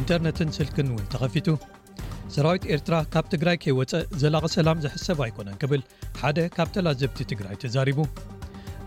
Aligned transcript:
ኢንተርነትን 0.00 0.48
ስልክን 0.56 0.88
እውን 0.92 1.04
ተኸፊቱ 1.14 1.46
ሰራዊት 2.34 2.64
ኤርትራ 2.74 2.94
ካብ 3.12 3.26
ትግራይ 3.32 3.56
ከይወፀእ 3.62 4.02
ዘላቕ 4.22 4.44
ሰላም 4.54 4.78
ዘሕሰብ 4.84 5.18
ኣይኮነን 5.26 5.54
ክብል 5.60 5.82
ሓደ 6.20 6.38
ካብ 6.56 6.68
ተላ 6.74 6.88
ዘብቲ 7.00 7.18
ትግራይ 7.30 7.54
ተዛሪቡ 7.62 7.98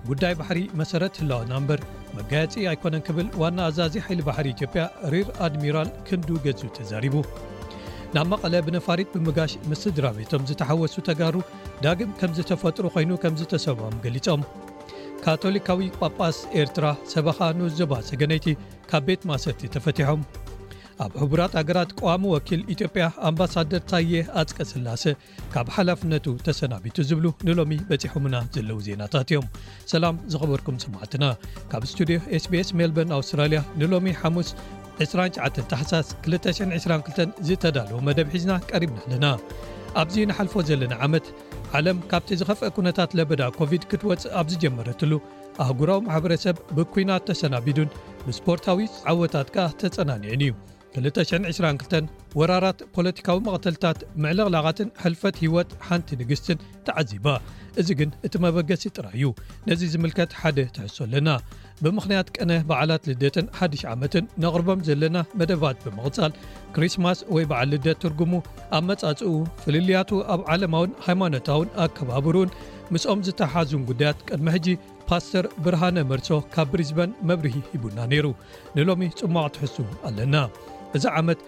ጕዳይ 0.10 0.34
ባሕሪ 0.40 0.60
መሠረት 0.80 1.16
ህላውና 1.22 1.52
እምበር 1.60 1.80
መጋየፂ 2.18 2.54
ኣይኮነን 2.72 3.04
ክብል 3.08 3.28
ዋና 3.42 3.58
ኣዛዚ 3.70 3.96
ኃይሊ 4.08 4.22
ባሕሪ 4.30 4.48
ኢትዮጵያ 4.56 4.84
ርር 5.14 5.30
ኣድሚራል 5.48 5.90
ክንዱ 6.10 6.30
ገዙ 6.46 6.62
ተዛሪቡ 6.78 7.16
ናብ 8.16 8.26
መቐለ 8.34 8.54
ብነፋሪት 8.68 9.10
ብምጋሽ 9.18 9.52
ምስድራ 9.72 10.06
ቤቶም 10.18 10.46
ዝተሓወሱ 10.52 10.96
ተጋሩ 11.10 11.36
ዳግም 11.86 12.12
ከም 12.22 12.32
ዝተፈጥሩ 12.40 12.86
ኾይኑ 12.98 13.12
ከም 13.24 13.38
ዝተሰብዖም 13.42 13.98
ገሊፆም 14.06 14.44
ካቶሊካዊ 15.26 15.84
ጳጳስ 16.00 16.38
ኤርትራ 16.60 16.86
ሰበኻ 17.16 17.40
ንውዘባ 17.60 17.94
ሰገነይቲ 18.12 18.48
ካብ 18.92 19.04
ቤት 19.10 19.24
ማእሰርቲ 19.32 19.64
ተፈቲሖም 19.76 20.22
ኣብ 21.04 21.14
ሕቡራት 21.22 21.54
ሃገራት 21.60 21.92
ቀዋሚ 22.00 22.24
ወኪል 22.34 22.62
ኢትዮጵያ 22.74 23.04
ኣምባሳደር 23.30 23.82
ታየ 23.90 24.14
ኣጽቀ 24.40 24.58
ስላሴ 24.72 25.04
ካብ 25.54 25.68
ሓላፍነቱ 25.76 26.26
ተሰናቢቱ 26.48 26.96
ዝብሉ 27.10 27.26
ንሎሚ 27.48 27.72
በፂሖምና 27.90 28.36
ዘለዉ 28.56 28.78
ዜናታት 28.88 29.30
እዮም 29.34 29.48
ሰላም 29.94 30.16
ዝኸበርኩም 30.34 30.78
ሰማዕትና 30.84 31.26
ካብ 31.72 31.86
ስቱድዮ 31.92 32.20
ስቢስ 32.46 32.70
ሜልበርን 32.80 33.14
ኣውስትራልያ 33.18 33.62
ንሎሚ 33.82 34.08
ሓሙስ 34.22 34.50
29 35.06 35.62
ተሓሳስ 35.72 36.08
222 36.34 37.36
ዝተዳልዉ 37.50 37.98
መደብ 38.10 38.28
ሒዝና 38.36 38.56
ቀሪብና 38.72 39.02
ኣለና 39.10 39.28
ኣብዚ 40.02 40.16
ንሓልፎ 40.32 40.54
ዘለና 40.70 40.94
ዓመት 41.08 41.26
ዓለም 41.80 41.98
ካብቲ 42.12 42.30
ዝኸፍአ 42.42 42.70
ኩነታት 42.78 43.12
ለበዳ 43.20 43.42
ኮቪድ 43.60 43.84
ክትወፅእ 43.94 44.32
ኣብዝጀመረትሉ 44.42 45.12
ኣህጉራዊ 45.66 46.00
ማሕበረሰብ 46.10 46.56
ብኲናት 46.78 47.24
ተሰናቢዱን 47.32 47.90
ብስፖርታዊ 48.28 48.86
ዓወታት 49.14 49.48
ከዓ 49.56 49.68
ተጸናኒዕን 49.82 50.44
እዩ 50.48 50.54
222 50.96 52.08
ወራራት 52.40 52.80
ፖለቲካዊ 52.96 53.38
መቕተልታት 53.46 54.00
ምዕለቕላቓትን 54.24 54.90
ሕልፈት 55.04 55.36
ህይወት 55.44 55.70
ሓንቲ 55.88 56.10
ንግስትን 56.22 56.58
ተዓዚባ 56.88 57.28
እዚ 57.82 57.90
ግን 58.00 58.10
እቲ 58.28 58.34
መበገሲ 58.46 58.84
ይጥራ 58.90 59.06
እዩ 59.18 59.24
ነዚ 59.68 59.82
ዝምልከት 59.94 60.32
ሓደ 60.40 60.58
ትሕሶ 60.76 60.98
ኣለና 61.08 61.30
ብምኽንያት 61.84 62.30
ቀነ 62.38 62.52
በዓላት 62.70 63.04
ልደትን 63.12 63.46
1ሽ 63.68 63.84
ዓመትን 63.94 64.26
ነቕርቦም 64.46 64.84
ዘለና 64.88 65.20
መደባት 65.42 65.78
ብምቕጻል 65.86 66.34
ክሪስትማስ 66.76 67.22
ወይ 67.36 67.46
በዓል 67.52 67.72
ልደት 67.76 68.02
ትርጉሙ 68.06 68.34
ኣብ 68.80 68.84
መጻጽኡ 68.92 69.32
ፍልልያቱ 69.64 70.12
ኣብ 70.36 70.44
ዓለማውን 70.56 70.96
ሃይማኖታውን 71.08 71.72
ኣከባብሩን 71.86 72.54
ምስኦም 72.96 73.24
ዝተሓዙን 73.30 73.88
ጉዳያት 73.92 74.24
ቅድሚ 74.30 74.48
ሕጂ 74.58 74.68
ፓስተር 75.12 75.46
ብርሃነ 75.64 75.98
መርሶ 76.12 76.30
ካብ 76.56 76.68
ብሪዝበን 76.74 77.16
መብሪሂ 77.32 77.56
ሂቡና 77.72 77.98
ነይሩ 78.14 78.28
ንሎሚ 78.78 79.06
ጽሟቅ 79.22 79.48
ትሕሱ 79.56 79.76
ኣለና 80.10 80.36
እዚ 80.98 81.06
ዓመት 81.20 81.40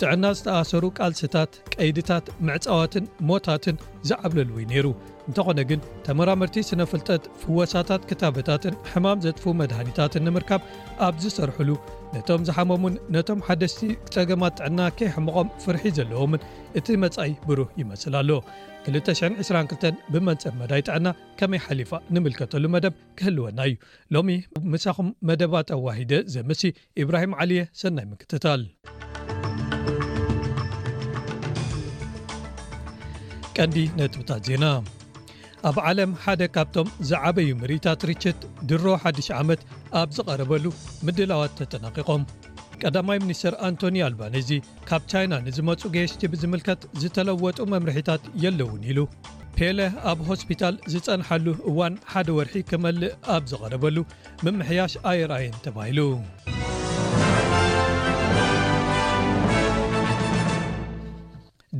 ጥዕና 0.00 0.24
ዝተኣሰሩ 0.38 0.84
ቃልሲታት 0.98 1.52
ቀይድታት 1.74 2.26
ምዕፃዋትን 2.46 3.04
ሞታትን 3.28 3.76
ዝዓብለልዉ 4.08 4.56
ነይሩ 4.72 4.86
እንተኾነ 5.28 5.60
ግን 5.70 5.80
ተመራምርቲ 6.06 6.56
ስነፍልጠት 6.70 7.24
ፍወሳታት 7.42 8.02
ክታበታትን 8.10 8.78
ሕማም 8.92 9.22
ዘጥፉ 9.26 9.44
መድሃኒታትን 9.60 10.26
ንምርካብ 10.28 10.62
ኣብ 11.06 11.16
ዝሰርሕሉ 11.24 11.70
ነቶም 12.16 12.44
ዝሓመሙን 12.48 12.94
ነቶም 13.16 13.44
ሓደስቲ 13.48 13.80
ጸገማት 14.16 14.54
ጥዕና 14.60 14.80
ከይሕምቖም 15.00 15.52
ፍርሒ 15.64 15.84
ዘለዎምን 16.00 16.44
እቲ 16.80 16.86
መጻኢ 17.04 17.32
ብሩህ 17.48 17.70
ይመስል 17.82 18.14
ኣሎ 18.22 18.30
222 18.86 19.96
ብመንፀብ 20.12 20.54
መዳይ 20.60 20.80
ጥዕና 20.88 21.08
ከመይ 21.38 21.60
ሓሊፋ 21.64 21.90
ንምልከተሉ 22.14 22.64
መደብ 22.74 22.94
ክህልወና 23.18 23.58
እዩ 23.68 23.74
ሎሚ 24.14 24.28
ምሳኹም 24.72 25.08
መደባ 25.28 25.54
ተዋሂደ 25.70 26.12
ዘመሲ 26.34 26.62
ኢብራሂም 27.02 27.34
ዓልየ 27.42 27.62
ሰናይ 27.80 28.06
ምክትታል 28.12 28.62
ቀንዲ 33.58 33.78
ነጥብታት 33.98 34.42
ዜና 34.50 34.64
ኣብ 35.68 35.76
ዓለም 35.88 36.12
ሓደ 36.24 36.42
ካብቶም 36.56 36.90
ዝዓበዩ 37.10 37.48
ምርእታት 37.62 38.04
ርችት 38.10 38.38
ድሮ 38.70 38.84
1ዱሽ 39.02 39.28
ዓመት 39.40 39.60
ኣብ 40.02 40.08
ዝቐረበሉ 40.18 40.64
ምድላዋት 41.08 41.52
ተጠናቂቆም 41.60 42.22
ቀዳማይ 42.88 43.18
ሚኒስትር 43.24 43.54
ኣንቶኒ 43.68 43.96
ኣልባኔዚ 44.06 44.50
ካብ 44.88 45.02
ቻይና 45.12 45.34
ንዝመፁ 45.46 45.80
ገየሽቲ 45.94 46.22
ብዝምልከት 46.32 46.80
ዝተለወጡ 47.02 47.58
መምርሒታት 47.74 48.22
የለዉን 48.44 48.82
ኢሉ 48.90 48.98
ፔለ 49.58 49.78
ኣብ 50.12 50.18
ሆስፒታል 50.28 50.76
ዝጸንሐሉ 50.92 51.46
እዋን 51.72 51.96
ሓደ 52.12 52.28
ወርሒ 52.38 52.56
ክመልእ 52.70 53.16
ኣብ 53.36 53.44
ዘቐረበሉ 53.52 53.96
መምሕያሽ 54.46 54.94
ኣየ 55.12 55.28
ርአየን 55.32 55.58
ተባሂሉ 55.66 56.00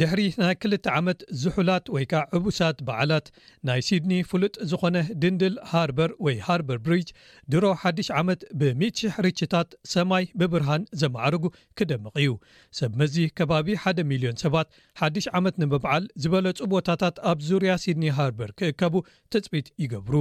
ድሕሪ 0.00 0.22
ናይ 0.40 0.54
ክልተ 0.62 0.86
ዓመት 0.98 1.20
ዝሑላት 1.40 1.86
ወይ 1.94 2.04
ከዓ 2.10 2.20
ዕቡሳት 2.36 2.76
በዓላት 2.86 3.26
ናይ 3.68 3.80
ሲድኒ 3.86 4.12
ፍሉጥ 4.30 4.52
ዝኾነ 4.70 4.96
ድንድል 5.22 5.54
ሃርበር 5.70 6.10
ወይ 6.24 6.36
ሃርበር 6.46 6.78
ብሪጅ 6.84 7.08
ድሮ 7.52 7.64
ሓድሽ 7.82 8.08
ዓመት 8.20 8.40
ብ1ት,000 8.60 9.18
ርችታት 9.26 9.68
ሰማይ 9.94 10.24
ብብርሃን 10.42 10.84
ዘማዕርጉ 11.02 11.44
ክደምቕ 11.80 12.14
ዩ 12.26 12.30
ሰብ 12.78 12.94
መዚ 13.02 13.16
ከባቢ 13.40 13.68
1ደ 13.84 14.06
ሚልዮን 14.12 14.38
ሰባት 14.44 14.70
ሓድሽ 15.02 15.26
ዓመት 15.40 15.58
ንምበዓል 15.64 16.06
ዝበለፁ 16.24 16.60
ቦታታት 16.74 17.18
ኣብ 17.32 17.40
ዙርያ 17.50 17.74
ሲድኒ 17.84 18.06
ሃርበር 18.20 18.52
ክእከቡ 18.60 18.94
ተፅቢት 19.34 19.68
ይገብሩ 19.84 20.16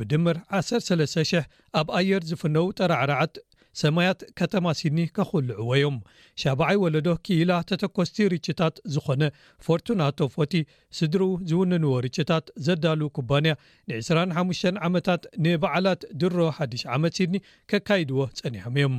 ብድምር 0.00 0.36
13,000 0.58 1.50
ኣብ 1.82 1.88
ኣየር 2.00 2.22
ዝፍነው 2.32 2.68
ጠራዓርዓት 2.80 3.34
ሰማያት 3.80 4.18
ከተማ 4.38 4.64
ሲኒ 4.80 4.98
ከኽልዕዎ 5.16 5.68
እዮም 5.76 5.96
ሻብዓይ 6.42 6.76
ወለዶ 6.82 7.06
ክኢላ 7.26 7.52
ተተኮስቲ 7.68 8.16
ርጭታት 8.34 8.74
ዝኾነ 8.94 9.22
ፎርቱናቶ 9.66 10.18
ፎቲ 10.34 10.52
ስድሩ 10.98 11.22
ዝውንንዎ 11.50 11.92
ርጭታት 12.06 12.44
ዘዳሉ 12.66 13.00
ኩባንያ 13.18 13.52
ን25 13.92 14.82
ዓመታት 14.88 15.22
ንበዓላት 15.46 16.00
ድሮ 16.22 16.36
1 16.66 16.86
ዓመት 16.96 17.12
ሲኒ 17.20 17.32
ከካይድዎ 17.72 18.18
ጸኒሖም 18.40 18.96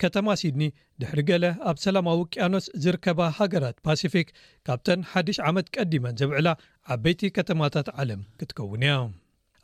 ከተማ 0.04 0.28
ሲድኒ 0.42 0.64
ድሕሪ 1.04 1.22
ገለ 1.30 1.46
ኣብ 1.70 1.78
ሰላማዊ 1.86 2.20
ቅያኖስ 2.34 2.66
ዝርከባ 2.86 3.20
ሃገራት 3.40 3.78
ፓሲፊክ 3.88 4.28
ካብተን 4.70 5.02
ሓዱሽ 5.14 5.40
ዓመት 5.52 5.70
ቀዲመን 5.78 6.18
ዘብዕላ 6.24 6.48
ዓበይቲ 6.96 7.24
ከተማታት 7.38 7.88
ዓለም 8.02 8.22
ክትከውን 8.42 8.84
እዮም 8.90 9.14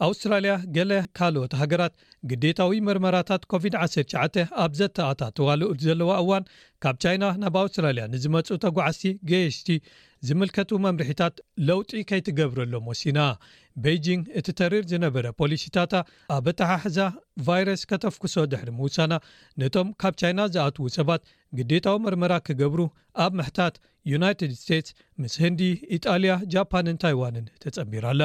ኣውስትራልያ 0.05 0.53
ገሌ 0.75 0.93
ካልኦት 1.17 1.53
ሃገራት 1.61 1.93
ግዴታዊ 2.29 2.73
ምርመራታት 2.87 3.43
ኮቪድ-19 3.51 4.17
ኣብ 4.63 4.71
ዘተኣታ 4.79 5.21
ተዋሉ 5.37 5.61
ዘለዋ 5.83 6.09
እዋን 6.23 6.47
ካብ 6.83 6.95
ቻይና 7.03 7.25
ናብ 7.43 7.57
ኣውስትራልያ 7.63 8.05
ንዝመፁ 8.13 8.47
ተጓዓሲቲ 8.65 9.05
ጌየሽቲ 9.31 9.69
ዝምልከቱ 10.27 10.71
መምርሒታት 10.87 11.35
ለውጢ 11.69 11.91
ከይትገብረሎም 12.09 12.85
ወሲና 12.91 13.19
ቤጂንግ 13.83 14.23
እቲ 14.39 14.47
ተሪር 14.59 14.83
ዝነበረ 14.91 15.25
ፖሊሲታታ 15.39 15.93
ኣብ 16.35 16.45
ተሓሕዛ 16.59 16.97
ቫይረስ 17.47 17.81
ከተፍክሶ 17.91 18.35
ድሕሪ 18.51 18.69
ምውሳና 18.79 19.13
ነቶም 19.61 19.87
ካብ 20.01 20.13
ቻይና 20.21 20.39
ዝኣትዉ 20.55 20.83
ሰባት 20.97 21.21
ግዴታዊ 21.59 21.97
ምርመራ 22.05 22.33
ክገብሩ 22.47 22.81
ኣብ 23.25 23.31
ምሕታት 23.39 23.75
ዩናይትድ 24.13 24.51
ስቴትስ 24.63 24.93
ምስ 25.23 25.35
ህንዲ 25.43 25.61
ኢጣልያ 25.97 26.33
ጃፓንን 26.55 26.99
ታይዋንን 27.03 27.45
ተጸቢራ 27.63 28.05
ኣላ 28.15 28.23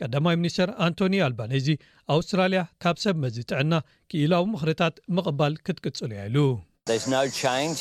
ቀዳማይ 0.00 0.36
ሚኒስተር 0.42 0.70
ኣንቶኒ 0.86 1.14
ኣልባነዚ 1.26 1.68
ኣውስትራልያ 2.16 2.62
ካብ 2.84 2.96
ሰብ 3.04 3.18
መዝ 3.24 3.36
ጥዕና 3.50 3.72
ክኢላዊ 4.12 4.44
ምክርታት 4.54 4.96
ምቕባል 5.18 5.56
ክትቅጽሉ 5.68 6.10
ያ 6.20 6.24
ኢሉ 6.30 6.38
ኣብዚ 6.88 7.78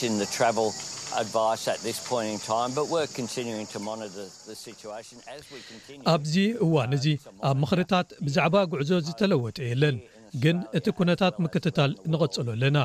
እዋን 6.65 6.93
እዙ 6.97 7.07
ኣብ 7.49 7.57
ምኽሪታት 7.63 8.07
ብዛዕባ 8.27 8.55
ጕዕዞ 8.71 8.91
ዝተለወጠ 9.07 9.57
የለን 9.71 9.97
ግን 10.43 10.57
እቲ 10.79 10.85
ኩነታት 10.99 11.35
ምክትታል 11.45 11.91
ንቐጽሎ 12.11 12.47
ኣለና 12.55 12.77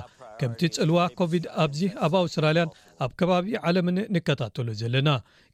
ከምቲ 0.43 0.61
ጽልዋ 0.77 0.99
ኮቪድ 1.21 1.47
ኣብዚ 1.65 1.81
ኣብ 2.09 2.13
ኣውስትራልያን 2.23 2.75
ኣብ 3.07 3.15
ከባቢ 3.23 3.49
ዓለምኒ 3.71 3.99
ንከታተሉ 4.17 4.69
ዘለና 4.83 5.09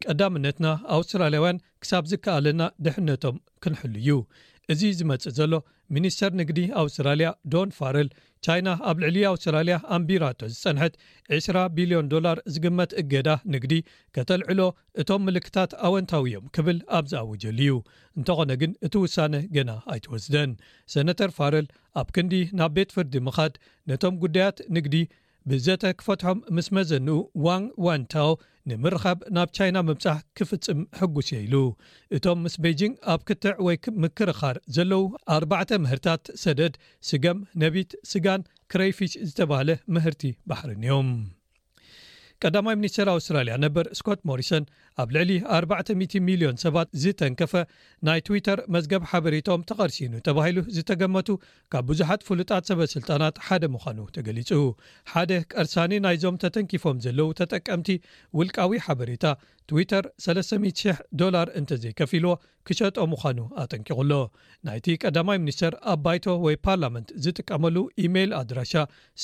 ቀዳምነትና 0.05 0.67
ኣውስትራልያውያን 0.99 1.63
ክሳብ 1.85 2.05
ዝከኣለና 2.13 2.63
ድሕነቶም 2.87 3.39
ክንሕል 3.65 3.95
እዩ 4.03 4.11
እዚ 4.73 4.83
ዝመጽእ 4.99 5.35
ዘሎ 5.39 5.53
ሚኒስተር 5.97 6.31
ንግዲ 6.39 6.61
ኣውስትራልያ 6.83 7.29
ዶን 7.53 7.69
ፋርል 7.77 8.09
ቻይና 8.47 8.71
ኣብ 8.89 8.97
ልዕሊ 9.03 9.17
ኣውስትራልያ 9.31 9.77
ኣንቢራቶ 9.95 10.41
ዝፀንሐት 10.55 10.95
20ራ 11.37 11.57
ቢልዮን 11.77 12.11
ዶላር 12.13 12.39
ዝግመት 12.55 12.91
እገዳ 13.01 13.29
ንግዲ 13.55 13.73
ከተልዕሎ 14.17 14.61
እቶም 15.03 15.23
ምልክታት 15.29 15.73
ኣወንታዊእዮም 15.89 16.45
ክብል 16.57 16.79
ኣብ 16.99 17.07
ዝኣውጀሉ 17.13 17.59
እዩ 17.65 17.75
እንተኾነ 18.19 18.51
ግን 18.63 18.73
እቲ 18.89 18.95
ውሳነ 19.05 19.35
ገና 19.57 19.73
ኣይተወስደን 19.95 20.53
ሰነተር 20.95 21.33
ፋረል 21.39 21.67
ኣብ 22.03 22.11
ክንዲ 22.17 22.35
ናብ 22.61 22.73
ቤት 22.79 22.93
ፍርዲ 22.99 23.17
ምካድ 23.29 23.57
ነቶም 23.93 24.17
ጉዳያት 24.25 24.61
ንግዲ 24.79 24.97
ብዘተ 25.51 25.83
ክፈትሖም 25.99 26.39
ምስ 26.57 26.67
መዘኒኡ 26.77 27.19
ዋን 27.45 27.65
ዋንታው 27.85 28.31
ንምርካብ 28.69 29.19
ናብ 29.37 29.49
ቻይና 29.57 29.79
መምፅሕ 29.89 30.17
ክፍፅም 30.39 30.81
ሕጉስ 30.99 31.29
ዮ 31.35 31.39
ኢሉ 31.45 31.55
እቶም 32.17 32.41
ምስ 32.45 32.55
በጅንግ 32.65 32.95
ኣብ 33.13 33.21
ክትዕ 33.29 33.55
ወይ 33.67 33.77
ምክርካር 34.05 34.57
ዘለው 34.77 35.05
ኣርባዕተ 35.37 35.71
ምህርታት 35.85 36.25
ሰደድ 36.43 36.75
ስገም 37.11 37.39
ነቢት 37.65 37.93
ስጋን 38.13 38.43
ክረይፊሽ 38.75 39.15
ዝተባህለ 39.29 39.71
ምህርቲ 39.97 40.25
ባሕርን 40.49 40.83
እዮም 40.87 41.11
ቀዳማይ 42.45 42.75
ሚኒስተር 42.81 43.09
ኣውስትራልያ 43.17 43.53
ነበር 43.67 43.87
ስኮት 43.99 44.21
ሞሪሰን 44.31 44.65
ኣብ 45.03 45.09
ልዕሊ 45.15 45.31
400ዮ 45.57 46.51
ሰባት 46.65 46.89
ዝተንከፈ 47.03 47.53
ናይ 48.07 48.21
ትዊተር 48.27 48.59
መዝገብ 48.75 49.03
ሓበሬቶም 49.11 49.65
ተቀርሲኑ 49.71 50.13
ሂ 50.47 50.53
ዝተገመቱ 50.77 51.29
ካብ 51.73 51.85
ብዙሓት 51.91 52.23
ፍሉጣት 52.29 52.71
ሰጣ 52.95 53.09
ኑ 53.99 54.07
ሊ 54.39 54.43
ሓደ 55.13 55.31
ቀርሳኒ 55.55 55.93
ናይዞም 56.07 56.39
ተተኪፎም 56.45 56.97
ዘው 57.07 57.29
ተጠቀምቲ 57.41 57.91
ውልቃዊ 58.41 58.81
ሓበሬታ 58.87 59.25
ተር0 59.71 60.43
ዘ 62.75 63.97
ሎ 64.11 64.17
ናይቲ 64.69 64.87
ቀዳማይ 65.03 65.39
ኒስተር 65.49 65.75
ኣ 65.95 65.97
ወይፓርመን 66.47 67.05
ዝቀመ 67.27 67.63
ል 67.75 68.35
ኣድራ 68.41 68.59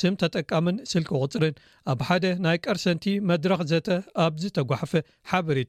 ስም 0.00 0.14
ተጠም 0.22 0.66
ስቅፅ 0.92 1.30
ኣብ 1.94 2.00
ናይ 2.46 2.58
ቀርሰቲ 2.66 3.04
መክ 3.30 3.46
ዘ 3.72 3.80
ኣብ 4.26 4.34
ዝተጓፈ 4.44 4.92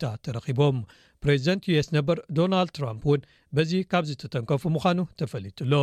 ታተረኪቦም 0.02 0.78
ፕሬዚደንት 1.24 1.64
ዩስ 1.74 1.88
ነበር 1.98 2.18
ዶናልድ 2.38 2.72
ትራምፕ 2.78 3.04
እውን 3.10 3.22
በዚ 3.58 3.72
ካብ 3.92 4.06
ዝተተንከፉ 4.10 4.64
ምዃኑ 4.78 5.00
ተፈሊጡሎ 5.22 5.74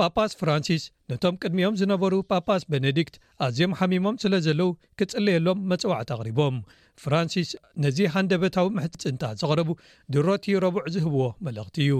ፓፓስ 0.00 0.32
ፍራንሲስ 0.40 0.82
ነቶም 1.10 1.36
ቅድሚኦም 1.42 1.78
ዝነበሩ 1.80 2.14
ፓፓስ 2.30 2.62
ቤነዲክት 2.72 3.14
ኣዝዮም 3.46 3.76
ሓሚሞም 3.80 4.18
ስለ 4.22 4.34
ዘለው 4.46 4.70
ክፅለየሎም 5.00 5.62
መፅዋዕት 5.70 6.10
ኣቅሪቦም 6.16 6.58
ፍራንሲስ 7.04 7.50
ነዚ 7.84 7.98
ሃንደበታዊ 8.16 8.68
ምሕፅንታ 8.78 9.24
ዘቅረቡ 9.42 9.70
ድሮት 10.16 10.44
ረቡዕ 10.66 10.84
ዝህብዎ 10.96 11.24
መለእኽቲ 11.46 11.78
እዩ 11.86 11.94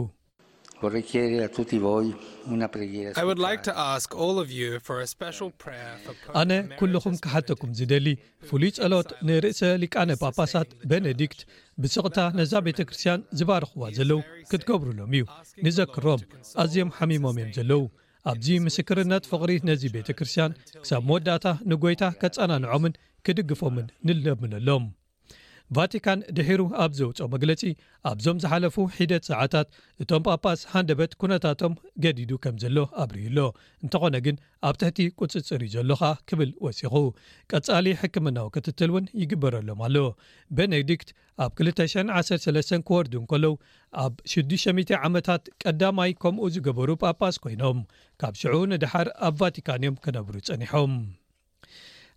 ኣነ 6.40 6.58
ኲልኹም 6.78 7.14
ክሓተኩም 7.24 7.70
ዝደሊ 7.78 8.06
ፍሉይ 8.48 8.70
ጸሎት 8.78 9.08
ንርእሰ 9.28 9.60
ሊቃነ 9.82 10.10
ጳፓሳት 10.22 10.70
ቤነዲክት 10.90 11.40
ብስቕታ 11.84 12.18
ነዛ 12.40 12.52
ቤተ 12.66 12.78
ክርስትያን 12.90 13.24
ዝባርኽዋ 13.40 13.88
ዘለዉ 14.00 14.20
ክትገብሩሎም 14.50 15.14
እዩ 15.18 15.24
ንዘክሮም 15.66 16.24
ኣዝዮም 16.64 16.90
ሓሚሞም 16.98 17.38
እዮም 17.40 17.52
ዘለዉ 17.58 17.82
ኣብዚ 18.32 18.46
ምስክርነት 18.66 19.28
ፍቕሪ 19.32 19.50
ነዚ 19.70 19.82
ቤተ 19.96 20.08
ክርስትያን 20.20 20.56
ክሳብ 20.82 21.02
መወዳእታ 21.08 21.48
ንጐይታ 21.72 22.04
ከጸናንዖምን 22.20 22.94
ክድግፎምን 23.28 23.86
ንለምነሎም 24.06 24.84
ቫቲካን 25.76 26.20
ድሕሩ 26.36 26.62
ኣብ 26.82 26.92
ዘውፆ 26.98 27.18
መግለፂ 27.32 27.62
ኣብዞም 28.10 28.40
ዝሓለፉ 28.42 28.76
ሒደት 28.96 29.24
ሰዓታት 29.30 29.68
እቶም 30.02 30.22
ጳፓስ 30.28 30.60
ሃንደበት 30.72 31.12
ኩነታቶም 31.20 31.72
ገዲዱ 32.04 32.30
ከም 32.44 32.54
ዘሎ 32.62 32.76
ኣብርዩሎ 33.04 33.38
እንተኾነ 33.84 34.16
ግን 34.26 34.36
ኣብ 34.68 34.76
ትሕቲ 34.80 34.98
ቅፅፅር 35.20 35.62
እዩ 35.68 35.72
ዘለካ 35.76 36.02
ክብል 36.28 36.50
ወሲኹ 36.66 36.94
ቀጻሊ 37.52 37.86
ሕክምናዊ 38.02 38.46
ክትትል 38.56 38.90
እውን 38.94 39.10
ይግበረሎም 39.22 39.82
ኣሎ 39.88 39.96
ቤነዲክት 40.58 41.10
ኣብ 41.46 41.52
213 41.72 42.80
ክወርዱ 42.90 43.12
እንከሎው 43.24 43.54
ኣብ 44.04 44.14
600 44.36 44.88
ዓመታት 45.10 45.44
ቀዳማይ 45.64 46.12
ከምኡ 46.24 46.46
ዝገበሩ 46.56 46.88
ጳጳስ 47.04 47.36
ኮይኖም 47.46 47.78
ካብ 48.22 48.34
ሽዑ 48.42 48.54
ንድሓር 48.74 49.08
ኣብ 49.28 49.34
ቫቲካን 49.42 49.82
እዮም 49.84 49.96
ክነብሩ 50.06 50.34
ፀኒሖም 50.50 50.92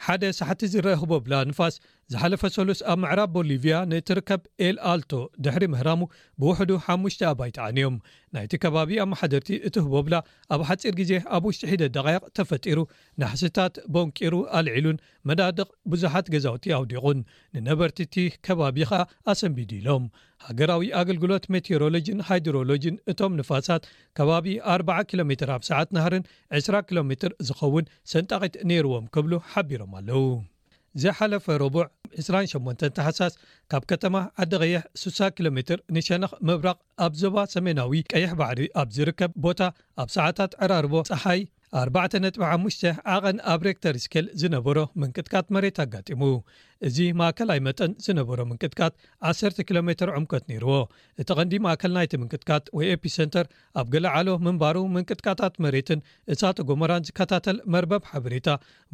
ሓደ 0.06 0.24
ሳሕቲ 0.38 0.62
ዝረአክቦ 0.74 1.10
ብላ 1.24 1.34
ንፋስ 1.48 1.76
ዝሓለፈ 2.14 2.42
ሰሉስ 2.54 2.80
ኣብ 2.92 2.98
ምዕራብ 3.02 3.30
ቦሊቪያ 3.36 3.76
ንእትርከብ 3.90 4.42
ኤል 4.68 4.78
ኣልቶ 4.92 5.12
ድሕሪ 5.46 5.64
ምህራሙ 5.74 6.00
ብውሕዱ 6.42 6.72
5ሙሽ 6.86 7.16
ኣባይት 7.32 7.58
ዓኒዮም 7.66 7.98
ናይቲ 8.36 8.54
ከባቢ 8.64 8.92
ኣብ 9.04 9.08
መሓደርቲ 9.12 9.50
እቲ 9.68 9.76
ህቦብላ 9.86 10.16
ኣብ 10.56 10.62
ሓፂር 10.70 10.96
ግዜ 11.00 11.12
ኣብ 11.38 11.44
ውሽጢሒደ 11.50 11.84
ደቃቕ 11.98 12.24
ተፈጢሩ 12.38 12.80
ንሕስታት 13.24 13.76
ቦንቂሩ 13.96 14.34
ኣልዒሉን 14.60 15.00
መዳድቕ 15.32 15.68
ብዙሓት 15.94 16.32
ገዛውቲ 16.36 16.66
ኣውዲቑን 16.80 17.20
ንነበርቲ 17.62 18.00
እቲ 18.10 18.18
ከባቢ 18.48 18.80
ከኣ 18.92 19.02
ኣሰንቢዱ 19.34 19.72
ኢሎም 19.82 20.06
ሃገራዊ 20.48 20.90
ኣገልግሎት 21.02 21.46
ሜቴሮሎጂን 21.56 22.20
ሃይድሮሎጂን 22.30 22.98
እቶም 23.14 23.36
ንፋሳት 23.42 23.86
ከባቢ 24.20 24.48
40 24.82 25.06
ኪሎ 25.12 25.22
ሜት 25.34 25.42
ሰዓት 25.72 25.92
ናሃርን 25.98 26.24
20 26.68 26.84
ኪሎ 26.90 27.00
ሜትር 27.12 27.34
ዝኸውን 27.50 27.90
ሰንጣቒት 28.16 28.56
ነይርዎም 28.72 29.06
ክብሉ 29.18 29.34
ሓቢሮም 29.54 29.94
ኣለው 30.02 30.24
ዘ 31.02 31.12
ሓለፈ 31.18 31.46
ረቡዕ 31.62 31.84
28 32.28 32.84
ተሓሳስ 32.98 33.34
ካብ 33.72 33.84
ከተማ 33.92 34.16
ዓዲ 34.44 34.54
ቀይሕ 34.62 34.76
6 35.02 35.28
ኪ 35.38 35.50
ሜ 35.58 35.60
ንሸነኽ 35.96 36.32
ምብራቕ 36.48 36.78
ኣብ 37.06 37.14
ዞባ 37.22 37.36
ሰሜናዊ 37.56 38.02
ቀይሕ 38.14 38.30
ባዕሪ 38.40 38.62
ኣብ 38.82 38.90
ዝርከብ 38.96 39.32
ቦታ 39.46 39.62
ኣብ 40.04 40.10
ሰዓታት 40.16 40.52
ዕራርቦ 40.68 40.94
ፀሓይ 41.12 41.42
4.5 41.84 42.42
ዓቐን 43.16 43.40
ኣብ 43.54 43.62
ሬክተር 43.70 43.98
ስኬል 44.06 44.28
ዝነበሮ 44.44 44.78
ምንቅትቃት 45.02 45.48
መሬት 45.58 45.80
ኣጋጢሙ 45.86 46.24
እዚ 46.88 46.98
ማእከልይ 47.20 47.60
መጠን 47.68 47.92
ዝነበሮ 48.06 48.40
ምንቅጥቃት 48.50 48.94
1 49.30 49.58
ኪሎ 49.68 49.78
ሜር 49.88 50.10
ዕምቀት 50.18 50.44
ነይርዎ 50.52 50.76
እቲ 51.22 51.28
ቀንዲ 51.40 51.54
ማእከል 51.66 51.92
ናይቲ 51.98 52.14
ምንቅጥቃት 52.22 52.66
ወይ 52.78 52.88
ኤፒሰንተር 52.96 53.46
ኣብ 53.80 53.88
ገሊ 53.94 54.06
ዓሎ 54.18 54.30
ምንባሩ 54.46 54.78
ምንቅጥቃታት 54.96 55.56
መሬትን 55.66 56.02
እሳ 56.34 56.42
ተጎመራን 56.60 57.06
ዝከታተል 57.08 57.58
መርበብ 57.76 58.04
ሓበሬታ 58.12 58.48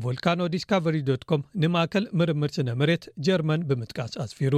ቫልካኖ 0.06 0.40
ዲስካቨሪ 0.56 0.98
ኮም 1.32 1.44
ንማእከል 1.64 2.08
ምርምር 2.22 2.52
ስነመሬት 2.58 3.04
ጀርማን 3.28 3.66
ብምጥቃስ 3.72 4.16
ኣስፊሩ 4.26 4.56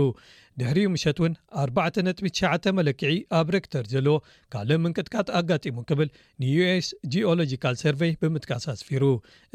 ድሕሪ 0.60 0.80
ምሸት 0.94 1.18
እውን 1.22 1.34
4.ቢ9 1.64 2.72
መለክዒ 2.78 3.12
ኣብ 3.40 3.48
ሬክተር 3.56 3.84
ዘለዎ 3.92 4.16
ካል 4.54 4.70
ምንቅጥቃት 4.86 5.28
ኣጋጢሙ 5.40 5.78
ክብል 5.90 6.10
ንዩስ 6.44 6.88
ጂኦሎጂካል 7.14 7.76
ሰርቨይ 7.84 8.14
ብምጥቃስ 8.24 8.66
ኣስፊሩ 8.76 9.04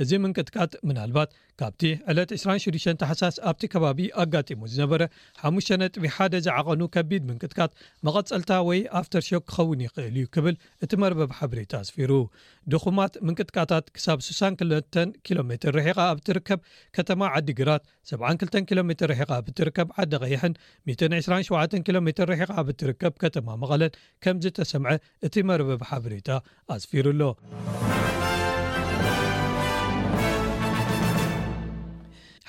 እዚ 0.04 0.10
ምንቅጥቃጥ 0.26 0.72
ምናልባት 0.90 1.32
ካብቲ 1.60 1.82
ዕለት 2.12 2.30
26 2.38 2.86
ተሓሳስ 3.02 3.36
ብ 3.61 3.61
ከባቢ 3.72 4.00
ኣጋጢሙ 4.22 4.62
ዝነበረ 4.72 5.02
5ጥቢ 5.48 6.04
ሓደ 6.16 6.34
ዝዓቐኑ 6.46 6.82
ከቢድ 6.94 7.22
ምንቅጥቃት 7.28 7.72
መቐፀልታ 8.06 8.52
ወይ 8.68 8.80
ኣፍተርሾክ 9.00 9.44
ክኸውን 9.50 9.82
ይክእል 9.86 10.14
እዩ 10.20 10.24
ክብል 10.36 10.54
እቲ 10.84 10.92
መርበብ 11.02 11.30
ሓበሬታ 11.38 11.72
ኣስፊሩ 11.84 12.12
ድኹማት 12.74 13.14
ምንቅጥቃታት 13.26 13.86
ክሳብ 13.96 14.18
62 14.28 15.18
ኪሎ 15.28 15.38
ሜ 15.50 15.58
ረሒቓ 15.78 15.98
ኣብ 16.14 16.18
ትርከብ 16.28 16.60
ከተማ 16.98 17.20
ዓዲ 17.36 17.48
ግራት 17.60 17.84
72 18.14 18.60
ኪሎ 18.70 18.80
ሜ 18.90 18.98
ረሒቓ 19.12 19.30
ብትርከብ 19.48 19.88
ዓዲ 20.04 20.14
ቀይሕን 20.24 20.54
127 20.94 21.78
ኪሎ 21.88 21.96
ሜ 22.08 22.16
ረሒቓ 22.32 22.50
ብትርከብ 22.70 23.14
ከተማ 23.24 23.48
መቐለን 23.64 23.94
ከም 24.24 24.36
ዝተሰምዐ 24.46 24.94
እቲ 25.28 25.34
መርበብ 25.50 25.82
ሓበሬታ 25.92 26.28
ኣስፊሩ 26.76 27.06
ኣሎ 27.14 27.22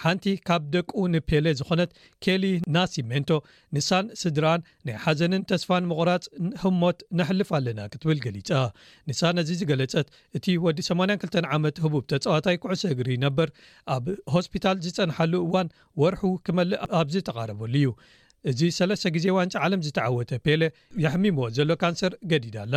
ሓንቲ 0.03 0.25
ካብ 0.47 0.63
ደቁ 0.75 0.91
ንፔሌ 1.13 1.45
ዝኾነት 1.59 1.91
ኬሊ 2.23 2.45
ናሲሜንቶ 2.75 3.29
ንሳን 3.75 4.05
ስድራን 4.21 4.61
ናይ 4.87 4.95
ሓዘንን 5.03 5.43
ተስፋን 5.51 5.87
ምቑራፅ 5.91 6.25
ህሞት 6.63 6.97
ንሕልፍ 7.19 7.49
ኣለና 7.57 7.79
ክትብል 7.93 8.19
ገሊጻ 8.25 8.51
ንሳ 9.11 9.21
ነዚ 9.37 9.49
ዝገለፀት 9.61 10.09
እቲ 10.39 10.45
ወዲ 10.65 10.79
82 10.89 11.39
ዓመት 11.57 11.77
ህቡብ 11.85 12.03
ተፀዋታይ 12.13 12.59
ኩዕሶ 12.65 12.83
እግሪ 12.95 13.09
ነበር 13.25 13.49
ኣብ 13.97 14.07
ሆስፒታል 14.35 14.77
ዝፀንሓሉ 14.87 15.33
እዋን 15.47 15.71
ወርሑ 16.03 16.21
ክመልእ 16.47 16.83
ኣብዚ 17.01 17.15
ተቃረበሉ 17.29 17.73
እዩ 17.83 17.87
እዚ 18.51 18.61
ሰለስተ 18.77 19.05
ግዜ 19.15 19.25
ዋንጫ 19.37 19.53
ዓለም 19.65 19.81
ዝተዓወተ 19.85 20.31
ፔለ 20.45 20.61
የሕሚሞዎ 21.03 21.45
ዘሎ 21.57 21.71
ካንሰር 21.81 22.13
ገዲዳ 22.31 22.55
ኣላ 22.65 22.75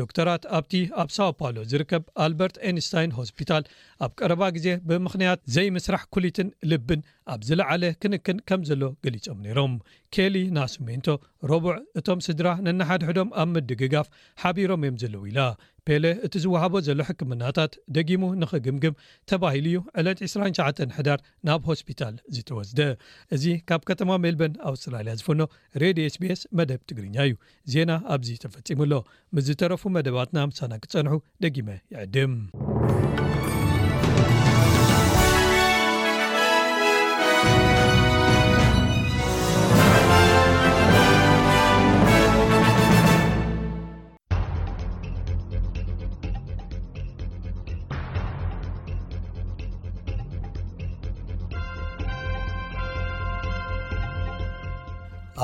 ዶክተራት 0.00 0.42
ኣብቲ 0.58 0.74
ኣብ 1.02 1.08
ሳው 1.16 1.30
ፓውሎ 1.40 1.56
ዝርከብ 1.72 2.02
ኣልበርት 2.24 2.56
ኤንስታይን 2.70 3.14
ሆስፒታል 3.18 3.62
ኣብ 4.06 4.12
ቀረባ 4.20 4.42
ግዜ 4.56 4.66
ብምክንያት 4.88 5.40
ዘይምስራሕ 5.56 6.02
ኩሊትን 6.16 6.50
ልብን 6.72 7.00
ኣብ 7.34 7.40
ዝለዓለ 7.50 7.84
ክንክን 8.02 8.40
ከም 8.50 8.60
ዘሎ 8.70 8.82
ገሊፆም 9.06 9.40
ነይሮም 9.46 9.74
ኬሊ 10.16 10.36
ናስሜንቶ 10.58 11.08
ረቡዕ 11.52 11.76
እቶም 12.00 12.20
ስድራ 12.28 12.48
ነናሓድሕዶም 12.66 13.32
ኣብ 13.44 13.50
ምዲ 13.56 13.70
ግጋፍ 13.84 14.10
ሓቢሮም 14.44 14.84
እዮም 14.86 15.00
ዘለው 15.04 15.24
ኢላ 15.30 15.38
ፔለ 15.88 16.04
እቲ 16.26 16.34
ዝወሃቦ 16.44 16.74
ዘሎ 16.86 17.00
ሕክምናታት 17.08 17.72
ደጊሙ 17.96 18.22
ንኽግምግም 18.40 18.94
ተባሂሉ 19.30 19.66
እዩ 19.72 19.76
ዕለት 20.00 20.18
29 20.26 20.80
ሕዳር 20.98 21.18
ናብ 21.48 21.62
ሆስፒታል 21.70 22.14
ዝተወዝደ 22.36 22.80
እዚ 23.36 23.44
ካብ 23.70 23.82
ከተማ 23.90 24.10
ሜልበን 24.24 24.54
ኣውስትራልያ 24.70 25.14
ዝፈኖ 25.20 25.40
ሬድ 25.82 26.00
ስቤስ 26.16 26.42
መደብ 26.60 26.80
ትግርኛ 26.90 27.16
እዩ 27.28 27.36
ዜና 27.74 27.90
ኣብዚ 28.16 28.30
ተፈፂሙኣሎ 28.46 28.94
ምስዝተረፉ 29.38 29.84
መደባትና 29.98 30.38
ምሳና 30.52 30.72
ክፀንሑ 30.86 31.14
ደጊመ 31.46 31.68
ይዕድም 31.94 32.34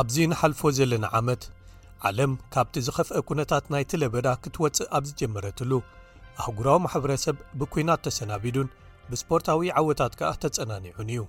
ኣብዚ 0.01 0.17
ንሓልፎ 0.33 0.61
ዘለና 0.77 1.05
ዓመት 1.19 1.43
ዓለም 2.09 2.33
ካብቲ 2.55 2.75
ዝኸፍአ 2.87 3.19
ኩነታት 3.29 3.65
ናይትለበዳ 3.73 4.29
ክትወፅእ 4.43 4.89
ኣብዝጀመረትሉ 4.99 5.73
ኣሕጉራዊ 6.43 6.79
ማሕበረሰብ 6.85 7.37
ብኲናት 7.61 8.01
ተሰናቢዱን 8.07 8.69
ብስፖርታዊ 9.11 9.71
ዓወታት 9.81 10.13
ከዓ 10.21 10.31
ተጸናኒዑን 10.45 11.11
እዩ 11.15 11.21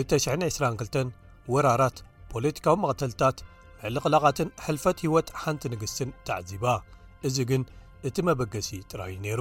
222 0.00 0.98
ወራራት 1.54 1.98
ፖለቲካዊ 2.32 2.76
መቕተልታት 2.84 3.38
ንዕሊ 3.82 3.96
ቕላቓትን 4.06 4.50
ሕልፈት 4.66 4.98
ህይወት 5.06 5.30
ሓንቲ 5.44 5.62
ንግስትን 5.74 6.12
ተዓዚባ 6.28 6.64
እዚ 7.30 7.38
ግን 7.52 7.64
እቲ 8.10 8.16
መበገሲ 8.30 8.70
ጥራዩ 8.90 9.14
ነይሩ 9.26 9.40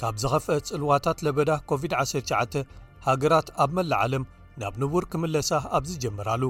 ካብ 0.00 0.16
ዝኸፍአ 0.22 0.54
ጽልዋታት 0.66 1.18
ለበዳ 1.26 1.50
ኮቪድ-19 1.70 2.52
ሃገራት 3.06 3.48
ኣብ 3.62 3.70
መላዓለም 3.76 4.24
ናብ 4.60 4.74
ንቡር 4.82 5.04
ክምለሳ 5.12 5.50
ኣብ 5.76 5.84
ዝጀመራሉ 5.90 6.42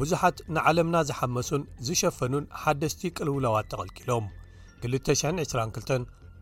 ብዙሓት 0.00 0.36
ንዓለምና 0.54 0.96
ዝሓመሱን 1.08 1.62
ዝሸፈኑን 1.88 2.44
ሓደስቲ 2.62 3.02
ቅልውለዋት 3.16 3.66
ተቐልቂሎም 3.72 4.24
222 4.86 5.94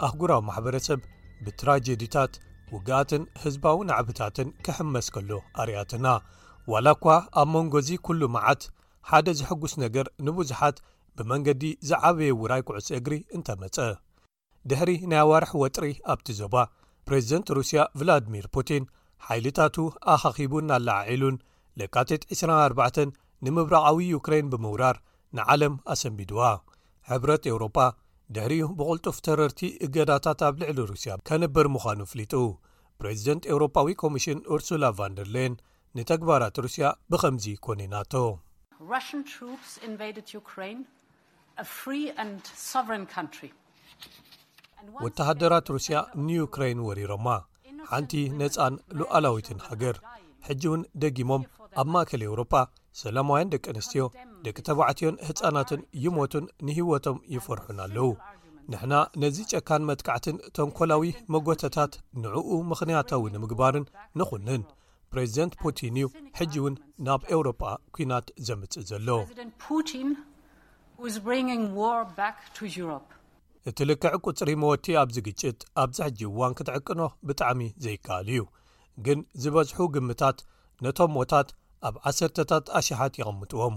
ኣህጉራዊ 0.08 0.40
ማሕበረሰብ 0.50 1.00
ብትራጀዲታት 1.46 2.32
ውግኣትን 2.75 3.23
ህዝባዊ 3.42 3.76
ናዕብታትን 3.90 4.49
ክሕመስ 4.64 5.08
ከሎ 5.16 5.30
ኣርኣትና 5.62 6.06
ዋላ 6.73 6.87
እኳ 6.99 7.06
ኣብ 7.42 7.49
መንጎዚ 7.56 7.90
ኵሉ 8.06 8.23
መዓት 8.37 8.62
ሓደ 9.11 9.26
ዝሐጉስ 9.40 9.75
ነገር 9.84 10.06
ንብዙሓት 10.28 10.78
ብመንገዲ 11.18 11.64
ዝዓበየ 11.90 12.38
ውራይ 12.42 12.62
ክዕስ 12.68 12.88
እግሪ 13.00 13.14
እንተመጸ 13.38 13.76
ድሕሪ 14.71 14.90
ናይ 15.11 15.21
ኣዋርሒ 15.25 15.50
ወጥሪ 15.62 15.87
ኣብቲ 16.12 16.26
ዞባ 16.38 16.54
ፕሬዚደንት 17.06 17.49
ሩስያ 17.56 17.80
ቭላድሚር 18.00 18.47
ፑቲን 18.54 18.85
ሓይልታቱ 19.25 19.76
ኣኻኺቡን 20.12 20.68
ኣለዓዒሉን 20.76 21.37
ለካት 21.80 22.23
24 22.37 23.11
ንምብራቓዊ 23.47 23.99
ዩክራይን 24.14 24.49
ብምውራር 24.52 24.97
ንዓለም 25.37 25.75
ኣሰንቢድዋ 25.94 26.40
ሕብረት 27.11 27.44
ኤውሮፓ 27.50 27.76
ድሕሪኡ 28.37 28.68
ብቕልጡፍ 28.78 29.16
ተረርቲ 29.26 29.61
እገዳታት 29.87 30.40
ኣብ 30.49 30.54
ልዕሊ 30.62 30.78
ሩስያ 30.92 31.12
ከነብር 31.30 31.68
ምዃኑ 31.75 32.00
ፍሊጡ 32.12 32.33
ፕሬዚደንት 33.02 33.44
ኤውሮፓዊ 33.52 33.88
ኮሚሽን 34.02 34.40
ኡርሱላ 34.56 34.85
ቫንደርለን 35.00 35.54
ንተግባራት 36.00 36.56
ሩስያ 36.66 36.87
ብኸምዚ 37.12 37.47
ኰኒኢናቶ 37.66 38.25
ወተሓደራት 45.04 45.66
ሩስያ 45.74 45.96
ንዩክሬይን 46.26 46.80
ወሪሮማ 46.88 47.26
ሓንቲ 47.92 48.12
ነጻን 48.40 48.74
ሉዓላዊትን 48.98 49.58
ሓገር 49.66 49.96
ሕጂ 50.46 50.62
እውን 50.68 50.82
ደጊሞም 51.02 51.42
ኣብ 51.80 51.88
ማእከል 51.94 52.22
ኤውሮጳ 52.26 52.54
ሰላማውያን 53.00 53.50
ደቂ 53.54 53.64
ኣንስትዮ 53.72 54.02
ደቂ 54.46 54.56
ተባዕትዮን 54.68 55.16
ህፃናትን 55.28 55.80
ይሞቱን 56.04 56.44
ንህይወቶም 56.66 57.18
ይፈርሑን 57.34 57.78
ኣለዉ 57.86 58.06
ንሕና 58.72 58.94
ነዚ 59.22 59.38
ጨካን 59.52 59.86
መትካዕትን 59.90 60.36
ተንኰላዊ 60.56 61.02
መጐተታት 61.34 61.92
ንዕኡ 62.24 62.50
ምኽንያታዊ 62.70 63.24
ንምግባርን 63.34 63.86
ንዅንን 64.20 64.62
ፕሬዚደንት 65.14 65.54
ፑቲን 65.62 65.96
እዩ 66.00 66.06
ሕጂ 66.38 66.54
እውን 66.60 66.76
ናብ 67.08 67.22
ኤውሮጳ 67.34 67.62
ኲናት 67.96 68.28
ዜምጽእ 68.46 68.86
ዘሎ 68.92 69.08
እትልክዕ 73.71 74.11
ቁፅሪ 74.28 74.50
መወቲ 74.62 74.87
ኣብዚ 75.02 75.16
ግጭት 75.26 75.61
ኣብዛሕጂዋን 75.83 76.56
ክትዕቅኖ 76.59 77.00
ብጣዕሚ 77.28 77.61
ዘይከኣል 77.85 78.26
እዩ 78.33 78.40
ግን 79.06 79.21
ዝበዝሑ 79.42 79.76
ግምታት 79.94 80.38
ነቶም 80.85 81.11
ሞታት 81.16 81.49
ኣብ 81.88 81.94
ዓሰርታት 82.09 82.66
ኣሸሓት 82.78 83.14
ይቐምጥዎም 83.21 83.76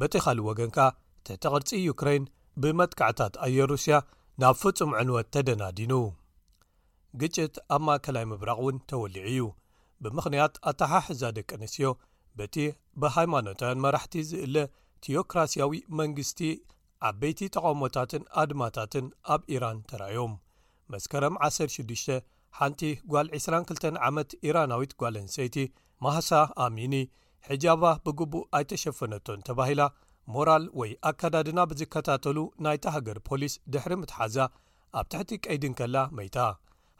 በቲይ 0.00 0.22
ኻሊእ 0.26 0.46
ወገንካ 0.50 0.78
ትሕቲ 1.26 1.44
ቕርጺ 1.52 1.70
ዩክራይን 1.88 2.24
ብመጥካዕታት 2.62 3.34
ኣየሩስያ 3.46 3.96
ናብ 4.42 4.54
ፍጹም 4.62 4.92
ዕንወት 5.00 5.28
ተደናዲኑ 5.34 5.92
ግጭት 7.22 7.54
ኣብ 7.74 7.82
ማእከላይ 7.86 8.24
ምብራቕ 8.32 8.58
እውን 8.62 8.76
ተወሊዑ 8.90 9.24
እዩ 9.32 9.40
ብምኽንያት 10.02 10.54
ኣታሓሕዛ 10.70 11.22
ደቂ 11.38 11.48
ኣነስዮ 11.58 11.88
በቲ 12.38 12.54
ብሃይማኖትን 13.02 13.82
መራሕቲ 13.84 14.14
ዝእለ 14.30 14.56
ቲኦክራስያዊ 15.04 15.72
መንግስቲ 16.00 16.38
ዓበይቲ 17.08 17.40
ተቓውሞታትን 17.54 18.24
ኣድማታትን 18.40 19.06
ኣብ 19.34 19.40
ኢራን 19.54 19.78
ተራኣዮም 19.90 20.34
መስከረም 20.92 21.34
106 21.44 22.18
ሓንቲ 22.58 22.80
ጓል 23.12 23.28
22 23.38 23.88
ዓመት 24.08 24.30
ኢራናዊት 24.48 24.92
ጓል 25.00 25.14
ንሰይቲ 25.26 25.56
ማህሳ 26.06 26.30
ኣሚኒ 26.64 26.94
ሒጃባ 27.48 27.84
ብግቡእ 28.04 28.46
ኣይተሸፈነቶን 28.58 29.40
ተባሂላ 29.48 29.82
ሞራል 30.34 30.64
ወይ 30.80 30.90
ኣከዳድና 31.10 31.60
ብዝከታተሉ 31.70 32.38
ናይታ 32.66 32.84
ሃገር 32.96 33.18
ፖሊስ 33.28 33.54
ድሕሪ 33.74 33.92
ምትሓዛ 34.02 34.36
ኣብ 35.00 35.06
ታሕቲ 35.14 35.30
ቀይድን 35.46 35.74
ከላ 35.80 35.96
መይታ 36.18 36.38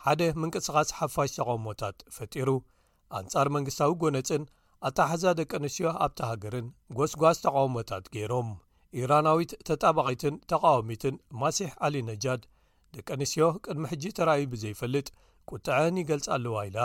ሓደ 0.07 0.21
ምንቅስቓስ 0.43 0.89
ሓፋሽ 0.99 1.33
ተቓውሞታት 1.39 1.99
ፈጢሩ 2.17 2.49
ኣንጻር 3.21 3.49
መንግስታዊ 3.59 3.93
ጐነጽን 4.03 4.45
ኣታሓዛ 4.91 5.25
ደቀ 5.43 5.51
ኣንስትዮ 5.63 5.89
ኣብታ 6.07 6.21
ሃገርን 6.33 6.69
ጐስጓስ 6.99 7.39
ተቓውሞታት 7.47 8.07
ገይሮም 8.17 8.51
ኢራናዊት 9.01 9.53
ተጣባቒትን 9.69 10.35
ተቃወሚትን 10.53 11.15
ማሲሕ 11.43 11.71
ዓሊ 11.87 11.95
ነጃድ 12.09 12.43
ደቀ 12.97 13.09
ኣንስትዮ 13.17 13.45
ቅድሚ 13.67 13.85
ሕጂ 13.93 14.05
ተራእይ 14.19 14.45
ብዘይፈልጥ 14.53 15.07
ቊጥዐአን 15.53 16.01
ይገልጽ 16.03 16.27
ኣለዋ 16.37 16.57
ኢላ 16.71 16.81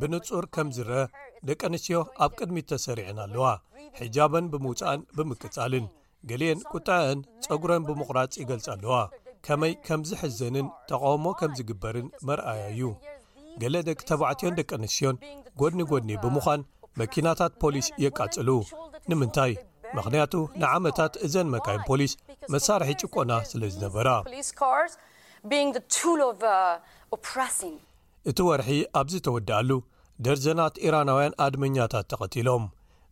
ብንጹር 0.00 0.44
ከም 0.54 0.68
ዝርአ 0.76 0.94
ደቀ 1.50 1.60
ኣንስትዮ 1.70 1.98
ኣብ 2.24 2.32
ቅድሚ 2.38 2.56
እተሰሪዕን 2.64 3.18
ኣለዋ 3.26 3.44
ሒጃበን 4.00 4.46
ብምውፃእን 4.54 5.02
ብምቅጻልን 5.18 5.86
ገሊአን 6.30 6.62
ቁጥዐአን 6.72 7.20
ጸጉረን 7.46 7.86
ብምቝራጽ 7.88 8.34
ይገልጽ 8.42 8.66
ኣለዋ 8.74 8.96
ከመይ 9.48 9.74
ከም 9.86 10.00
ዝሕዘንን 10.10 10.66
ተቓውሞ 10.90 11.26
ከም 11.42 11.52
ዝግበርን 11.60 12.08
መርኣያ 12.30 12.64
እዩ 12.74 12.82
ገለ 13.62 13.76
ደቂ 13.88 13.98
ተባዕትዮን 14.10 14.56
ደቂ 14.60 14.70
ኣንስትዮን 14.78 15.16
ጐድኒ 15.60 15.80
ጐድኒ 15.90 16.12
ብምዃን 16.22 16.60
መኪናታት 17.00 17.52
ፖሊስ 17.62 17.86
የቃጽሉ 18.04 18.48
ንምንታይ 19.10 19.52
ምኽንያቱ 19.96 20.34
ንዓመታት 20.62 21.12
እዘን 21.26 21.48
መካየን 21.54 21.84
ፖሊስ 21.90 22.12
መሳርሒ 22.54 22.90
ጭቆና 23.02 23.32
ስለ 23.50 23.62
ዝነበራ 23.74 24.08
እቲ 28.30 28.38
ወርሒ 28.48 28.70
ኣብዚ 29.00 29.14
ተወድኣሉ 29.26 29.70
ደርዘናት 30.26 30.74
ኢራናውያን 30.86 31.36
ኣድመኛታት 31.46 32.06
ተቐቲሎም 32.12 32.64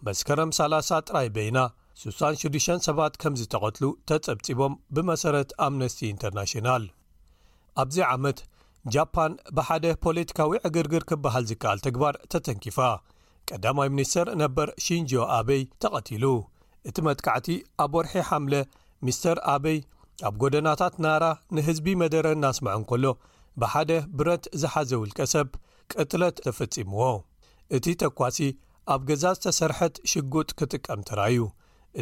መስከረም 0.06 0.50
30 0.58 0.98
ጥራይ 1.08 1.28
በይና 1.36 1.58
66 2.02 2.68
ሰባት 2.88 3.14
ከም 3.22 3.34
ዝተቐትሉ 3.40 3.84
ተጸብጺቦም 4.08 4.74
ብመሰረት 4.96 5.50
ኣምነስቲ 5.66 6.00
ኢንተርናሽናል 6.14 6.84
ኣብዚ 7.82 7.96
ዓመት 8.14 8.38
ጃፓን 8.94 9.32
ብሓደ 9.56 9.86
ፖለቲካዊ 10.04 10.50
ዕግርግር 10.66 11.02
ክብሃል 11.08 11.44
ዝከኣል 11.50 11.78
ትግባር 11.86 12.14
ተተንኪፋ 12.32 12.78
ቀዳማይ 13.52 13.88
ሚኒስተር 13.94 14.26
ነበር 14.42 14.68
ሽንጆ 14.84 15.12
ኣበይ 15.36 15.62
ተቐቲሉ 15.82 16.24
እቲ 16.88 16.96
መትካዕቲ 17.08 17.48
ኣብ 17.84 17.92
ወርሒ 17.98 18.14
ሓምለ 18.28 18.54
ሚስተር 19.06 19.38
ኣበይ 19.54 19.78
ኣብ 20.28 20.34
ጐደናታት 20.42 20.94
ናራ 21.06 21.24
ንህዝቢ 21.56 21.88
መደረ 22.02 22.26
እናስምዐን 22.36 22.84
ከሎ 22.92 23.04
ብሓደ 23.62 23.90
ብረት 24.20 24.46
ዝሓዘ 24.62 24.90
ውልቀ 25.02 25.20
ሰብ 25.34 25.50
ቅትለት 25.94 26.38
ተፈጺምዎ 26.46 27.02
እቲ 27.78 27.84
ተኳሲ 28.02 28.38
ኣብ 28.94 29.02
ገዛ 29.10 29.24
ዝተሰርሐት 29.38 29.96
ሽጉጥ 30.12 30.48
ክጥቀምትራ 30.60 31.20
እዩ 31.32 31.42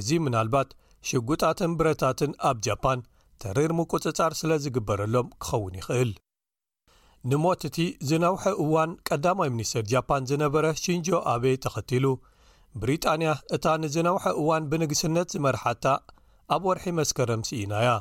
እዚ 0.01 0.09
ምናልባት 0.27 0.71
ሽጉጣትን 1.11 1.73
ብረታትን 1.81 2.35
ኣብ 2.51 2.57
ጃፓን 2.69 3.03
ተሪር 3.45 3.75
ሙቁጽጻር 3.81 4.33
ስለ 4.43 4.53
ዝግበረሎም 4.67 5.31
ክኸውን 5.43 5.75
ይኽእል 5.81 6.13
ንሞት 7.31 7.63
እቲ 7.67 7.77
ዝነውሒ 8.09 8.43
እዋን 8.63 8.91
ቀዳማይ 9.09 9.49
ምኒስትር 9.53 9.85
ጃፓን 9.93 10.27
ዝነበረ 10.31 10.67
ሽንጆ 10.83 11.09
ኣቤይ 11.33 11.57
ተኸቲሉ 11.65 12.05
ብሪጣንያ 12.81 13.31
እታ 13.57 13.65
ንዝነውሒ 13.83 14.23
እዋን 14.41 14.65
ብንግስነት 14.73 15.29
ዝመርሓታ 15.35 15.87
ኣብ 16.55 16.63
ወርሒ 16.69 16.85
መስከረም 17.01 17.43
ሲኢናእያ 17.49 17.93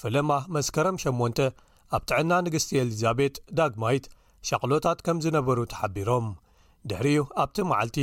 ፍለማ 0.00 0.30
መስከረም 0.56 0.96
8 1.04 1.40
ኣብ 1.98 2.02
ጥዕና 2.10 2.32
ንግስቲ 2.46 2.72
ኤልዛቤጥ 2.82 3.36
ዳግማይት 3.60 4.06
ሸቕሎታት 4.48 4.98
ከም 5.06 5.20
ዝነበሩ 5.26 5.58
ተሓቢሮም 5.74 6.26
ድሕሪኡ 6.90 7.22
ኣብቲ 7.44 7.56
መዓልቲ 7.70 7.96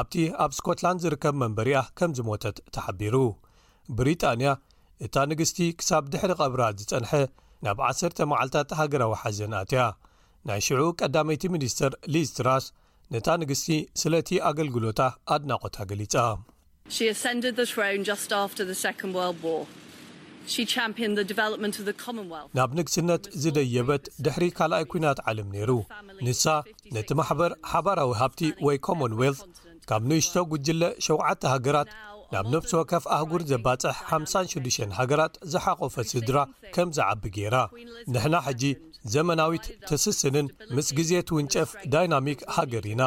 ኣብቲ 0.00 0.14
ኣብ 0.46 0.50
ስኮትላንድ 0.58 1.02
ዚርከብ 1.04 1.36
መንበሪያ 1.42 1.78
ከም 2.00 2.10
ዝሞተት 2.20 2.58
ተሓቢሩ 2.76 3.14
ብሪጣንያ 4.00 4.50
እታ 5.06 5.14
ንግስቲ 5.32 5.60
ክሳብ 5.78 6.04
ድሕሪ 6.14 6.32
ቐብራት 6.42 6.74
ዝጸንሐ 6.82 7.12
ናብ 7.66 7.78
ዓሰርተ 7.88 8.18
መዓልትታት 8.32 8.70
ሃገራዊ 8.80 9.12
ሓዘን 9.22 9.52
ኣትያ 9.62 9.80
ናይ 10.48 10.60
ሽዑኡ 10.66 10.90
ቀዳመይቲ 11.00 11.42
ሚኒስተር 11.54 11.92
ሊስ 12.14 12.28
ትራስ 12.36 12.64
ነታ 13.14 13.28
ንግስቲ 13.40 13.66
ስለእቲ 14.00 14.30
ኣገልግሎታ 14.50 15.00
ኣድናቆታ 15.34 15.76
ገሊጻ 15.90 16.14
ናብ 22.58 22.70
ንግስነት 22.78 23.24
ዝደየበት 23.42 24.04
ድሕሪ 24.26 24.46
ካልኣይ 24.60 24.84
ኲናት 24.92 25.20
ዓለም 25.32 25.50
ነይሩ 25.56 25.70
ንሳ 26.28 26.44
ነቲ 26.96 27.08
ማሕበር 27.20 27.52
ሓባራዊ 27.72 28.12
ሃብቲ 28.20 28.42
ወይ 28.68 28.78
ኮመንወልት 28.88 29.42
ካብ 29.90 30.04
ንእሽቶ 30.12 30.36
ጕጅለ 30.54 30.82
ሸውዓተ 31.08 31.42
ሃገራት 31.54 31.90
ናብ 32.34 32.46
ነብስወ 32.54 32.80
ከፍ 32.90 33.04
ኣህጉር 33.14 33.42
ዘባጽሕ 33.50 33.96
56 34.16 34.84
ሃገራት 34.98 35.34
ዝሓቖፈ 35.52 35.94
ስድራ 36.10 36.36
ከም 36.74 36.88
ዝዓቢ 36.96 37.22
ገይራ 37.36 37.56
ንሕና 38.12 38.34
ሕጂ 38.46 38.62
ዘመናዊት 39.14 39.64
ተስስንን 39.88 40.48
ምስ 40.76 40.88
ግዜት 40.98 41.28
ውንጨፍ 41.36 41.70
ዳይናሚክ 41.94 42.40
ሃገር 42.56 42.84
ኢና 42.92 43.02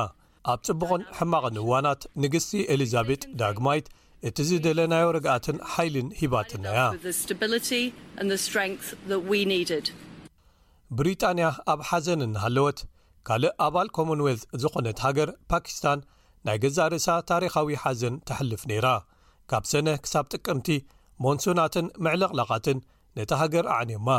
ኣብ 0.53 0.59
ጽቡቕን 0.69 1.03
ሕማቕንእዋናት 1.19 2.01
ንግሥቲ 2.23 2.61
ኤሊዛቤጥ 2.75 3.21
ዳግማይት 3.41 3.87
እቲ 4.29 4.37
ዝደለናዮ 4.49 5.05
ርግኣትን 5.17 5.57
ሓይልን 5.73 6.09
ሂባትናያ 6.19 6.81
ብሪጣንያ 10.97 11.45
ኣብ 11.73 11.79
ሓዘን 11.91 12.23
እናሃለወት 12.27 12.79
ካልእ 13.27 13.55
ኣባል 13.67 13.87
ኮመን 13.95 14.21
ወልት 14.27 14.43
ዝዀነት 14.63 14.99
ሃገር 15.07 15.29
ፓኪስታን 15.53 15.99
ናይ 16.47 16.57
ገዛ 16.63 16.77
ርእሳ 16.91 17.07
ታሪኻዊ 17.31 17.69
ሓዘን 17.85 18.15
ተሕልፍ 18.29 18.63
ነይራ 18.69 18.87
ካብ 19.51 19.63
ሰነ 19.71 19.87
ክሳብ 20.03 20.25
ጥቅምቲ 20.33 20.67
ሞንሱናትን 21.23 21.87
ምዕለቕላቓትን 22.05 22.77
ነታ 23.17 23.31
ሃገር 23.41 23.65
ኣዓንዮማ 23.75 24.09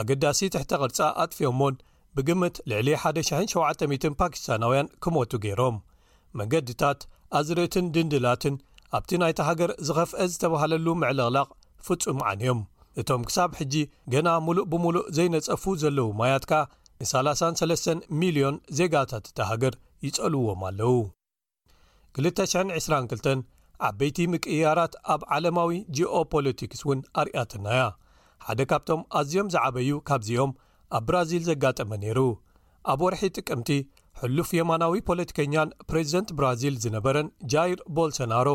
ኣገዳሲ 0.00 0.40
ትሕተ 0.54 0.72
ቕርጻ 0.82 0.98
ኣጥፍዮዎን 1.22 1.74
ብግምት 2.16 2.56
ልዕሊ 2.70 2.88
11700 3.04 4.10
ፓኪስታናውያን 4.20 4.88
ኪሞቱ 5.04 5.32
ገይሮም 5.44 5.76
መንገድታት 6.38 7.00
ኣዝረትን 7.38 7.86
ድንድላትን 7.94 8.54
ኣብቲ 8.96 9.10
ናይታ 9.22 9.38
ሃገር 9.48 9.70
ዝኸፍአ 9.86 10.18
ዝተብሃለሉ 10.32 10.86
ምዕለቕላቕ 11.02 11.48
ፍጹም 11.86 12.18
ዓንዮም 12.30 12.60
እቶም 13.00 13.22
ክሳብ 13.28 13.50
ሕጂ 13.58 13.74
ገና 14.12 14.28
ምሉእ 14.46 14.64
ብምሉእ 14.72 15.06
ዘይነጸፉ 15.16 15.62
ዘለዉ 15.82 16.08
ማያትካ 16.20 16.52
ን33,,0ን 17.04 18.56
ዜጋታት 18.78 19.24
እታ 19.30 19.38
ሃገር 19.50 19.74
ይጸልውዎም 20.06 20.60
ኣለዉ222 20.66 23.28
ዓበይቲ 23.88 24.18
ምቅያራት 24.32 24.92
ኣብ 25.12 25.22
ዓለማዊ 25.36 25.70
ጅኦ 25.96 26.14
ፖለቲክስ 26.32 26.80
እውን 26.84 27.00
ኣርእኣትናያ 27.20 27.82
ሓደ 28.46 28.60
ካብቶም 28.70 29.00
ኣዝዮም 29.18 29.48
ዝዓበዩ 29.54 29.90
ካብዚኦም 30.08 30.52
ኣብ 30.98 31.04
ብራዚል 31.08 31.42
ዘጋጠመ 31.50 31.90
ነይሩ 32.04 32.18
ኣብ 32.92 33.00
ወርሒ 33.06 33.22
ጥቅምቲ 33.38 33.70
ሕሉፍ 34.20 34.48
የማናዊ 34.58 34.94
ፖለቲከኛን 35.10 35.70
ፕሬዚደንት 35.90 36.30
ብራዚል 36.38 36.74
ዝነበረን 36.84 37.28
ጃይር 37.52 37.80
ቦልሶናሮ 37.96 38.48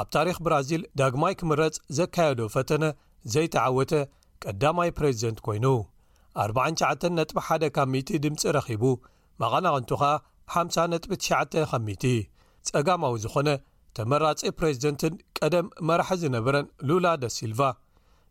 ኣብ 0.00 0.08
ታሪኽ 0.16 0.36
ብራዚል 0.46 0.82
ዳግማይ 1.00 1.34
ኪምረጽ 1.40 1.76
ዘካየዶ 1.98 2.40
ፈተነ 2.54 2.84
ዘይተዓወተ 3.34 3.92
ቀዳማይ 4.44 4.90
ፕሬዚደንት 4.98 5.40
ኰይኑ 5.52 5.66
499.1 6.44 7.66
ካብ 7.76 7.88
0 7.98 8.20
ድምፂ 8.26 8.44
ረኺቡ 8.56 8.84
መቐናቕንቱ 9.44 9.90
ኸኣ 10.02 10.12
5.9 10.58 11.72
0ቲ 11.88 12.04
ጸጋማዊ 12.68 13.14
ዝዀነ 13.24 13.48
ተመራጺ 13.96 14.42
ፕሬዚደንትን 14.58 15.14
ቀደም 15.38 15.66
መራሒ 15.88 16.18
ዝነበረን 16.22 16.66
ሉላ 16.88 17.06
ደ 17.22 17.26
ሲልቫ 17.36 17.60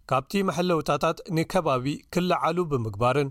ካብቲ 0.09 0.31
መሕለውታታት 0.49 1.17
ንከባቢ 1.37 1.85
ክለዓሉ 2.13 2.57
ብምግባርን 2.71 3.29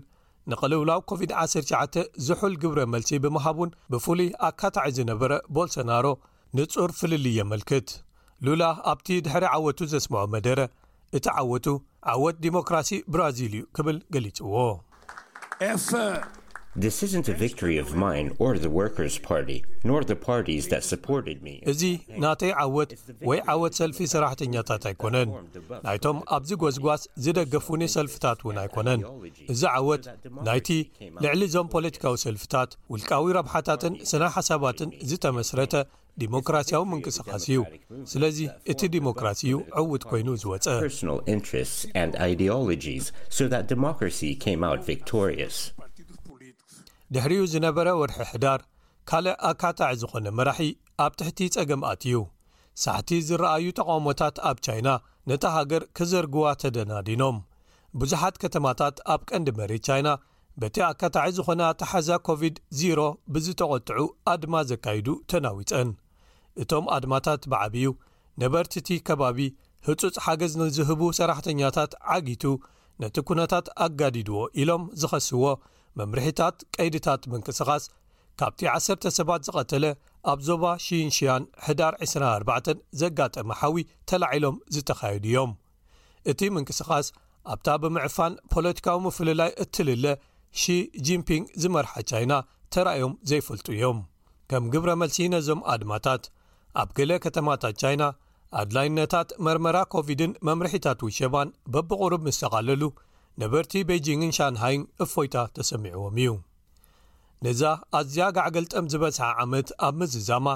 ንቐልውላው 0.51 1.01
ኮቪድ-19 1.09 1.97
ዝሑል 2.27 2.53
ግብረ 2.61 2.79
መልሲ 2.93 3.11
ብምሃቡን 3.23 3.73
ብፍሉይ 3.93 4.29
ኣካታዒ 4.49 4.89
ዝነበረ 4.99 5.31
ቦልሶናሮ 5.57 6.05
ንጹር 6.59 6.91
ፍልል 6.99 7.25
የመልክት 7.39 7.89
ሉላ 8.47 8.63
ኣብቲ 8.91 9.07
ድሕሪ 9.25 9.45
ዓወቱ 9.55 9.79
ዜስምዖ 9.93 10.23
መደረ 10.35 10.59
እቲ 11.17 11.25
ዓወቱ 11.41 11.67
ዓወት 12.13 12.37
ዲሞክራሲ 12.45 12.91
ብራዚል 13.13 13.53
እዩ 13.59 13.63
ኪብል 13.77 13.97
ገሊጽዎ 14.15 14.55
ሪእዚ 16.83 17.13
ናተይ 22.23 22.51
ዓወት 22.63 22.89
ወይ 23.29 23.39
ዓወት 23.53 23.73
ሰልፊ 23.79 23.97
ሰራሕተኛታት 24.13 24.83
ኣይኮነን 24.89 25.29
ናይቶም 25.87 26.17
ኣብዚ 26.35 26.49
ጐስጓስ 26.63 27.01
ዝደገፉኒ 27.23 27.81
ሰልፊታት 27.95 28.39
እውን 28.43 28.57
ኣይኮነን 28.63 29.01
እዚ 29.53 29.61
ዓወት 29.79 30.03
ናይቲ 30.49 30.69
ልዕሊ 31.25 31.41
እዞም 31.49 31.69
ፖለቲካዊ 31.75 32.13
ሰልፊታት 32.25 32.69
ውልቃዊ 32.95 33.25
ረብሓታትን 33.39 33.95
ስናይ 34.11 34.31
ሓሳባትን 34.37 34.91
ዝተመስረተ 35.11 35.73
ዲሞክራሲያዊ 36.25 36.83
ምንቅስቓስ 36.93 37.43
እዩ 37.49 37.59
ስለዚ 38.13 38.39
እቲ 38.71 38.79
ዲሞክራሲ 38.97 39.41
እዩ 39.49 39.57
ዕውድ 39.81 40.03
ኮይኑ 40.09 40.27
ዝወፀ 40.43 40.69
ድሕሪኡ 47.15 47.43
ዝነበረ 47.53 47.87
ወርሒ 47.99 48.17
ሕዳር 48.31 48.59
ካልእ 49.09 49.37
ኣካታዒ 49.49 49.93
ዝዀነ 50.01 50.25
መራሒ 50.37 50.61
ኣብ 51.05 51.13
ትሕቲ 51.19 51.39
ጸገምኣት 51.55 52.01
እዩ 52.07 52.17
ሳሕቲ 52.83 53.09
ዝረኣዩ 53.27 53.65
ተቓውሞታት 53.79 54.35
ኣብ 54.49 54.57
ቻይና 54.65 54.89
ነታ 55.29 55.43
ሃገር 55.57 55.83
ኬዘርግዋ 55.99 56.43
ተደናዲኖም 56.63 57.37
ብዙሓት 58.01 58.35
ከተማታት 58.43 58.95
ኣብ 59.13 59.21
ቀንዲ 59.29 59.47
መሬት 59.59 59.83
ቻይና 59.87 60.09
በቲ 60.61 60.75
ኣካታዒ 60.91 61.27
ዝዀነ 61.37 61.61
ኣተ 61.71 61.81
ሓዛ 61.91 62.09
ኮቪድ-0 62.27 62.99
ብዝተቘጥዑ 63.33 64.05
ኣድማ 64.33 64.55
ዘካይዱ 64.71 65.07
ተናዊፀን 65.33 65.89
እቶም 66.63 66.85
ኣድማታት 66.97 67.41
ብዓብዩ 67.53 67.87
ነበርቲ 68.43 68.73
እቲ 68.83 68.89
ከባቢ 69.09 69.39
ህጹጽ 69.87 70.15
ሓገዝ 70.25 70.53
ንዝህቡ 70.61 71.01
ሰራሕተኛታት 71.21 71.91
ዓጊቱ 72.17 72.45
ነቲ 73.01 73.17
ኵነታት 73.27 73.67
ኣጋዲድዎ 73.87 74.39
ኢሎም 74.61 74.83
ዝኸስዎ 75.01 75.43
መምርሒታት 75.99 76.57
ቀይድታት 76.75 77.21
ምንቅስቓስ 77.31 77.85
ካብቲ 78.39 78.61
ዓሰርተ 78.73 79.05
ሰባት 79.17 79.41
ዝቐተለ 79.47 79.85
ኣብ 80.31 80.39
ዞባ 80.47 80.63
ሺን0ን 80.85 81.43
ሕዳር 81.67 81.93
24 82.07 82.69
ዘጋጠመ 83.01 83.49
ሓዊ 83.61 83.75
ተላዒሎም 84.09 84.55
ዝተኻየዱ 84.75 85.25
እዮም 85.31 85.51
እቲ 86.31 86.39
ምንቅስቓስ 86.55 87.07
ኣብታ 87.53 87.67
ብምዕፋን 87.81 88.33
ፖለቲካዊ 88.53 88.97
ምፍሉላይ 89.07 89.51
እትልለ 89.63 90.05
ሺ 90.61 90.75
ጂምፒንግ 91.07 91.43
ዝመርሓ 91.61 91.91
ቻይና 92.11 92.33
ተራእዮም 92.73 93.13
ዘይፈልጡ 93.29 93.67
እዮም 93.75 93.99
ከም 94.51 94.63
ግብረ 94.73 94.91
መልሲ 95.01 95.17
ነዞም 95.33 95.61
ኣድማታት 95.73 96.23
ኣብ 96.81 96.89
ገሌ 96.97 97.11
ከተማታት 97.25 97.75
ቻይና 97.81 98.03
ኣድላይነታት 98.61 99.29
መርመራ 99.45 99.77
ኮቪድን 99.93 100.31
መምርሒታት 100.47 100.99
ውሸባን 101.07 101.49
በብቕርብ 101.73 102.21
ምስ 102.27 102.37
ተቓለሉ 102.43 102.81
ነበርቲ 103.41 103.73
ቤጂንግን 103.89 104.31
ሻንሃይን 104.37 104.81
እፎይታ 105.03 105.35
ተሰሚዑዎም 105.57 106.15
እዩ 106.21 106.29
ነዛ 107.45 107.61
ኣዝያጋዕገልጥም 107.99 108.89
ዝበዝሓ 108.91 109.27
ዓመት 109.43 109.67
ኣብ 109.87 109.93
ምዝዛማ 109.99 110.47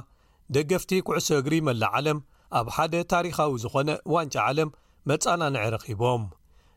ደገፍቲ 0.56 0.91
ኩዕሶ 1.08 1.30
እግሪ 1.41 1.54
መላ 1.67 1.84
ዓለም 2.00 2.19
ኣብ 2.60 2.67
ሓደ 2.76 2.93
ታሪኻዊ 3.13 3.54
ዝኾነ 3.63 3.89
ዋንጫ 4.13 4.36
ዓለም 4.50 4.72
መጻናንዕ 5.12 5.63
ረኺቦም 5.76 6.24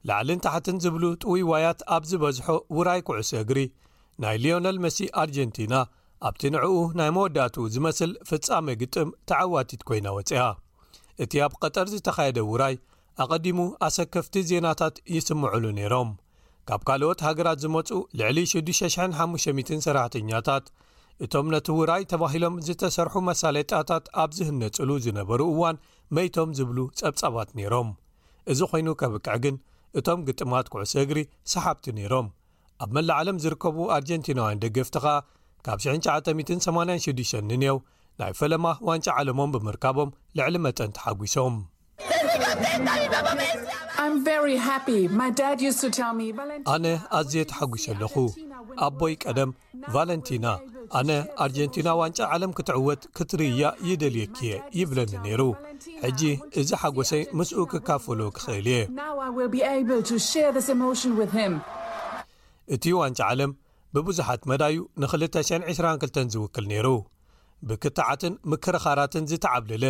ላዕልን 0.09 0.41
ታሕትን 0.47 0.77
ዝብሉ 0.85 1.05
ጥውይዋያት 1.23 1.81
ኣብ 1.97 2.03
ዝበዝሖ 2.11 2.47
ውራይ 2.77 3.01
ኩዕሶ 3.09 3.31
እግሪ 3.45 3.61
ናይ 4.25 4.37
ልዮነል 4.45 4.77
መሲ 4.85 4.99
ኣርጀንቲና 5.23 5.75
ኣብቲ 6.29 6.43
ንዕኡ 6.55 6.77
ናይ 6.99 7.11
መወዳእትኡ 7.17 7.65
ዝመስል 7.75 8.13
ፍጻሜ 8.29 8.69
ግጥም 8.83 9.09
ተዓዋቲት 9.31 9.83
ኮይና 9.89 10.07
ወፅያ 10.19 10.45
እቲ 11.25 11.33
ኣብ 11.47 11.53
ቀጠር 11.65 11.87
ዝተኻየደ 11.95 12.39
ውራይ 12.53 12.75
ኣቐዲሙ 13.25 13.59
ኣሰከፍቲ 13.87 14.35
ዜናታት 14.49 14.97
ይስምዑሉ 15.15 15.63
ነይሮም 15.77 16.09
ካብ 16.69 16.81
ካልኦት 16.89 17.21
ሃገራት 17.27 17.59
ዝመጹእ 17.63 18.01
ልዕሊ 18.19 18.39
6150ሰራሕተኛታት 18.51 20.65
እቶም 21.25 21.47
ነቲ 21.55 21.69
ውራይ 21.79 22.03
ተባሂሎም 22.11 22.57
ዝተሰርሑ 22.67 23.15
መሳለጣታት 23.29 24.05
ኣብ 24.23 24.31
ዚህነጹሉ 24.39 24.91
ዝነበሩ 25.05 25.41
እዋን 25.53 25.77
መይቶም 26.17 26.51
ዚብሉ 26.59 26.79
ጸብጻባት 27.01 27.49
ነይሮም 27.61 27.89
እዚ 28.55 28.61
ዀይኑ 28.73 28.89
ኬብቅዕ 29.03 29.37
ግን 29.47 29.57
እቶም 30.01 30.21
ግጥማት 30.29 30.67
ኵዕሰ 30.75 30.95
እግሪ 31.07 31.23
ሰሓብቲ 31.53 31.87
ነይሮም 32.01 32.29
ኣብ 32.87 32.91
መላዓለም 32.99 33.41
ዚርከቡ 33.45 33.79
ኣርጀንቲናውያን 33.97 34.63
ደገፍቲ 34.67 34.95
ኸኣ 35.05 35.15
ካብ 35.69 35.79
1986 35.95 37.41
ንንው 37.53 37.79
ናይ 38.23 38.33
ፈለማ 38.43 38.67
ዋንጫ 38.91 39.09
ዓለሞም 39.23 39.55
ብምርካቦም 39.57 40.13
ልዕሊ 40.41 40.55
መጠንቲ 40.67 40.97
ሓጒሶም 41.07 41.57
ኣነ 46.75 46.87
ኣዝየ 47.19 47.41
ተሓጒሸ 47.51 47.85
ኣለኹ 47.93 48.15
ኣ 48.87 48.89
ቦይ 49.01 49.15
ቀደም 49.25 49.51
ቫለንቲና 49.95 50.47
ኣነ 50.99 51.11
ኣርጀንቲና 51.45 51.89
ዋንጫ 52.01 52.19
ዓለም 52.35 52.51
ክትዕወት 52.59 53.03
ክትርእያ 53.19 53.63
ይደልየክየ 53.89 54.53
ይብለኒ 54.79 55.13
ነይሩ 55.27 55.43
ሕጂ 56.05 56.21
እዚ 56.63 56.71
ሓጐሰይ 56.83 57.23
ምስኡ 57.41 57.59
ክካፈሎዎ 57.75 58.29
ክኽእል 58.39 58.69
እየ 58.73 58.91
እቲ 62.75 62.85
ዋንጫ 63.01 63.19
ዓለም 63.31 63.53
ብብዙሓት 63.97 64.43
መዳዩ 64.51 64.77
ን222 65.03 66.21
ዝውክል 66.35 66.65
ነይሩ 66.75 66.87
ብክታዓትን 67.69 68.33
ምክርኻራትን 68.53 69.29
ዝተዓብልለ 69.33 69.85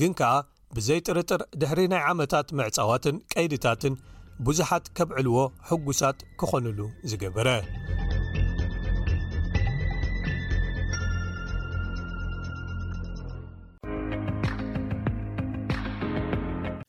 ግን 0.00 0.12
ከኣ 0.20 0.32
ብዘይ 0.78 1.00
ጥርጥር 1.08 1.40
ድሕሪ 1.60 1.80
ናይ 1.92 2.02
ዓመታት 2.12 2.48
ምዕጻዋትን 2.58 3.16
ቀይድታትን 3.32 3.94
ብዙሓት 4.46 4.84
ከብዕልዎ 4.96 5.38
ሕጉሳት 5.68 6.18
ክዀኑሉ 6.40 6.80
ዝገበረ 7.10 7.48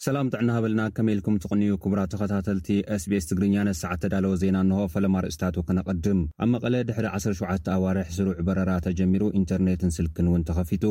ሰላም 0.08 0.30
ጥዕና 0.34 0.50
ሃበልና 0.56 0.84
ከመኢልኩም 0.98 1.36
ትቕንዩ 1.42 1.72
ክቡራ 1.82 2.04
ተኸታተልቲ 2.12 2.68
sbስ 3.02 3.26
ትግርኛ 3.32 3.56
ነስዓት 3.70 4.00
ተዳለዎ 4.06 4.32
ዜና 4.44 4.58
እንሆ 4.66 4.80
ፈለማርእስታት 4.94 5.58
ክነቐድም 5.68 6.22
ኣብ 6.46 6.50
መቐለ 6.54 6.74
ድሕሪ 6.90 7.08
17 7.18 7.70
ኣዋርሕ 7.78 8.08
ስሩዕ 8.20 8.38
በረራ 8.48 8.72
ተጀሚሩ 8.88 9.24
ኢንተርኔትን 9.42 9.94
ስልክን 9.98 10.30
ውን 10.34 10.48
ተኸፊጡ 10.50 10.86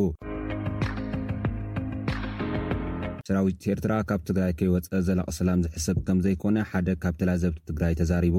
ሰራዊት 3.32 3.64
ኤርትራ 3.72 3.92
ካብ 4.10 4.20
ትግራይ 4.28 4.52
ከይወፀ 4.58 4.86
ዘላቐ 5.06 5.26
ሰላም 5.36 5.60
ዝሕሰብ 5.64 5.96
ከም 6.06 6.18
ዘይኮነ 6.24 6.56
ሓደ 6.70 6.88
ካብ 7.02 7.14
ተላዘብቲ 7.20 7.58
ትግራይ 7.70 7.92
ተዛሪቡ 8.00 8.36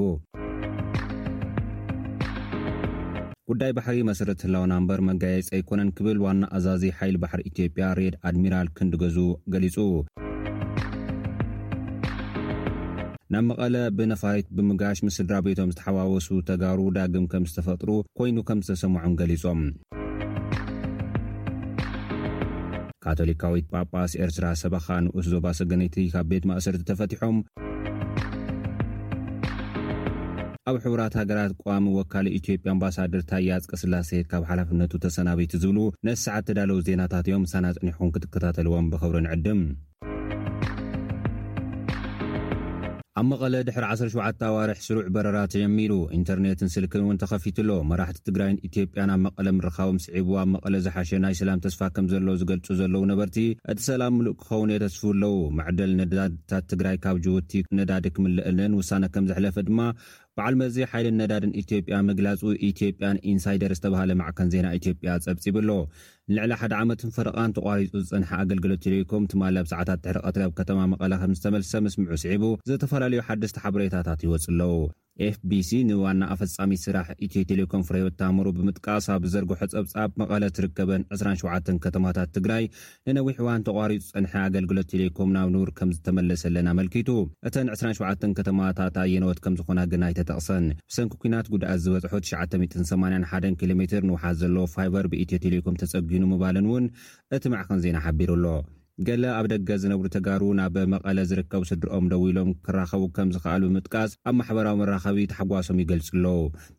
ጉዳይ 3.50 3.70
ባሕሪ 3.76 3.98
መሰረተ 4.10 4.42
ህላውናእምበር 4.46 5.00
መጋየፂ 5.08 5.48
ኣይኮነን 5.58 5.92
ክብል 6.00 6.18
ዋና 6.24 6.42
ኣዛዚ 6.58 6.84
ሓይሊ 6.98 7.16
ባሕሪ 7.22 7.40
ኢትዮጵያ 7.50 7.86
ሬድ 7.98 8.16
ኣድሚራል 8.30 8.68
ክንዲገዙ 8.78 9.16
ገሊጹ 9.54 9.76
ናብ 13.34 13.44
መቐለ 13.50 13.74
ብነፋሬት 13.98 14.50
ብምጋሽ 14.58 15.00
ምስስድራ 15.08 15.38
ቤቶም 15.48 15.72
ዝተሓዋወሱ 15.74 16.28
ተጋሩ 16.52 16.80
ዳግም 16.98 17.26
ከም 17.34 17.46
ዝተፈጥሩ 17.52 17.90
ኮይኑ 18.20 18.38
ከም 18.50 18.62
ዝተሰምዑን 18.68 19.16
ገሊፆም 19.22 19.62
ካቶሊካዊት 23.04 23.66
ጳጳስ 23.74 24.12
ኤርትራ 24.24 24.46
ሰበኻ 24.62 24.86
ንኡስ 25.04 25.26
ዞባ 25.34 25.46
ሰገነይቲ 25.60 25.96
ካብ 26.14 26.26
ቤት 26.32 26.44
ማእሰርቲ 26.50 26.82
ተፈቲሖም 26.90 27.36
ኣብ 30.70 30.76
ሕቡራት 30.82 31.14
ሃገራት 31.20 31.52
ቅሚ 31.62 31.86
ወካሊ 32.00 32.26
ኢትዮጵያ 32.40 32.72
ኣምባሳደር 32.74 33.22
ታያጽቂ 33.30 33.72
ስላሴት 33.82 34.26
ካብ 34.32 34.42
ሓላፍነቱ 34.50 34.92
ተሰናበይቲ 35.04 35.54
ዝብሉ 35.62 35.78
ነቲ 36.08 36.18
ሰዓት 36.26 36.46
ተዳለዉ 36.50 36.78
ዜናታት 36.88 37.28
እዮም 37.30 37.48
ሳናጽኒሑኹም 37.54 38.12
ክትከታተልዎም 38.16 38.90
ብኸብሮ 38.92 39.18
ንዕድም 39.26 39.62
ኣብ 43.22 43.28
መቐለ 43.32 43.54
ድሕሪ 43.66 43.84
17 43.90 44.40
ኣዋርሕ 44.46 44.78
ስሩዕ 44.84 45.02
በረራ 45.14 45.38
ተጀሚሩ 45.52 45.92
ኢንተርኔትን 46.18 46.70
ስልክን 46.74 47.02
እውን 47.04 47.18
ተኸፊትሎ 47.22 47.70
መራሕቲ 47.90 48.18
ትግራይን 48.28 48.56
ኢትዮጵያን 48.68 49.12
ኣብ 49.14 49.20
መቐለ 49.26 49.46
ምርካቦም 49.58 49.98
ስዒቡ 50.04 50.28
ኣብ 50.42 50.48
መቐለ 50.54 50.74
ዝሓሸ 50.86 51.10
ናይ 51.24 51.34
ሰላም 51.40 51.62
ተስፋ 51.66 51.80
ከም 51.98 52.06
ዘሎ 52.12 52.26
ዝገልፁ 52.40 52.68
ዘለዉ 52.80 53.02
ነበርቲ 53.12 53.38
እቲ 53.72 53.78
ሰላም 53.90 54.16
ምሉእ 54.20 54.34
ክኸውን 54.40 54.72
እየተስፉ 54.72 55.02
ኣለዉ 55.16 55.34
ማዕደል 55.58 55.92
ነዳድታት 56.00 56.66
ትግራይ 56.72 56.98
ካብ 57.04 57.18
ጅቡቲ 57.26 57.52
ነዳዲ 57.80 58.06
ክምልእለን 58.16 58.76
ውሳነ 58.80 59.04
ከም 59.16 59.28
ዝሕለፈ 59.30 59.56
ድማ 59.68 59.78
በዓል 60.38 60.54
መዝ 60.60 60.76
ሓይልን 60.90 61.16
ነዳድን 61.20 61.52
ኢትዮጵያ 61.62 61.94
ምግላፁ 62.08 62.42
ኢትዮጵያን 62.68 63.16
ኢንሳይደር 63.32 63.72
ዝተባሃለ 63.78 64.12
ማዕከን 64.20 64.50
ዜና 64.54 64.66
ኢትዮጵያ 64.78 65.16
ፀብፂብኣሎ 65.24 65.70
ንልዕሊ 66.30 66.52
ሓደ 66.60 66.72
ዓመትን 66.82 67.12
ፈረቓን 67.16 67.54
ተቋሪፁ 67.56 67.92
ዝፅንሐ 68.04 68.30
ኣገልግሎት 68.44 68.80
ቴሌኮም 68.86 69.24
ትማ 69.32 69.42
ኣብ 69.62 69.68
ሰዕባታት 69.72 70.00
ትሕረቀትል 70.04 70.42
ኣብ 70.46 70.52
ከተማ 70.60 70.80
መቐለ 70.92 71.12
ከም 71.22 71.34
ዝተመልሰ 71.38 71.72
ምስምዑ 71.86 72.14
ስዒቡ 72.24 72.44
ዘተፈላለዩ 72.70 73.22
ሓደስቲ 73.28 73.58
ሓበሬታታት 73.64 74.22
ይወፅ 74.26 74.46
ኣለዉ 74.52 74.70
ኤፍ 75.26 75.36
ቢሲ 75.50 75.70
ንዋና 75.88 76.22
ኣፈፃሚ 76.34 76.70
ስራሕ 76.84 77.08
ኢትዮ 77.24 77.40
ቴሌኮም 77.50 77.82
ፍሬሂወ 77.88 78.10
ተምሮ 78.20 78.46
ብምጥቃስ 78.58 79.06
ኣብ 79.14 79.24
ዘርግሖ 79.32 79.58
ፀብጻብ 79.74 80.10
መቐለ 80.20 80.42
ትርከበን 80.56 81.02
27 81.16 81.68
ከተማታት 81.84 82.30
ትግራይ 82.36 82.64
ንነዊሕ 83.10 83.36
እዋን 83.44 83.64
ተቋሪፁ 83.68 84.04
ፀንሐ 84.12 84.32
ኣገልግሎት 84.46 84.88
ቴሌኮም 84.94 85.32
ናብ 85.36 85.50
ንብር 85.56 85.70
ከም 85.80 85.92
ዝተመለሰለን 85.98 86.70
ኣመልኪቱ 86.74 87.10
እተን 87.48 87.68
27 87.76 88.26
ከተማታት 88.40 88.92
ተኣየነዎት 88.98 89.40
ከም 89.46 89.56
ዝኾና 89.60 89.80
ግን 89.92 90.06
ይ 90.12 90.16
ተጠቕሰን 90.20 90.66
ብሰንኪ 90.90 91.14
ኩናት 91.24 91.48
ጉዳእ 91.54 91.78
ዝበዝሑ 91.86 92.14
981 92.34 93.58
ኪሎ 93.62 93.72
ሜር 93.82 94.04
ንውሓት 94.10 94.38
ዘለዎ 94.42 94.64
ፋይበር 94.76 95.04
ብኢትዮ 95.14 95.40
ቴሌኮም 95.46 95.78
ተፀጊኑ 95.82 96.24
ምባልን 96.32 96.68
እውን 96.72 96.86
እቲ 97.38 97.44
መዕኸን 97.54 97.82
ዜና 97.86 97.98
ሓቢሩኣሎ 98.06 98.46
ገለ 99.06 99.24
ኣብ 99.36 99.44
ደገ 99.52 99.68
ዝነብሩ 99.82 100.06
ተጋሩ 100.14 100.42
ናብ 100.58 100.74
መቐለ 100.92 101.18
ዝርከቡ 101.28 101.62
ስድሮኦም 101.70 102.06
ደው 102.12 102.22
ኢሎም 102.30 102.48
ክራኸቡ 102.66 103.02
ከም 103.16 103.28
ዝከኣሉ 103.34 103.62
ብምጥቃስ 103.68 104.10
ኣብ 104.28 104.34
ማሕበራዊ 104.38 104.76
መራከቢ 104.80 105.16
ተሓጓሶም 105.32 105.78
ይገልፁ 105.82 106.08
ኣሎ 106.16 106.26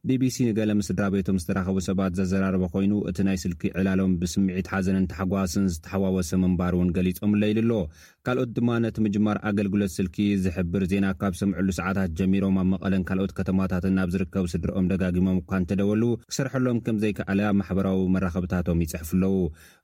ቢቢሲ 0.10 0.38
ንገለ 0.50 0.72
ምስድራ 0.82 1.06
ቤቶም 1.16 1.40
ዝተራኸቡ 1.44 1.78
ሰባት 1.90 2.16
ዘዘራረበ 2.20 2.66
ኮይኑ 2.76 2.94
እቲ 3.12 3.18
ናይ 3.28 3.40
ስልኪ 3.44 3.64
ዕላሎም 3.82 4.14
ብስምዒት 4.22 4.70
ሓዘንን 4.74 5.08
ተሓጓስን 5.14 5.66
ዝተሓዋወሰ 5.76 6.32
ምንባር 6.44 6.74
እውን 6.78 6.92
ገሊፆምሎኢሉ 6.98 7.72
ኣሎ 7.80 7.82
ካልኦት 8.28 8.52
ድማ 8.58 8.68
ነቲ 8.84 8.98
ምጅማር 9.06 9.38
ኣገልግሎት 9.50 9.92
ስልኪ 9.96 10.18
ዝሕብር 10.44 10.84
ዜና 10.92 11.06
ካብ 11.22 11.34
ሰምዕሉ 11.40 11.68
ሰዓታት 11.78 12.12
ጀሚሮም 12.20 12.58
ኣብ 12.62 12.68
መቐለን 12.74 13.04
ካልኦት 13.08 13.32
ከተማታትን 13.38 13.94
ናብ 14.00 14.12
ዝርከቡ 14.14 14.44
ስድሮኦም 14.54 14.86
ደጋጊሞም 14.92 15.40
እኳ 15.42 15.52
እተደወሉ 15.64 16.04
ክሰርሐሎም 16.32 16.78
ከምዘይከኣለ 16.86 17.40
ኣብ 17.50 17.58
ማሕበራዊ 17.62 18.04
መራከብታቶም 18.16 18.84
ይፅሕፍ 18.86 19.12
ኣለዉ 19.18 19.34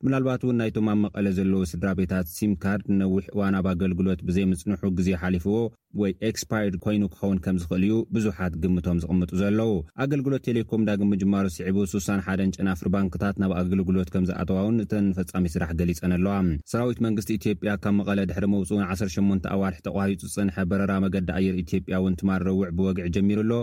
ምናልባት 0.06 0.44
እውን 0.46 0.58
ናይቶም 0.62 0.88
ኣብ 0.94 1.00
መቐለ 1.06 1.26
ዘለዉ 1.40 1.62
ስድራ 1.74 1.92
ቤታት 2.02 2.30
ሲምካርድ 2.38 2.88
ንነዊሕ 2.94 3.26
እዋ 3.34 3.42
ብ 3.66 3.70
ኣገልግሎት 3.74 4.24
ብዘይምፅንሑ 4.30 4.82
ግዜ 5.00 5.10
ሓሊፍዎ 5.24 5.58
ወይ 6.04 6.12
ኤክስፓድ 6.30 6.74
ኮይኑ 6.86 7.04
ክኸውን 7.12 7.38
ከም 7.44 7.56
ዝኽእል 7.62 7.84
እዩ 7.90 7.94
ብዙሓት 8.16 8.56
ግምቶም 8.64 8.98
ዝቕምጡ 9.04 9.30
ዘለው 9.42 9.72
ኣገልግሎት 10.04 10.42
ቴሌኮም 10.48 10.82
ዳግም 10.88 11.10
ምጅማር 11.14 11.46
ስዕቡ 11.58 11.78
61 11.98 12.58
ጭናፍሪ 12.60 12.88
ባንክታት 12.96 13.36
ናብ 13.44 13.54
ኣገልግሎት 13.62 14.10
ከምዝኣተዋ 14.16 14.60
ውን 14.70 14.78
እተን 14.86 15.08
ፈፃሚ 15.20 15.46
ስራሕ 15.56 15.72
ገሊፀን 15.80 16.14
ኣለዋሰራዊ 16.20 16.94
መስ 17.18 17.28
ያብመለ 17.70 18.20
ድሕሪ 18.30 18.46
መውፁኡን 18.54 18.84
18 18.94 19.46
ኣዋርሒ 19.56 19.78
ተቋሪጹ 19.88 20.22
ፅንሐ 20.36 20.56
በረራ 20.72 20.94
መገዲ 21.06 21.30
ኣየር 21.40 21.56
ኢትዮጵያ 21.64 21.96
እውን 22.02 22.18
ትማር 22.20 22.42
ረውዕ 22.48 22.70
ብወግዕ 22.80 23.06
ጀሚሩ 23.16 23.38
ኣሎ 23.46 23.54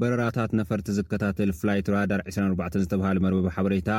በረራታት 0.00 0.50
ነፈርቲ 0.60 0.88
ዝከታትል 0.98 1.50
ፍላይት 1.60 1.86
ራዳር 1.96 2.20
24 2.32 2.76
ዝተብሃሉ 2.84 3.18
መርበብ 3.24 3.46
ሓበሬታ 3.56 3.90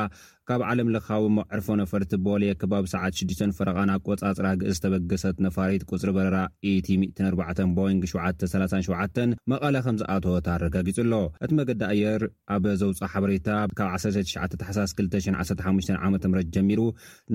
ካብ 0.48 0.62
ዓለም 0.70 0.88
ለኻዊ 0.94 1.24
መዕርፎ 1.38 1.66
ነፈርቲ 1.82 2.12
ቦልየ 2.24 2.52
ከባብ 2.60 2.86
ሰዓት 2.94 3.14
6 3.20 3.44
ፈረቓና 3.58 3.90
ብ 4.00 4.04
ቈጻጽራ 4.08 4.46
ግእስ 4.62 4.78
ዝተበገሰት 4.78 5.36
ነፋሪት 5.46 5.82
ቁፅሪ 5.92 6.10
በረራ 6.16 6.38
a4 6.72 7.68
ቦይንግ 7.78 8.02
737 8.14 9.22
መቐለ 9.52 9.74
ከም 9.86 9.96
ዝኣትወት 10.02 10.48
ኣረጋጊጹ 10.54 10.98
ኣሎ 11.04 11.14
እቲ 11.44 11.50
መገዲ 11.60 11.80
ኣየር 11.92 12.24
ኣበ 12.56 12.64
ዘውፃእ 12.82 13.10
ሓበሬታ 13.14 13.48
ካብ 13.80 13.90
19 14.00 14.58
ተሓሳስ 14.62 14.92
215 15.04 15.94
ዓ 16.02 16.10
ም 16.14 16.44
ጀሚሩ 16.56 16.80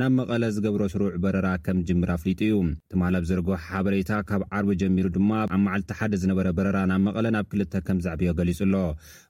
ናብ 0.02 0.14
መቐለ 0.20 0.44
ዝገብሮ 0.58 0.84
ስሩዕ 0.96 1.14
በረራ 1.26 1.48
ከም 1.68 1.80
ጅምር 1.90 2.12
ኣፍሊጡ 2.18 2.40
እዩ 2.50 2.56
ትማሃል 2.92 3.16
ኣብ 3.20 3.26
ዘርግ 3.30 3.48
ሓበሬታ 3.66 4.12
ካብ 4.30 4.42
ዓርቢ 4.58 4.70
ጀሚሩ 4.82 5.08
ድማ 5.18 5.32
ኣብ 5.44 5.52
መዓልቲ 5.66 5.92
ሓደ 6.00 6.14
ዝነበረ 6.22 6.48
በረራ 6.58 6.78
ናብ 6.92 7.02
መቐለ 7.08 7.26
ናብ 7.36 7.46
ክልተ 7.52 7.74
ከም 7.88 7.98
ዛዕብዮ 8.06 8.30
ገሊጹ 8.40 8.60
ኣሎ 8.68 8.76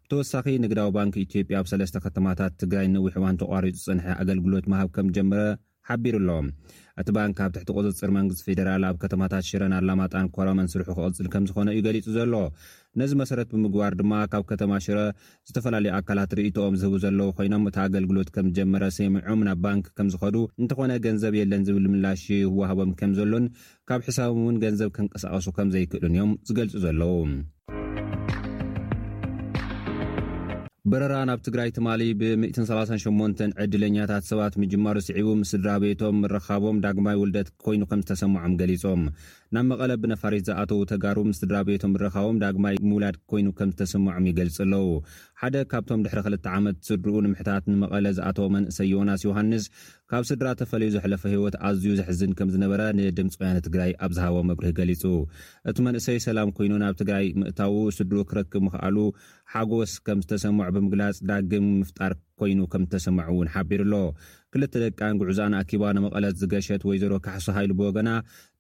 ብተወሳኺ 0.04 0.46
ንግዳዊ 0.66 0.90
ባንኪ 0.98 1.16
ኢትዮጵያ 1.28 1.58
ኣብ 1.62 1.68
ሰለስተ 1.72 2.00
ከተማታት 2.06 2.54
ትግራይ 2.64 2.88
ነዊሕ 2.96 3.14
እዋን 3.22 3.40
ተቋሪፁ 3.44 3.78
ፅንሐ 3.88 4.08
ኣገልግሎት 4.22 4.68
ምሃብ 4.74 4.90
ከም 4.98 5.10
ጀመረ 5.18 5.42
ሓቢሩ 5.90 6.16
ኣሎ 6.22 6.30
እቲ 7.02 7.10
ባንኪ 7.18 7.38
ኣብ 7.44 7.52
ትሕቲ 7.56 7.70
ቁፅፅር 7.78 8.10
መንግስቲ 8.18 8.42
ፌደራል 8.48 8.84
ኣብ 8.90 8.96
ከተማታት 9.04 9.46
ሽረናላማጣን 9.50 10.28
ኮረመን 10.36 10.68
ስርሑ 10.74 10.88
ክቅፅል 10.98 11.28
ከም 11.36 11.46
ዝኮነ 11.50 11.70
እዩ 11.76 11.82
ገሊፁ 11.88 12.08
ዘሎ 12.18 12.34
ነዚ 13.00 13.12
መሰረት 13.22 13.48
ብምግባር 13.56 13.94
ድማ 14.00 14.12
ካብ 14.32 14.44
ከተማ 14.52 14.72
ሽረ 14.86 15.00
ዝተፈላለዩ 15.48 15.92
ኣካላት 15.98 16.32
ርእትኦም 16.38 16.76
ዝህቡ 16.82 16.94
ዘለዉ 17.04 17.28
ኮይኖም 17.38 17.66
እቲ 17.70 17.78
ኣገልግሎት 17.86 18.30
ከምዝጀመረ 18.36 18.84
ሰሚዖም 18.98 19.44
ናብ 19.48 19.60
ባንክ 19.66 19.86
ከም 19.98 20.08
ዝኸዱ 20.14 20.36
እንተኾነ 20.62 20.92
ገንዘብ 21.06 21.36
የለን 21.40 21.66
ዝብል 21.68 21.86
ምላሽ 21.94 22.24
ይወሃቦም 22.42 22.94
ከም 23.02 23.12
ዘሎን 23.20 23.46
ካብ 23.92 24.02
ሕሳቦም 24.10 24.42
እውን 24.46 24.58
ገንዘብ 24.66 24.90
ክንቀሳቀሱ 24.98 25.48
ከምዘይክእሉን 25.60 26.14
እዮም 26.18 26.32
ዝገልፁ 26.50 26.74
ዘለዉ 26.86 27.14
በረራ 30.92 31.16
ናብ 31.30 31.40
ትግራይ 31.46 31.70
ትማ 31.76 31.88
ብ138 32.20 33.42
ዕድለኛታት 33.64 34.24
ሰባት 34.30 34.54
ምጅማሩ 34.62 34.98
ስዒቡ 35.08 35.28
ስድራ 35.52 35.70
ቤቶም 35.84 36.20
ረካቦም 36.34 36.78
ዳግማይ 36.86 37.18
ውልደት 37.22 37.50
ኮይኑ 37.66 37.82
ከም 37.92 38.02
ዝተሰምዖም 38.06 38.56
ገሊፆም 38.62 39.02
ናብ 39.56 39.64
መቐለ 39.70 39.92
ብነፋሪት 40.02 40.44
ዝኣተዉ 40.48 40.80
ተጋሩ 40.90 41.20
ስድራ 41.38 41.58
ቤቶም 41.68 41.94
ንረካቦም 41.96 42.40
ዳግማይ 42.42 42.76
ምውላድ 42.90 43.16
ኮይኑ 43.30 43.48
ከም 43.60 43.70
ዝተሰምዖም 43.74 44.26
ይገልፅ 44.30 44.58
ኣለው 44.66 44.86
ሓደ 45.42 45.56
ካብቶም 45.72 46.04
ድሕሪ 46.06 46.20
ክልተ 46.26 46.46
ዓመት 46.58 46.78
ስድርኡ 46.88 47.16
ንምሕታት 47.26 47.64
ንመቐለ 47.72 48.06
ዝኣተዎ 48.18 48.46
መንእሰይ 48.56 48.88
ዮናስ 48.96 49.22
ዮሃንስ 49.28 49.66
ካብ 50.12 50.24
ስድራ 50.32 50.50
ተፈለዩ 50.62 50.90
ዘሕለፈ 50.96 51.24
ሂይወት 51.34 51.58
ኣዝዩ 51.70 51.88
ዘሕዝን 52.02 52.32
ከም 52.40 52.52
ዝነበረ 52.56 52.82
ንድምፂ 53.00 53.38
ውያነ 53.42 53.58
ትግራይ 53.68 53.92
ኣብዝሃቦ 54.08 54.38
መብርህ 54.50 54.74
ገሊፁ 54.82 55.04
እቲ 55.72 55.78
መንእሰይ 55.88 56.20
ሰላም 56.30 56.52
ኮይኑ 56.60 56.74
ናብ 56.84 56.96
ትግራይ 57.02 57.28
ምእታዉ 57.42 57.76
ስድሩ 57.98 58.20
ክረክብ 58.32 58.62
ንክኣሉ 58.68 58.98
ሓጎስ 59.56 59.94
ከም 60.08 60.22
ዝተሰምዑ 60.26 60.70
ብምግላፅ 60.78 61.18
ዳግም 61.32 61.68
ምፍጣር 61.82 62.14
ኮይኑ 62.40 62.60
ከም 62.74 62.84
እተሰማዐ 62.88 63.26
እውን 63.34 63.50
ሓቢር 63.56 63.82
ኣሎ 63.86 63.96
ክልተ 64.54 64.74
ደቃን 64.84 65.18
ጉዕዛኣን 65.22 65.56
ኣኪባ 65.62 65.84
ንመቐለፅ 65.96 66.32
ዝገሸት 66.42 66.84
ወይዘሮ 66.90 67.14
ካሕሶ 67.26 67.48
ሃኢሉ 67.58 67.72
ብወገና 67.80 68.10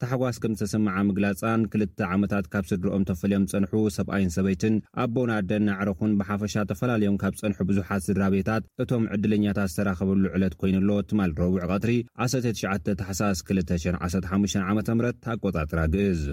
ተሓጓስ 0.01 0.37
ከም 0.43 0.53
ዝተሰምዓ 0.59 0.95
ምግላፃን 1.09 1.61
ክልተ 1.73 1.99
ዓመታት 2.15 2.45
ካብ 2.53 2.65
ስድሮኦም 2.71 3.07
ተፈለዮም 3.09 3.47
ፀንሑ 3.53 3.73
ሰብኣይን 3.97 4.33
ሰበይትን 4.37 4.75
ኣቦናኣደን 5.03 5.67
ኣዕረኩን 5.77 6.15
ብሓፈሻ 6.19 6.55
ተፈላለዮም 6.71 7.19
ካብ 7.23 7.35
ፀንሑ 7.41 7.59
ብዙሓት 7.71 8.05
ስድራ 8.07 8.23
ቤታት 8.35 8.63
እቶም 8.85 9.05
ዕድለኛታት 9.17 9.71
ዝተራኸበሉ 9.73 10.23
ዕለት 10.37 10.55
ኮይኑኣሎ 10.61 10.91
ትማል 11.11 11.33
ረቡዕ 11.43 11.57
ቀትሪ 11.73 11.95
19 12.27 12.93
ተሓሳስ 13.01 13.41
215 13.53 14.59
ዓ 14.67 14.93
ም 14.99 15.07
ኣቆጻጥራ 15.35 15.79
ግእዝ 15.95 16.23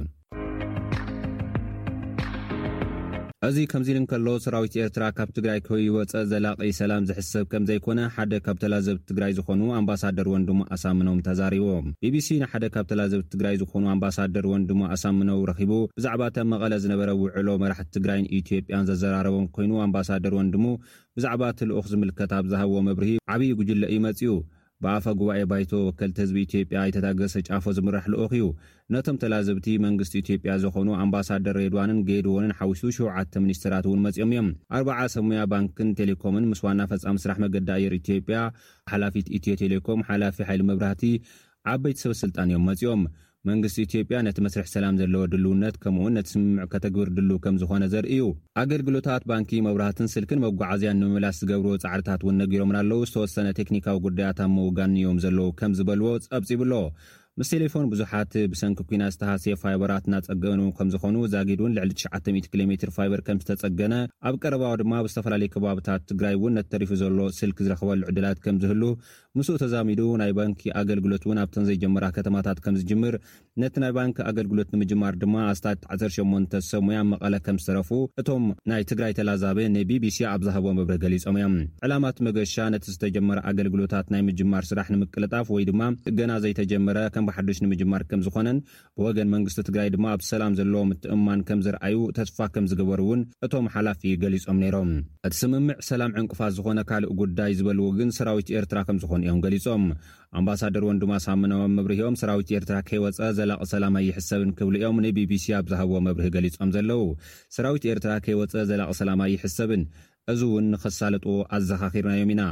እዚ 3.47 3.57
ከምዚ 3.71 3.89
ንከሎ 4.03 4.27
ስራዊት 4.45 4.75
ኤርትራ 4.83 5.03
ካብ 5.17 5.31
ትግራይ 5.37 5.59
ከይወፀእ 5.67 6.25
ዘላቀ 6.31 6.61
ሰላም 6.79 7.07
ዝሕሰብ 7.09 7.45
ከም 7.53 7.65
ዘይኮነ 7.69 7.99
ሓደ 8.15 8.33
ካብ 8.47 8.57
ተላዘብቲ 8.63 9.03
ትግራይ 9.11 9.33
ዝኾኑ 9.39 9.61
ኣምባሳደር 9.79 10.29
ወንድሞ 10.35 10.61
ኣሳምኖም 10.77 11.19
ተዛሪቦም 11.27 11.91
ኢቢሲ 12.09 12.29
ንሓደ 12.43 12.65
ካብ 12.75 12.87
ተላዘብቲ 12.93 13.27
ትግራይ 13.35 13.59
ዝኾኑ 13.63 13.85
ኣምባሳደር 13.97 14.47
ወንድሞ 14.53 14.81
ኣሳምነው 14.97 15.41
ረኺቡ 15.53 15.73
ብዛዕባ 15.99 16.23
እተም 16.33 16.49
መቐለ 16.55 16.73
ዝነበረ 16.85 17.11
ውዕሎ 17.23 17.49
መራሕቲ 17.65 17.89
ትግራይን 17.99 18.31
ኢትዮጵያን 18.41 18.89
ዘዘራረቦም 18.91 19.47
ኮይኑ 19.59 19.73
ኣምባሳደር 19.87 20.37
ወንድሙ 20.41 20.65
ብዛዕባ 21.19 21.43
እቲ 21.55 21.61
ልኡኽ 21.73 21.87
ዝምልከት 21.95 22.33
ኣብ 22.41 22.49
ዝሃብዎ 22.55 22.79
መብርሂ 22.91 23.13
ዓብዪ 23.35 23.45
ጉጅለ 23.61 23.83
ዩ 23.97 24.01
መፅኡ 24.07 24.35
ብኣፈ 24.85 25.05
ጉባኤ 25.21 25.43
ባይቶ 25.51 25.71
ወከልቲ 25.85 26.17
ህዝቢ 26.23 26.37
ኢትዮጵያ 26.47 26.79
ይተታገሰ 26.89 27.35
ጫፎ 27.49 27.65
ዝምራሕ 27.77 28.05
ልኦክ 28.13 28.33
እዩ 28.39 28.43
ነቶም 28.95 29.17
ተላዘብቲ 29.23 29.67
መንግስቲ 29.85 30.13
ኢትዮጵያ 30.23 30.55
ዝኾኑ 30.63 30.89
ኣምባሳደር 31.05 31.57
ሬድዋንን 31.63 32.03
ጌድዎንን 32.09 32.55
ሓዊሱ 32.59 32.83
7ተ 32.99 33.41
ሚኒስትራት 33.45 33.87
እውን 33.91 34.03
መፅኦም 34.07 34.31
እዮም 34.35 34.49
40 34.81 35.07
ሰሙያ 35.17 35.41
ባንክን 35.53 35.95
ቴሌኮምን 36.01 36.49
ምስ 36.51 36.63
ዋና 36.67 36.81
ፈፃሚ 36.93 37.17
ስራሕ 37.25 37.39
መገዲ 37.47 37.71
ኣየር 37.79 37.95
ኢትዮጵያ 38.01 38.41
ሓላፊት 38.95 39.29
ኢትዮ 39.39 39.55
ቴሌኮም 39.63 40.03
ሓላፊ 40.11 40.39
ሓይሊ 40.51 40.65
ምብራህቲ 40.71 41.05
ዓበይቲ 41.75 41.99
ሰብስልጣን 42.07 42.51
እዮም 42.53 42.67
መፂኦም 42.71 43.01
መንግስቲ 43.49 43.77
ኢትዮጵያ 43.87 44.17
ነቲ 44.27 44.39
መስርሕ 44.45 44.67
ሰላም 44.77 44.97
ዘለዎ 45.01 45.21
ድልውነት 45.33 45.75
ከምኡውን 45.83 46.15
ነቲ 46.19 46.27
ስምምዑ 46.33 46.65
ከተግብር 46.73 47.09
ድልው 47.17 47.39
ከም 47.45 47.59
ዝኾነ 47.63 47.85
ዘርእ 47.93 48.09
ዩ 48.21 48.25
ኣገልግሎታት 48.63 49.25
ባንኪ 49.31 49.51
መብራህትን 49.67 50.11
ስልክን 50.15 50.43
መጓዓዝያን 50.47 50.99
ንምምላስ 51.03 51.39
ዝገብርዎ 51.43 51.75
ፃዕርታት 51.85 52.23
እውን 52.27 52.39
ነጊሮምና 52.43 52.79
ኣለው 52.85 53.03
ዝተወሰነ 53.11 53.49
ቴክኒካዊ 53.61 53.99
ጉዳያት 54.07 54.41
ብ 54.45 54.49
መውጋንዮም 54.59 55.21
ዘለው 55.27 55.49
ከም 55.61 55.75
ዝበልዎ 55.81 56.11
ፀብፂብሎ 56.33 56.73
ምስ 57.41 57.49
ቴሌፎን 57.53 57.87
ብዙሓት 57.93 58.35
ብሰንኪ 58.51 58.79
ኩና 58.91 59.03
ዝተሃስየ 59.15 59.55
ፋይበራት 59.63 60.05
እናፀገኑ 60.09 60.61
ከም 60.77 60.89
ዝኾኑ 60.93 61.17
ዛጊድ 61.33 61.61
እውን 61.63 61.75
ልዕሊ 61.79 61.91
900 62.03 62.47
ኪሎ 62.53 62.63
ሜትር 62.71 62.91
ፋይበር 62.97 63.21
ከም 63.27 63.41
ዝተፀገነ 63.43 63.95
ኣብ 64.29 64.37
ቀረባዊ 64.43 64.73
ድማ 64.83 65.01
ብዝተፈላለዩ 65.07 65.49
ከባብታት 65.55 66.05
ትግራይ 66.11 66.35
እውን 66.39 66.55
ነተሪፉ 66.59 66.93
ዘሎ 67.03 67.19
ስልኪ 67.41 67.59
ዝረክበሉዕድላት 67.67 68.41
ከም 68.47 68.59
ዝህሉ 68.63 68.83
ምስኡ 69.39 69.57
ተዛሚዱ 69.65 70.01
ናይ 70.23 70.33
ባንኪ 70.39 70.63
ኣገልግሎት 70.83 71.27
እውን 71.29 71.41
ኣብቶም 71.45 71.67
ዘይጀመራ 71.71 72.05
ከተማታት 72.19 72.61
ከም 72.67 72.79
ዝጅምር 72.81 73.17
ነቲ 73.63 73.75
ናይ 73.83 73.93
ባንኪ 73.97 74.17
ኣገልግሎት 74.31 74.69
ንምጅማር 74.73 75.15
ድማ 75.21 75.35
ኣስታት 75.51 75.81
18 75.95 76.55
ሰሙያን 76.71 77.07
መቐለ 77.13 77.35
ከም 77.45 77.59
ዝተረፉ 77.63 77.91
እቶም 78.21 78.43
ናይ 78.71 78.83
ትግራይ 78.91 79.13
ተላዛቤ 79.19 79.59
ን 79.75 79.85
ቢቢሲ 79.91 80.19
ኣብ 80.31 80.41
ዝሃቦ 80.47 80.65
ምብርህ 80.79 80.99
ገሊፆም 81.05 81.37
እዮም 81.41 81.55
ዕላማት 81.87 82.19
መገሻ 82.27 82.55
ነቲ 82.75 82.85
ዝተጀመረ 82.95 83.39
ኣገልግሎታት 83.53 84.09
ናይ 84.15 84.23
ምጅማር 84.29 84.65
ስራሕ 84.71 84.89
ንምቅልጣፍ 84.95 85.47
ወይ 85.55 85.65
ድማ 85.71 85.81
ገና 86.19 86.33
ዘይተጀመረ 86.45 86.99
ከም 87.15 87.27
በሓዱሽ 87.29 87.61
ንምጅማር 87.67 88.05
ከም 88.11 88.23
ዝኮነን 88.27 88.59
ብወገን 88.99 89.33
መንግስቲ 89.37 89.65
ትግራይ 89.69 89.89
ድማ 89.97 90.05
ኣብ 90.17 90.23
ሰላም 90.31 90.53
ዘለዎም 90.61 90.91
ምትእማን 90.95 91.45
ከም 91.51 91.63
ዝርኣዩ 91.69 91.97
ተስፋ 92.19 92.39
ከም 92.57 92.67
ዝግበሩ 92.73 93.01
እውን 93.09 93.23
እቶም 93.49 93.69
ሓላፊ 93.77 94.03
ገሊፆም 94.25 94.61
ነይሮም 94.65 94.93
እቲ 95.29 95.33
ስምምዕ 95.43 95.79
ሰላም 95.91 96.15
ዕንቅፋስ 96.23 96.53
ዝኾነ 96.59 96.79
ካልእ 96.93 97.15
ጉዳይ 97.23 97.53
ዝበልዎ 97.61 97.89
ግን 98.01 98.13
ሰራዊት 98.19 98.53
ኤርትራ 98.61 98.79
ከም 98.91 99.01
ዝኾኑ 99.05 99.23
እዮም 99.29 99.43
ገሊፆም 99.47 99.87
ኣምባሳደር 100.39 100.85
ወንድሞ 100.89 101.11
ኣሳምኖም 101.19 101.73
መብሪሂኦም 101.79 102.17
ሰራዊት 102.21 102.49
ኤርትራ 102.57 102.77
ከይወፀ 102.89 103.19
ዘላቕ 103.39 103.61
ሰላም 103.73 103.95
ኣይሕሰብን 104.01 104.51
ክብል 104.59 104.75
ኦም 104.89 104.99
ንቢቢሲ 105.05 105.47
ኣብ 105.59 105.67
ዝሃብዎ 105.73 105.97
መብርህ 106.07 106.29
ገሊፆም 106.35 106.73
ዘለው 106.77 107.03
ሰራዊት 107.57 107.85
ኤርትራ 107.93 108.13
ከይወፀ 108.27 108.55
ዘላቕ 108.71 108.91
ሰላም 109.01 109.21
ኣይሕሰብን 109.27 109.83
እዚ 110.33 110.41
እውን 110.49 110.67
ንኽሳለጥዎ 110.73 111.35
ኣዘኻኺርናዮም 111.57 112.31
ኢና 112.35 112.43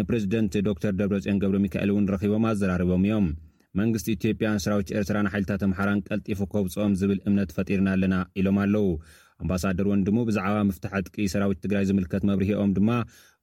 ንፕረዚደንት 0.00 0.52
ዶክተር 0.68 0.92
ደብረፅን 1.00 1.40
ገብሪ 1.44 1.58
ሚካኤል 1.66 1.90
እውን 1.94 2.06
ረኪቦም 2.14 2.44
ኣዘራርቦም 2.52 3.04
እዮም 3.08 3.26
መንግስቲ 3.80 4.08
ኢትዮጵያን 4.18 4.60
ሰራዊት 4.66 4.88
ኤርትራን 5.00 5.28
ሓይልታት 5.34 5.62
ኣምሓራን 5.66 6.00
ቀልጢፉ 6.08 6.40
ከብፅኦም 6.54 6.96
ዝብል 7.02 7.18
እምነት 7.28 7.50
ፈጢርና 7.58 7.88
ኣለና 7.96 8.16
ኢሎም 8.40 8.58
ኣለው 8.64 8.86
ኣምባሳደር 9.42 9.86
ወንድሙ 9.92 10.16
ብዛዕባ 10.30 10.56
ምፍታሕ 10.70 10.92
ዕጥቂ 11.02 11.16
ሰራዊት 11.34 11.60
ትግራይ 11.64 11.84
ዝምልከት 11.90 12.24
መብሪሂኦም 12.30 12.72
ድማ 12.76 12.90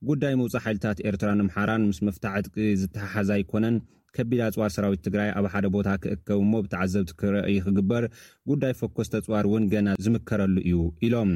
ጉዳይ 0.09 0.33
ምውፃእ 0.39 0.61
ሓይልታት 0.65 0.97
ኤርትራን 1.09 1.39
ምሓራን 1.47 1.81
ምስ 1.91 1.97
ምፍታሕ 2.07 2.35
ዕድቂ 2.41 2.55
ዝተሓሓዛ 2.81 3.29
ይኮነን 3.41 3.77
ከቢድ 4.15 4.39
ኣፅዋር 4.45 4.69
ሰራዊት 4.75 5.01
ትግራይ 5.07 5.29
ኣብ 5.39 5.45
ሓደ 5.53 5.65
ቦታ 5.75 5.89
ክእከብሞ 6.03 6.51
ብተዓዘብቲ 6.65 7.11
ክርአይ 7.21 7.57
ክግበር 7.65 8.03
ጉዳይ 8.51 8.71
ፈኮስ 8.79 9.09
ተፅዋር 9.13 9.45
ውን 9.53 9.65
ገና 9.73 9.87
ዝምከረሉ 10.05 10.55
እዩ 10.67 10.77
ኢሎም 11.07 11.31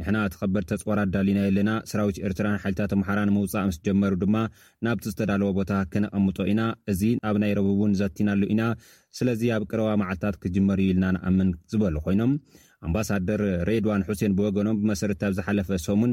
ንሕተበድ 0.00 0.64
ተፅዋር 0.70 0.98
ዳና 1.14 1.38
የለና 1.46 1.70
ሰራዊት 1.90 2.18
ርትራ 2.32 2.48
ይልታት 2.64 2.92
ምሓን 3.00 3.32
ምውፃእ 3.36 3.66
ምስ 3.70 3.78
ጀመሩ 3.86 4.12
ድማ 4.22 4.36
ናብቲ 4.86 5.04
ዝተዳለወ 5.12 5.50
ቦታ 5.58 5.72
ክነቐምጦ 5.92 6.38
ኢና 6.52 6.62
እዚ 6.92 7.00
ኣብ 7.30 7.38
ናይ 7.42 7.52
ረብብ 7.58 7.80
ን 7.92 7.96
ዘቲናሉ 8.00 8.42
ኢና 8.54 8.62
ስለዚ 9.18 9.42
ኣብ 9.56 9.64
ቅርባ 9.70 9.88
መዓልታት 10.02 10.38
ክጅመርዩኢልና 10.44 11.06
ንኣምን 11.16 11.50
ዝበሉ 11.72 11.96
ኮይኖምኣምባሳደር 12.06 13.40
ሬድዋን 13.70 14.02
ን 14.30 14.32
ብገኖም 14.38 14.78
ብመሰረ 14.82 15.12
ዝሓለፈ 15.38 15.68
ሶሙን 15.86 16.12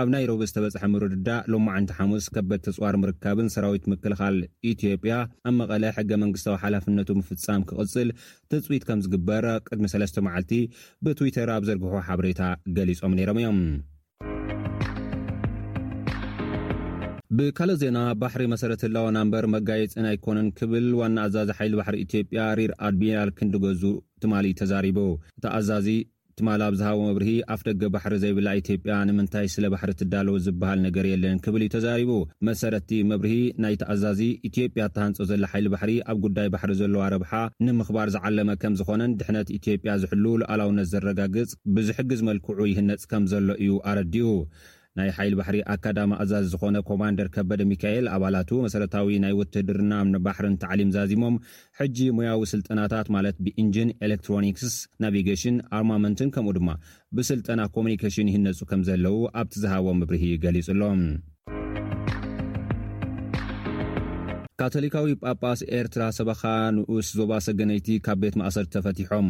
ኣብ 0.00 0.08
ናይሮብ 0.14 0.40
ዝተበፅሐ 0.48 0.82
ምሩድዳእ 0.90 1.46
ሎመዓንቲ 1.52 1.90
ሓሙስ 1.98 2.24
ከበት 2.34 2.60
ተፅዋር 2.66 2.94
ምርካብን 3.02 3.48
ሰራዊት 3.54 3.84
ምክልኻል 3.92 4.36
ኢትዮጵያ 4.72 5.14
ኣብ 5.48 5.54
መቐለ 5.60 5.82
ሕገ 5.96 6.10
መንግስታዊ 6.22 6.54
ሓላፍነቱ 6.62 7.08
ምፍፃም 7.20 7.62
ክቅፅል 7.70 8.10
ተፅዊት 8.52 8.84
ከም 8.88 9.00
ዝግበር 9.04 9.46
ቅድሚ 9.68 9.86
ሰለስተ 9.94 10.22
መዓልቲ 10.26 10.52
ብትዊተር 11.06 11.50
ኣብ 11.56 11.64
ዘርግሑ 11.68 11.94
ሓበሬታ 12.08 12.42
ገሊፆም 12.76 13.16
ነሮም 13.20 13.40
እዮም 13.42 13.58
ብካልኦ 17.38 17.76
ዜና 17.82 17.98
ባሕሪ 18.20 18.44
መሰረተላዊናንበር 18.54 19.44
መጋየፅን 19.54 20.06
ኣይኮነን 20.12 20.46
ክብል 20.60 20.86
ዋና 21.00 21.16
ኣዛዚ 21.28 21.50
ሓይሊ 21.58 21.74
ባሕሪ 21.80 21.96
ኢትዮጵያ 22.06 22.44
ሪር 22.60 22.72
ኣድሚራል 22.90 23.32
ክንዲገዙ 23.40 23.82
ትማእ 24.22 24.46
ተዛሪቡ 24.60 25.00
እቲ 25.38 25.44
ኣዛ 25.58 25.68
እቲማል 26.38 26.62
ኣብ 26.66 26.74
ዝሃበ 26.80 26.98
መብርሂ 27.06 27.30
ኣፍ 27.52 27.60
ደገ 27.68 27.82
ባሕሪ 27.94 28.14
ዘይብላ 28.24 28.48
ኢትዮጵያ 28.60 28.96
ንምንታይ 29.08 29.46
ስለ 29.54 29.64
ባሕሪ 29.72 29.90
ትዳለወ 30.00 30.34
ዝበሃል 30.44 30.78
ነገር 30.86 31.06
የለን 31.08 31.40
ክብል 31.44 31.62
እዩ 31.64 31.70
ተዛሪቡ 31.74 32.10
መሰረቲ 32.48 32.90
መብርሂ 33.10 33.32
ናይ 33.64 33.74
ተኣዛዚ 33.80 34.20
ኢትዮጵያ 34.48 34.84
እተሃንፆ 34.90 35.18
ዘሎ 35.30 35.42
ሓይሊ 35.54 35.66
ባሕሪ 35.74 35.92
ኣብ 36.12 36.20
ጉዳይ 36.26 36.50
ባሕሪ 36.54 36.72
ዘለዋ 36.82 37.02
ረብሓ 37.16 37.32
ንምኽባር 37.68 38.10
ዝዓለመ 38.16 38.48
ከም 38.64 38.76
ዝኮነን 38.80 39.16
ድሕነት 39.22 39.50
ኢትዮጵያ 39.58 39.90
ዝሕልሉኣላውነት 40.04 40.88
ዘረጋግፅ 40.94 41.50
ብዝሕግዝ 41.78 42.22
መልክዑ 42.30 42.60
ይህነፅ 42.72 43.04
ከም 43.12 43.26
ዘሎ 43.34 43.48
እዩ 43.64 43.74
ኣረዲኡ 43.92 44.28
ናይ 44.98 45.10
ሓይል 45.16 45.34
ባሕሪ 45.38 45.56
ኣካዳማ 45.72 46.12
ኣዛዝ 46.22 46.44
ዝኮነ 46.52 46.76
ኮማንደር 46.88 47.28
ከበደ 47.34 47.60
ሚካኤል 47.72 48.06
ኣባላቱ 48.14 48.50
መሰረታዊ 48.64 49.16
ናይ 49.24 49.34
ውትድርናም 49.40 50.10
ንባሕርን 50.14 50.54
ተዕሊም 50.62 50.90
ዛዚሞም 50.96 51.34
ሕጂ 51.80 51.98
ሙያዊ 52.18 52.40
ስልጠናታት 52.52 53.08
ማለት 53.16 53.36
ብኢንጂን 53.46 53.90
ኤሌክትሮኒክስ 54.06 54.74
ናቪጌሽን 55.04 55.56
ኣርማመንትን 55.78 56.32
ከምኡ 56.36 56.54
ድማ 56.58 56.70
ብስልጠና 57.18 57.60
ኮሙኒኬሽን 57.76 58.32
ህነፁ 58.36 58.58
ከም 58.70 58.82
ዘለው 58.88 59.18
ኣብቲ 59.42 59.54
ዝሃቦ 59.64 59.86
ምብርሂ 60.00 60.24
ገሊፁሎም 60.46 61.02
ካቶሊካዊ 64.60 65.08
ጳጳስ 65.24 65.60
ኤርትራ 65.78 66.04
ሰበካ 66.16 66.44
ንኡስ 66.76 67.08
ዞባ 67.18 67.32
ሰገነይቲ 67.46 67.88
ካብ 68.06 68.18
ቤት 68.22 68.36
ማእሰርት 68.40 68.70
ተፈቲሖም 68.76 69.26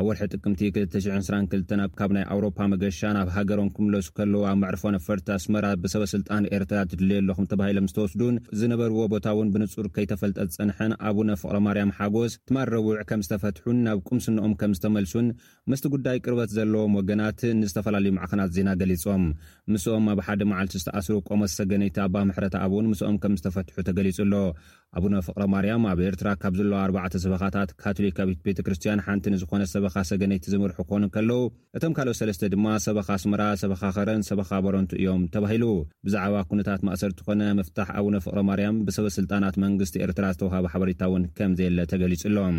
ኣብ 0.00 0.06
ወርሒ 0.08 0.22
ጥቅምቲ 0.34 0.58
222 0.76 1.92
ካብ 1.98 2.10
ናይ 2.16 2.24
ኣውሮፓ 2.34 2.56
መገሻ 2.72 2.98
ኣብ 3.20 3.28
ሃገሮም 3.36 3.68
ክምለሱ 3.76 4.08
ከለዎ 4.18 4.40
ኣብ 4.48 4.56
ምዕርፎ 4.62 4.82
ኣፈርቲ 4.98 5.28
ኣስመራ 5.36 5.66
ብሰበስልጣን 5.82 6.48
ኤርትራ 6.56 6.80
ትድልየ 6.90 7.20
ኣለኹም 7.22 7.46
ተባሂሎም 7.52 7.88
ዝተወስዱን 7.90 8.36
ዝነበርዎ 8.60 8.98
ቦታ 9.12 9.24
እውን 9.34 9.50
ብንፁር 9.54 9.86
ከይተፈልጠ 9.94 10.38
ፅንሐን 10.56 10.92
ኣቡነ 11.10 11.30
ፍቕረማርያም 11.42 11.94
ሓጎስ 12.00 12.34
ትማረብውዕ 12.50 12.96
ከም 13.10 13.22
ዝተፈትሑን 13.26 13.78
ናብ 13.86 14.00
ቁምስኖኦም 14.10 14.54
ከም 14.62 14.74
ዝተመልሱን 14.78 15.28
ምስቲ 15.72 15.86
ጉዳይ 15.94 16.20
ቅርበት 16.26 16.52
ዘለዎም 16.56 16.96
ወገናት 17.00 17.40
ንዝተፈላለዩ 17.62 18.12
ማዕክናት 18.18 18.52
ዜና 18.58 18.68
ገሊፆም 18.82 19.24
ምስኦም 19.74 20.04
ኣብ 20.14 20.20
ሓደ 20.28 20.42
መዓልቲ 20.52 20.76
ዝተኣስሩ 20.82 21.16
ቆመስ 21.30 21.54
ሰገነይቲ 21.60 21.96
ኣባ 22.06 22.14
ምሕረት 22.30 22.56
ኣቡን 22.64 22.90
ምስኦም 22.94 23.18
ከም 23.24 23.36
ዝተፈትሑ 23.40 23.78
ተገሊጹ 23.90 24.18
ኣሎ 24.26 24.34
ኣቡነ 24.98 25.14
ፍቕረ 25.26 25.44
ማርያም 25.52 25.82
ኣብ 25.90 25.98
ኤርትራ 26.08 26.28
ካብ 26.42 26.52
ዘለዋ 26.58 26.76
4ርባዕተ 26.84 27.14
ሰበኻታት 27.24 27.70
ካቶሊካዊት 27.82 28.38
ቤተክርስትያን 28.46 29.02
ሓንቲ 29.06 29.24
ንዝኾነ 29.34 29.62
ሰበኻ 29.72 29.94
ሰገነይቲ 30.10 30.46
ዝምርሑ 30.52 30.76
ክኾን 30.90 31.04
ከለዉ 31.14 31.40
እቶም 31.78 31.94
ካልኦት 31.98 32.18
ሰለስተ 32.20 32.50
ድማ 32.54 32.66
ሰበኻ 32.86 33.08
ኣስመራ 33.18 33.42
ሰበኻ 33.62 33.82
ኸረን 33.96 34.22
ሰበኻ 34.30 34.50
በረንቱ 34.66 34.92
እዮም 35.00 35.22
ተባሂሉ 35.36 35.64
ብዛዕባ 36.08 36.36
ኩነታት 36.52 36.82
ማእሰርቲ 36.90 37.20
ኾነ 37.28 37.42
መፍታሕ 37.60 37.90
ኣቡነ 37.98 38.16
ፍቕረ 38.26 38.42
ማርያም 38.50 38.80
ብሰበስልጣናት 38.88 39.58
መንግስቲ 39.66 39.96
ኤርትራ 40.06 40.28
ዝተውሃበ 40.36 40.68
ሓበሬታ 40.74 41.02
እውን 41.10 41.26
ከምዘየለ 41.38 41.88
ተገሊጹ 41.92 42.24
ሎም 42.38 42.58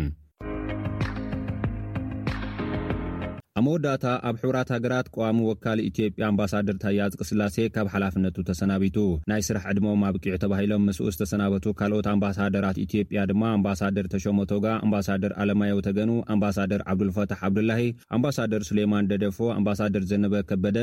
መወዳእታ 3.68 4.04
ኣብ 4.28 4.36
ሕራት 4.42 4.68
ሃገራት 4.74 5.06
ቀዋሚ 5.14 5.38
ወካል 5.48 5.78
ኢትዮጵያ 5.88 6.22
ኣምባሳደር 6.32 6.76
ታያዝቂ 6.82 7.18
ስላሴ 7.30 7.56
ካብ 7.74 7.88
ሓላፍነቱ 7.94 8.36
ተሰናቢቱ 8.48 8.96
ናይ 9.30 9.42
ስራሕ 9.48 9.64
ዕድሞም 9.72 10.04
አብቂዑ 10.10 10.34
ተባሂሎም 10.44 10.84
ምስኡ 10.88 11.06
ዝተሰናበቱ 11.14 11.66
ካልኦት 11.80 12.06
ኣምባሳደራት 12.14 12.78
ኢትዮጵያ 12.84 13.24
ድማ 13.32 13.42
ኣምባሳደር 13.56 14.06
ተሾሞቶጋ 14.14 14.66
አምባሳደር 14.86 15.34
ኣለማየው 15.44 15.82
ተገኑ 15.88 16.12
አምባሳደር 16.36 16.82
ዓብዱልፈታሕ 16.94 17.42
ዓብዱላሂ 17.50 17.84
ኣምባሳደር 18.18 18.64
ስሌማን 18.70 19.10
ደደፎ 19.12 19.40
ኣምባሳደር 19.58 20.04
ዘነበ 20.14 20.34
ከበደ 20.50 20.78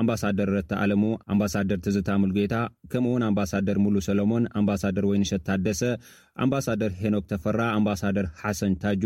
ኣምባሳደር 0.00 0.48
ረተ 0.58 0.70
ኣለሙ 0.82 1.04
አምባሳደር 1.32 1.78
ትዝታ 1.84 2.08
ሙልጌታ 2.22 2.54
ከምኡውን 2.90 3.22
ኣምባሳደር 3.28 3.76
ሙሉ 3.84 3.96
ሰለሞን 4.08 4.44
ኣምባሳደር 4.58 5.04
ወይንሸ 5.10 5.32
ታደሰ 5.46 5.80
ኣምባሳደር 6.44 6.90
ሄኖክ 7.00 7.24
ተፈራ 7.32 7.60
ኣምባሳደር 7.78 8.26
ሓሰን 8.42 8.74
ታጁ 8.82 9.02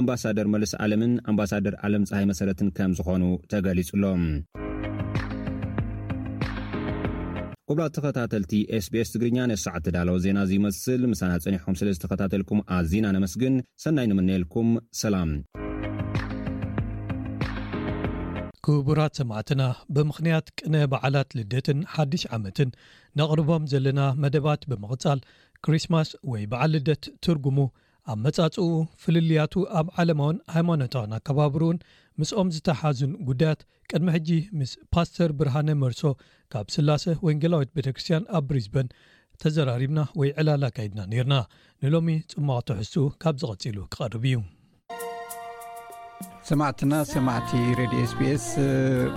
ኣምባሳደር 0.00 0.46
መልስ 0.52 0.70
ዓለምን 0.82 1.10
ኣምባሳደር 1.30 1.74
ዓለም 1.86 2.04
ፀሃይ 2.10 2.26
መሰረትን 2.30 2.68
ከም 2.76 2.92
ዝኾኑ 2.98 3.22
ተገሊጹሎም 3.52 4.22
ቅቡራት 7.70 7.92
ተኸታተልቲ 7.96 8.52
ኤስቤስ 8.76 9.10
ትግርኛ 9.14 9.38
ነሳዕ 9.50 9.74
ትዳለዎ 9.86 10.16
ዜና 10.26 10.38
እዚይመስል 10.46 11.02
ምሳና 11.12 11.32
ጸኒሖም 11.44 11.76
ስለ 11.80 11.90
ዝተኸታተልኩም 11.96 12.62
ኣዝና 12.76 13.06
ነመስግን 13.16 13.54
ሰናይ 13.84 14.06
ንምንኤልኩም 14.12 14.70
ሰላም 15.02 15.30
ክቡራት 18.66 19.14
ሰማዕትና 19.20 19.62
ብምኽንያት 19.94 20.48
ቅነ 20.58 20.74
በዓላት 20.90 21.30
ልደትን 21.38 21.78
ሓድሽ 21.94 22.24
ዓመትን 22.38 22.68
ነቕርቦም 23.20 23.62
ዘለና 23.74 24.00
መደባት 24.24 24.62
ብምቕጻል 24.72 25.22
ክሪስትማስ 25.66 26.10
ወይ 26.32 26.42
በዓል 26.52 26.70
ልደት 26.76 27.04
ትርጉሙ 27.26 27.58
ኣብ 28.10 28.18
መጻፅኡ 28.26 28.64
ፍልልያቱ 29.02 29.52
ኣብ 29.78 29.86
ዓለማውን 30.02 30.38
ሃይማኖታዊን 30.54 31.12
ኣከባብሩውን 31.18 31.78
ምስ 32.20 32.30
ኦም 32.40 32.48
ዝተሓዙን 32.54 33.12
ጉዳያት 33.28 33.60
ቅድሚ 33.90 34.08
ሕጂ 34.16 34.28
ምስ 34.60 34.72
ፓስተር 34.94 35.32
ብርሃነ 35.40 35.68
መርሶ 35.82 36.02
ካብ 36.54 36.66
ስላሰ 36.76 37.04
ወንጌላዊት 37.26 37.70
ቤተ 37.78 37.88
ክርስትያን 37.96 38.26
ኣብ 38.38 38.44
ብሪዝበን 38.48 38.88
ተዘራሪብና 39.44 40.00
ወይ 40.22 40.30
ዕላላ 40.42 40.64
ካይድና 40.78 41.00
ነርና 41.12 41.36
ንሎሚ 41.84 42.10
ጽማቅ 42.32 42.60
ትሕሱኡ 42.70 43.06
ካብ 43.24 43.36
ዝቐፂሉ 43.44 43.78
ክቐርብ 43.94 44.26
እዩ 44.30 44.36
ሰማዕትና 46.48 46.94
ሰማዕቲ 47.10 47.50
ሬድዮ 47.78 48.00
ስቢስ 48.12 48.44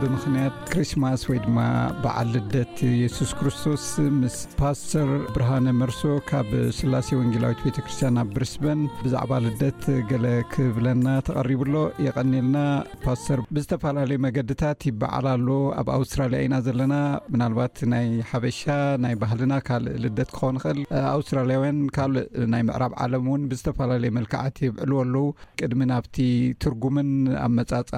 ብምክንያት 0.02 0.58
ክሪስማስ 0.72 1.22
ወይ 1.30 1.38
ድማ 1.46 1.60
በዓል 2.04 2.28
ልደት 2.34 2.76
የሱስ 3.04 3.32
ክርስቶስ 3.38 3.86
ምስ 4.18 4.36
ፓስተር 4.60 5.10
ብርሃነ 5.36 5.70
መርሶ 5.80 6.02
ካብ 6.32 6.50
ስላሴ 6.80 7.08
ወንጌላዊት 7.20 7.62
ቤተክርስትያን 7.68 8.20
ኣብ 8.24 8.30
ብርስበን 8.36 8.82
ብዛዕባ 9.06 9.32
ልደት 9.46 9.82
ገለ 10.12 10.26
ክብለና 10.54 11.06
ተቀሪቡ 11.30 11.64
ሎ 11.76 11.82
የቀኒልና 12.08 12.58
ፓስር 13.06 13.42
ብዝተፈላለዩ 13.60 14.20
መገድታት 14.28 14.80
ይበዓል 14.90 15.28
ኣሎ 15.34 15.48
ኣብ 15.80 15.90
ኣውስትራልያ 15.98 16.44
ኢና 16.50 16.60
ዘለና 16.68 16.94
ምናልባት 17.34 17.76
ናይ 17.96 18.08
ሓበሻ 18.34 18.62
ናይ 19.08 19.18
ባህልና 19.26 19.60
ካልእ 19.70 19.98
ልደት 20.06 20.32
ክኮንይክእል 20.38 20.80
ኣውስትራልያውያን 21.16 21.82
ካልእ 21.98 22.30
ናይ 22.54 22.64
ምዕራብ 22.70 22.96
ዓለም 23.08 23.26
ውን 23.34 23.50
ብዝተፈላለዩ 23.54 24.14
መልክዓት 24.22 24.56
የብዕልዎ 24.68 25.02
ኣለዉ 25.16 25.26
ቅድሚ 25.64 25.84
ናብቲ 25.94 26.18
ትርጉምን 26.64 27.12
ኣብ 27.44 27.52
መፃፃ 27.60 27.92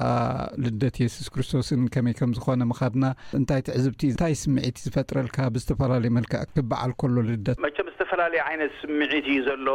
ልደት 0.64 0.96
የሱስ 1.04 1.28
ክርስቶስን 1.34 1.82
ከመይ 1.96 2.14
ከም 2.20 2.32
ዝኮነ 2.38 2.62
ምካድና 2.72 3.04
እንታይቲ 3.40 3.66
ዕዝብቲ 3.78 4.02
እንታይ 4.14 4.34
ስምዒት 4.44 4.78
ዝፈጥረልካ 4.86 5.36
ብዝተፈላለየ 5.56 6.14
መልክዕ 6.18 6.42
ክበዓል 6.56 6.94
ከሎ 7.02 7.16
ልደት 7.30 7.60
ዝተፈላለየ 7.98 8.42
ዓይነት 8.48 8.72
ስምዒት 8.80 9.24
እዩ 9.32 9.38
ዘሎ 9.46 9.68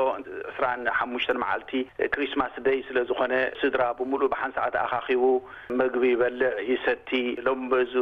ዕስራን 0.52 0.82
ሓሙሽተን 0.98 1.38
መዓልቲ 1.44 1.72
ክሪስትማስ 2.14 2.54
ደይ 2.66 2.78
ስለ 2.88 2.98
ዝኾነ 3.10 3.34
ስድራ 3.62 3.82
ብምሉእ 4.00 4.30
ብሓንሰዕት 4.34 4.76
ኣኻኺቡ 4.84 5.24
ምግቢ 5.80 6.04
ይበልዕ 6.14 6.52
ይሰቲ 6.72 7.12
ሎም 7.48 7.62
በዙ 7.72 7.94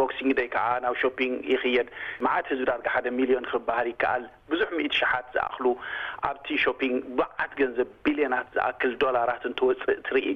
ቦክሲን 0.00 0.28
ደይ 0.40 0.48
ከዓ 0.54 0.66
ናብ 0.84 0.94
ሾፒንግ 1.04 1.34
ይኽየድ 1.52 1.88
መዓለት 2.26 2.48
ህዝቢ 2.52 2.64
ዳርጋ 2.70 2.86
ሓደ 2.96 3.06
ሚሊዮን 3.20 3.46
ክበሃል 3.52 3.86
ይከኣል 3.92 4.24
ብዙሕ 4.52 4.68
ምኢት 4.78 4.94
ሸሓት 5.00 5.26
ዝኣኽሉ 5.36 5.64
ኣብቲ 6.30 6.46
ሾፒንግ 6.64 7.22
ዓት 7.44 7.54
ገንዘብ 7.60 7.88
ቢልዮናት 8.08 8.46
ዝኣክል 8.56 8.92
ዶላራት 9.04 9.42
ንትወፅእ 9.52 10.00
ትርኢ 10.08 10.26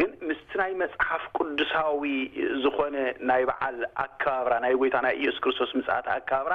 ግን 0.00 0.10
ምስቲ 0.30 0.50
ናይ 0.62 0.70
መጽሓፍ 0.82 1.22
ቅዱሳዊ 1.38 2.04
ዝኾነ 2.64 2.96
ናይ 3.32 3.42
በዓል 3.50 3.78
ኣከባብራ 4.04 4.52
ናይ 4.66 4.74
ጐይታ 4.82 4.96
ናይ 5.08 5.16
ኢየሱስ 5.22 5.40
ክርስቶስ 5.46 5.72
ምጽእት 5.80 6.06
ኣከባብራ 6.16 6.54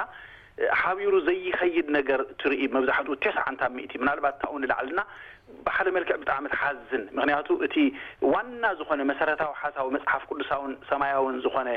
ሓቢሩ 0.80 1.14
ዘይኸይድ 1.28 1.86
ነገር 1.98 2.20
ትርኢ 2.40 2.62
መብዛሕትኡ 2.76 3.14
ቴስዓንታብ 3.24 3.72
ምእቲ 3.76 3.92
ምናልባት 4.02 4.36
ታውን 4.42 4.64
ላዓልና 4.70 5.00
ባሕሊ 5.66 5.88
መልክዕ 5.96 6.16
ብጣዕሚ 6.22 6.44
ትሓዝን 6.54 7.02
ምክንያቱ 7.16 7.48
እቲ 7.66 7.76
ዋና 8.32 8.64
ዝኾነ 8.78 9.00
መሰረታዊ 9.12 9.50
ሓሳዊ 9.62 9.88
መጽሓፍ 9.96 10.22
ቅዱሳውን 10.30 10.72
ሰማያውን 10.90 11.36
ዝኾነ 11.46 11.68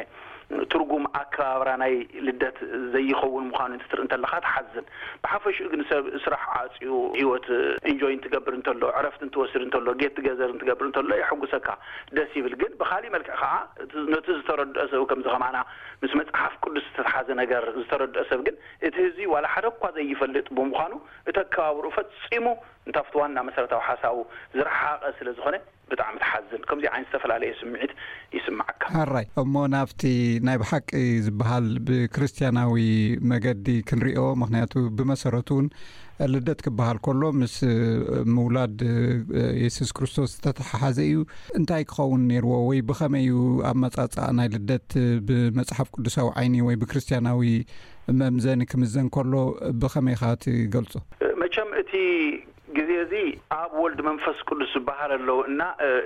ትርጉም 0.72 1.04
ኣከባብራ 1.20 1.70
ናይ 1.82 1.94
ልደት 2.28 2.58
ዘይኸውን 2.94 3.46
ምዃኑ 3.52 3.70
ንትትርኢ 3.78 4.04
እንተለካ 4.06 4.34
ትሓዝን 4.46 4.86
ብሓፈሽኡ 5.24 5.68
ግን 5.74 5.82
ሰብ 5.92 6.06
ስራሕ 6.26 6.44
ዓፅኡ 6.60 6.90
ህይወት 7.20 7.48
ኢንጆይ 7.92 8.16
ንትገብር 8.20 8.54
እንተሎ 8.60 8.84
ዕረፍቲ 9.00 9.22
ንትወስድ 9.30 9.64
እንተሎ 9.68 9.88
ጌት 10.02 10.14
ትገዘር 10.20 10.50
እንትገብር 10.56 10.88
እንተሎ 10.90 11.10
የሐጉሰካ 11.22 11.68
ደስ 12.18 12.32
ይብል 12.40 12.56
ግን 12.62 12.74
ብኻሊእ 12.84 13.14
መልክዕ 13.16 13.36
ከዓ 13.42 13.54
ነቲ 14.14 14.26
ዝተረድአ 14.40 14.86
ሰብ 14.94 15.04
ከምዝኸምና 15.12 15.58
ምስ 16.04 16.14
መጽሓፍ 16.22 16.54
ቅዱስ 16.66 16.86
ዝተትሓዘ 16.90 17.30
ነገር 17.42 17.64
ዝተረድአ 17.82 18.26
ሰብ 18.32 18.42
ግን 18.50 18.58
እቲ 18.88 18.96
ህዝ 19.08 19.18
ዋላ 19.34 19.46
ሓደ 19.56 19.68
ኳ 19.84 19.94
ዘይፈልጥ 19.98 20.48
ብምዃኑ 20.60 20.94
እቲኣከባብሮ 21.32 21.86
ፈጺሙ 21.98 22.48
እንታብቲ 22.88 23.14
ዋና 23.22 23.38
መሰረታዊ 23.48 23.82
ሓሳቡ 23.90 24.18
ዝረሓቐ 24.58 25.04
ስለዝኾነ 25.20 25.56
ብጣዕሚ 25.92 26.16
ትሓዝን 26.24 26.62
ከምዚ 26.70 26.86
ዓይነት 26.92 27.08
ዝተፈላለየ 27.10 27.52
ስምዒት 27.60 27.92
ይስማዓካ 28.36 28.84
ኣራይ 29.04 29.26
እሞ 29.42 29.54
ናብቲ 29.74 30.02
ናይ 30.48 30.58
ብሓቂ 30.64 30.90
ዝበሃል 31.26 31.68
ብክርስትያናዊ 31.88 32.78
መገዲ 33.32 33.68
ክንሪዮ 33.90 34.22
ምክንያቱ 34.44 34.74
ብመሰረቱ 35.00 35.50
እውን 35.56 35.68
ልደት 36.34 36.60
ክበሃል 36.66 36.98
ከሎ 37.06 37.22
ምስ 37.40 37.56
ምውላድ 38.36 38.78
የሱስ 39.64 39.90
ክርስቶስ 39.98 40.30
ዝተተሓሓዘ 40.36 40.98
እዩ 41.10 41.18
እንታይ 41.60 41.84
ክኸውን 41.90 42.22
ነይርዎ 42.32 42.54
ወይ 42.70 42.80
ብኸመይ 42.90 43.26
ዩ 43.32 43.38
ኣብ 43.72 43.78
መጻፃእ 43.84 44.32
ናይ 44.40 44.50
ልደት 44.56 44.90
ብመፅሓፍ 45.30 45.90
ቅዱሳዊ 45.98 46.28
ዓይኒ 46.42 46.56
ወይ 46.68 46.78
ብክርስትያናዊ 46.84 47.42
መምዘኒ 48.22 48.62
ክምዘን 48.72 49.08
ከሎ 49.18 49.34
ብኸመይ 49.84 50.18
ካ 50.22 50.34
ትገልፆ 50.46 50.94
መቸም 51.44 51.70
እቲ 51.82 51.94
ጊዜ 52.78 52.90
እዙይ 53.04 53.28
ኣብ 53.58 53.74
ወልዲ 53.84 54.00
መንፈስ 54.08 54.38
ቅዱስ 54.48 54.70
ዝበሃል 54.76 55.12
ኣለዉ 55.16 55.36
እና 55.52 55.62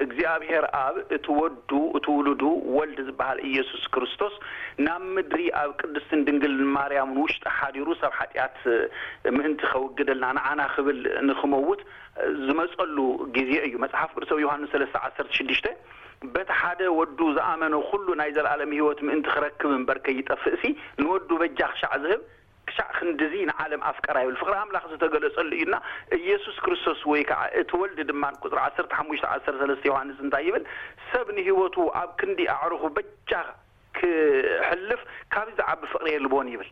እግዚኣብሔር 0.06 0.66
ኣብ 0.86 0.96
እቲ 1.16 1.26
ወዱ 1.42 1.72
እቲ 1.98 2.06
ውሉዱ 2.18 2.44
ወልዲ 2.78 2.98
ዝበሃል 3.10 3.40
ኢየሱስ 3.50 3.84
ክርስቶስ 3.94 4.34
ናብ 4.86 5.04
ምድሪ 5.16 5.44
ኣብ 5.62 5.72
ቅዱስትን 5.82 6.22
ድንግልን 6.28 6.72
ማርያምን 6.78 7.20
ውሽጢ 7.24 7.44
ሓዲሩ 7.60 7.88
ሰብ 8.02 8.12
ሓጢኣት 8.20 8.58
ምእንቲ 9.38 9.62
ኸውግደልና 9.74 10.28
ንዓና 10.40 10.60
ክብል 10.76 11.00
ንኽመውት 11.30 11.82
ዝመጸሉ 12.48 12.98
ጊዜ 13.38 13.52
እዩ 13.68 13.76
መጽሓፍ 13.86 14.12
ቅዱ 14.16 14.26
ሰብ 14.32 14.42
ዮሃንስ 14.46 14.72
ሰለስተ 14.76 14.96
ዓሰርተ 15.08 15.30
ሽዱሽተ 15.40 15.68
በቲ 16.36 16.50
ሓደ 16.62 16.80
ወዱ 17.00 17.20
ዝኣመነ 17.38 17.76
ዂሉ 17.92 18.08
ናይ 18.22 18.32
ዘለዓለም 18.40 18.72
ህይወት 18.78 19.00
ምእንቲ 19.08 19.28
ክረክብ 19.38 19.70
እምበር 19.78 20.00
ከይጠፍእ 20.08 20.58
ሲ 20.64 20.70
ንወዱ 21.02 21.30
በጃ 21.44 21.60
ክሻዕ 21.74 21.94
ዝህብ 22.06 22.22
ሻዕ 22.78 22.86
ክንዲዙ 22.98 23.34
ንዓለም 23.50 23.82
ኣፍ 23.90 23.98
ቀራ 24.06 24.18
ይብል 24.24 24.36
ፍቕሪ 24.42 24.54
ኣምላኽ 24.64 24.84
ዝተገለጸሉ 24.92 25.50
እዩና 25.58 25.76
ኢየሱስ 26.20 26.58
ክርስቶስ 26.66 27.00
ወይከዓ 27.12 27.40
እቲወልዲ 27.62 28.00
ድማ 28.10 28.24
ቁፅሪ 28.44 28.60
ዓስርተ 28.66 28.90
ሓሙሽተ 29.00 29.26
ዓሰር 29.36 29.56
ሰለስተ 29.62 29.90
ዮሃንስ 29.92 30.18
እንታይ 30.26 30.44
ይብል 30.50 30.64
ሰብ 31.12 31.28
ንሂወቱ 31.38 31.78
ኣብ 32.02 32.10
ክንዲ 32.22 32.40
ኣዕሩኹ 32.58 32.84
በቻ 32.98 33.32
ክሕልፍ 34.00 35.02
ካብዝዓቢ 35.36 35.82
ፍቕሬየ 35.94 36.20
ልቦን 36.26 36.50
ይብል 36.56 36.70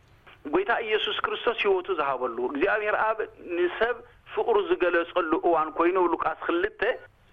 ጐይታ 0.56 0.72
ኢየሱስ 0.88 1.18
ክርስቶስ 1.26 1.58
ሂይወቱ 1.66 1.88
ዝሃበሉ 2.00 2.38
እግዚኣብሔር 2.52 2.95
ኣብ 3.08 3.18
ንሰብ 3.58 3.95
ፍቕሪ 4.34 4.56
ዝገለጸሉ 4.70 5.32
እዋን 5.50 5.70
ኮይኑ 5.78 5.98
ሉቃስ 6.14 6.39
ክልተ 6.48 6.82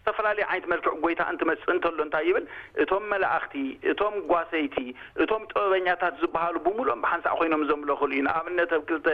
ዝተፈላለየ 0.04 0.46
ዓይነት 0.52 0.66
መልክዕ 0.70 0.92
ጐይታ 1.02 1.20
እንትመጽ 1.32 1.60
እንተሎ 1.74 1.98
እንታይ 2.06 2.24
ይብል 2.28 2.44
እቶም 2.82 3.04
መላእኽቲ 3.12 3.54
እቶም 3.92 4.14
ጓሰይቲ 4.32 4.76
እቶም 5.22 5.42
ጥበበኛታት 5.50 6.14
ዝበሃሉ 6.22 6.56
ብምሉኦም 6.66 7.02
ብሓንሳዕ 7.04 7.32
ኮይኖም 7.38 7.62
ዘምብለክእሉ 7.68 8.12
እዩ 8.16 8.20
ንኣብነት 8.26 8.72
ኣብ 8.78 8.82
ክልተ 8.90 9.08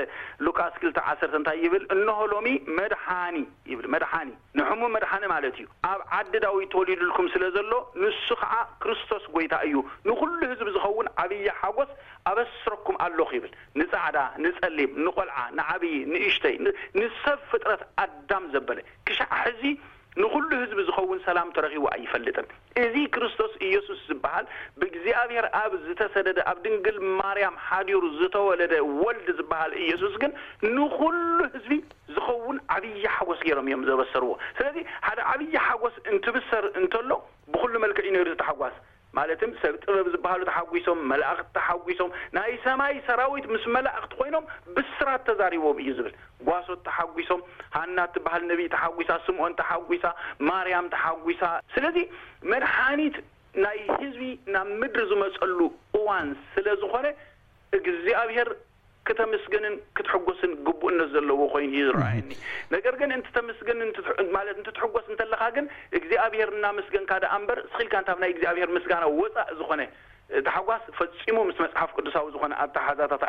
ሉቃስ 0.46 0.74
ክልተ 0.82 0.98
ዓሰርተ 1.10 1.34
እንታይ 1.40 1.58
ይብል 1.66 1.84
እንሆሎሚ 1.96 2.46
መድሓኒ 2.78 3.36
ይብል 3.72 3.86
መድሓኒ 3.96 4.30
ንሕሙም 4.60 4.92
መድሓኒ 4.96 5.22
ማለት 5.34 5.54
እዩ 5.60 5.66
ኣብ 5.92 6.00
ዓደዳዊት 6.18 6.70
ተወሊዱልኩም 6.74 7.28
ስለ 7.34 7.44
ዘሎ 7.58 7.72
ንሱ 8.02 8.26
ከዓ 8.42 8.54
ክርስቶስ 8.84 9.24
ጐይታ 9.36 9.54
እዩ 9.68 9.76
ንዂሉ 10.10 10.40
ህዝቢ 10.52 10.68
ዝኸውን 10.78 11.06
ዓብያ 11.24 11.54
ሓጐስ 11.62 11.92
ኣበስረኩም 12.32 12.96
ኣለኹ 13.08 13.30
ይብል 13.38 13.52
ንጻዕዳ 13.82 14.18
ንጸሊም 14.44 14.92
ንቆልዓ 15.06 15.38
ንዓብዪ 15.60 15.94
ንእሽተይ 16.14 16.56
ንሰብ 17.00 17.38
ፍጥረት 17.52 17.82
ኣዳም 18.04 18.44
ዘበለ 18.56 18.78
ክሻዕሕዚ 19.06 19.62
ንዂሉ 20.22 20.48
ህዝቢ 20.60 20.80
ዝኸውን 20.88 21.18
ሰላም 21.26 21.48
ተረኺቡ 21.56 21.84
ኣይፈልጥን 21.96 22.46
እዚ 22.84 22.94
ክርስቶስ 23.14 23.52
ኢየሱስ 23.68 23.98
ዝበሃል 24.10 24.46
ብእግዚኣብሔር 24.80 25.46
ኣብ 25.62 25.72
ዝተሰደደ 25.86 26.38
ኣብ 26.52 26.58
ድንግል 26.64 26.96
ማርያም 27.20 27.56
ሓዲሩ 27.66 28.02
ዝተወለደ 28.18 28.72
ወልዲ 29.02 29.28
ዝበሃል 29.40 29.72
ኢየሱስ 29.84 30.14
ግን 30.24 30.32
ንዂሉ 30.76 31.38
ህዝቢ 31.54 31.78
ዝኸውን 32.16 32.58
ዓብዪ 32.76 32.86
ሓጐስ 33.16 33.42
ገይሮም 33.48 33.68
እዮም 33.70 33.84
ዘበሰርዎ 33.90 34.32
ስለዚ 34.58 34.78
ሓደ 35.08 35.18
ዓብዪ 35.32 35.52
ሓጐስ 35.68 35.96
እንትብሰር 36.12 36.66
እንተሎ 36.82 37.10
ብዂሉ 37.54 37.72
መልክዕ 37.84 38.04
እዩ 38.08 38.12
ነይሩ 38.16 38.28
ዝተሓጓስ 38.34 38.76
ማለትም 39.18 39.50
ሰብ 39.62 39.74
ጥበብ 39.84 40.06
ዝበሃሉ 40.14 40.42
ተሓጒሶም 40.50 40.98
መላእኽቲ 41.12 41.46
ተሓጒሶም 41.56 42.10
ናይ 42.36 42.52
ሰማይ 42.64 42.94
ሰራዊት 43.08 43.46
ምስ 43.54 43.64
መላእኽቲ 43.76 44.10
ኮይኖም 44.20 44.44
ብስራት 44.76 45.22
ተዛሪቦም 45.28 45.80
እዩ 45.84 45.90
ዝብል 45.98 46.14
ጓሶት 46.48 46.80
ተሓጒሶም 46.88 47.40
ሃናት 47.76 48.10
ትበህል 48.16 48.44
ነቢኢ 48.50 48.68
ተሓጒሳ 48.74 49.10
ስምዖን 49.26 49.56
ተሓጒሳ 49.60 50.04
ማርያም 50.50 50.86
ተሓጒሳ 50.94 51.42
ስለዚ 51.74 51.98
መድሓኒት 52.52 53.18
ናይ 53.66 53.78
ህዝቢ 54.02 54.22
ናብ 54.54 54.68
ምድሪ 54.82 55.04
ዝመጸሉ 55.12 55.58
እዋን 56.00 56.28
ስለዝኾነ 56.54 57.06
እግዚኣብሄር 57.78 58.48
ክተምስግንን 59.08 59.74
ክትሕጐስን 59.96 60.52
ግቡእነት 60.66 61.08
ዘለዎ 61.14 61.38
ኮይኑ 61.52 61.70
እዩ 61.76 61.82
ዝረአየኒ 61.88 62.30
ነገር 62.74 62.94
ግን 63.00 63.10
እንት 63.16 63.26
ተምስግንን 63.36 63.90
ማለት 64.36 64.56
እንትትሕጐስ 64.60 65.06
እንተለካ 65.12 65.42
ግን 65.56 65.66
እግዚኣብሔር 65.98 66.50
እናምስገን 66.56 67.08
ካደኣእንበር 67.12 67.58
ስኽልካ 67.72 67.94
እንታብ 68.02 68.18
ናይ 68.24 68.32
እግዚኣብሔር 68.34 68.70
ምስጋናዊ 68.76 69.12
ወፃእ 69.20 69.50
ዝኾነ 69.60 69.80
እቲ 70.38 70.46
ሓጓስ 70.54 70.84
ፈጺሙ 70.98 71.36
ምስ 71.48 71.56
መጽሓፍ 71.64 71.90
ቅዱሳዊ 71.98 72.26
ዝኾነ 72.34 72.52
ኣተሓዛታት 72.64 73.22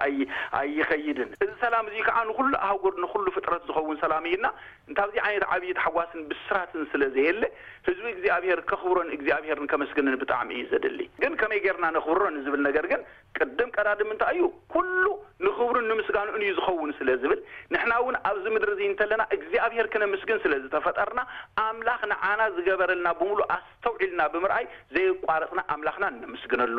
ኣይኸይድን 0.59 1.29
እዚ 1.43 1.49
ሰላም 1.63 1.85
እዙ 1.91 1.97
ከዓ 2.07 2.17
ንኩሉ 2.29 2.49
ኣህጉር 2.67 2.95
ንኩሉ 3.03 3.25
ፍጥረት 3.37 3.63
ዝኸውን 3.69 3.97
ሰላም 4.03 4.25
እዩና 4.29 4.47
እንታብዚ 4.89 5.15
ዓይነት 5.27 5.45
ዓብይተሓጓስን 5.55 6.21
ብስራትን 6.31 6.83
ስለ 6.91 7.01
ዘየለ 7.15 7.43
ህዝቢ 7.87 8.05
እግዚኣብሔር 8.15 8.59
ከኽብሮን 8.71 9.09
እግዚኣብሄርን 9.17 9.69
ከመስግንን 9.73 10.17
ብጣዕሚ 10.23 10.51
እዩ 10.59 10.65
ዘድሊ 10.73 11.01
ግን 11.23 11.33
ከመይ 11.41 11.61
ጌርና 11.65 11.85
ንኽብሮ 11.97 12.21
ዝብል 12.47 12.61
ነገር 12.69 12.87
ግን 12.93 13.01
ቅድም 13.39 13.69
ቀዳድም 13.77 14.11
ንታይ 14.15 14.37
እዩ 14.41 14.47
ኩሉ 14.75 15.05
ንኽብሩን 15.45 15.87
ንምስጋኑኡን 15.91 16.43
እዩ 16.45 16.51
ዝኸውን 16.59 16.91
ስለ 16.99 17.09
ዝብል 17.21 17.39
ንሕና 17.73 17.93
ውን 18.07 18.15
ኣብዚ 18.29 18.43
ምድሪ 18.55 18.71
እዙይ 18.75 18.89
እንተለና 18.91 19.21
እግዚኣብሔር 19.37 19.87
ክነምስግን 19.93 20.37
ስለ 20.45 20.53
ዝተፈጠርና 20.65 21.21
ኣምላኽ 21.65 22.01
ንዓና 22.13 22.41
ዝገበረልና 22.57 23.09
ብምሉእ 23.21 23.47
ኣስተውዒልና 23.57 24.21
ብምርአይ 24.35 24.65
ዘይቋረጥና 24.97 25.61
ኣምላኽና 25.75 26.05
እንምስግነሉ 26.15 26.77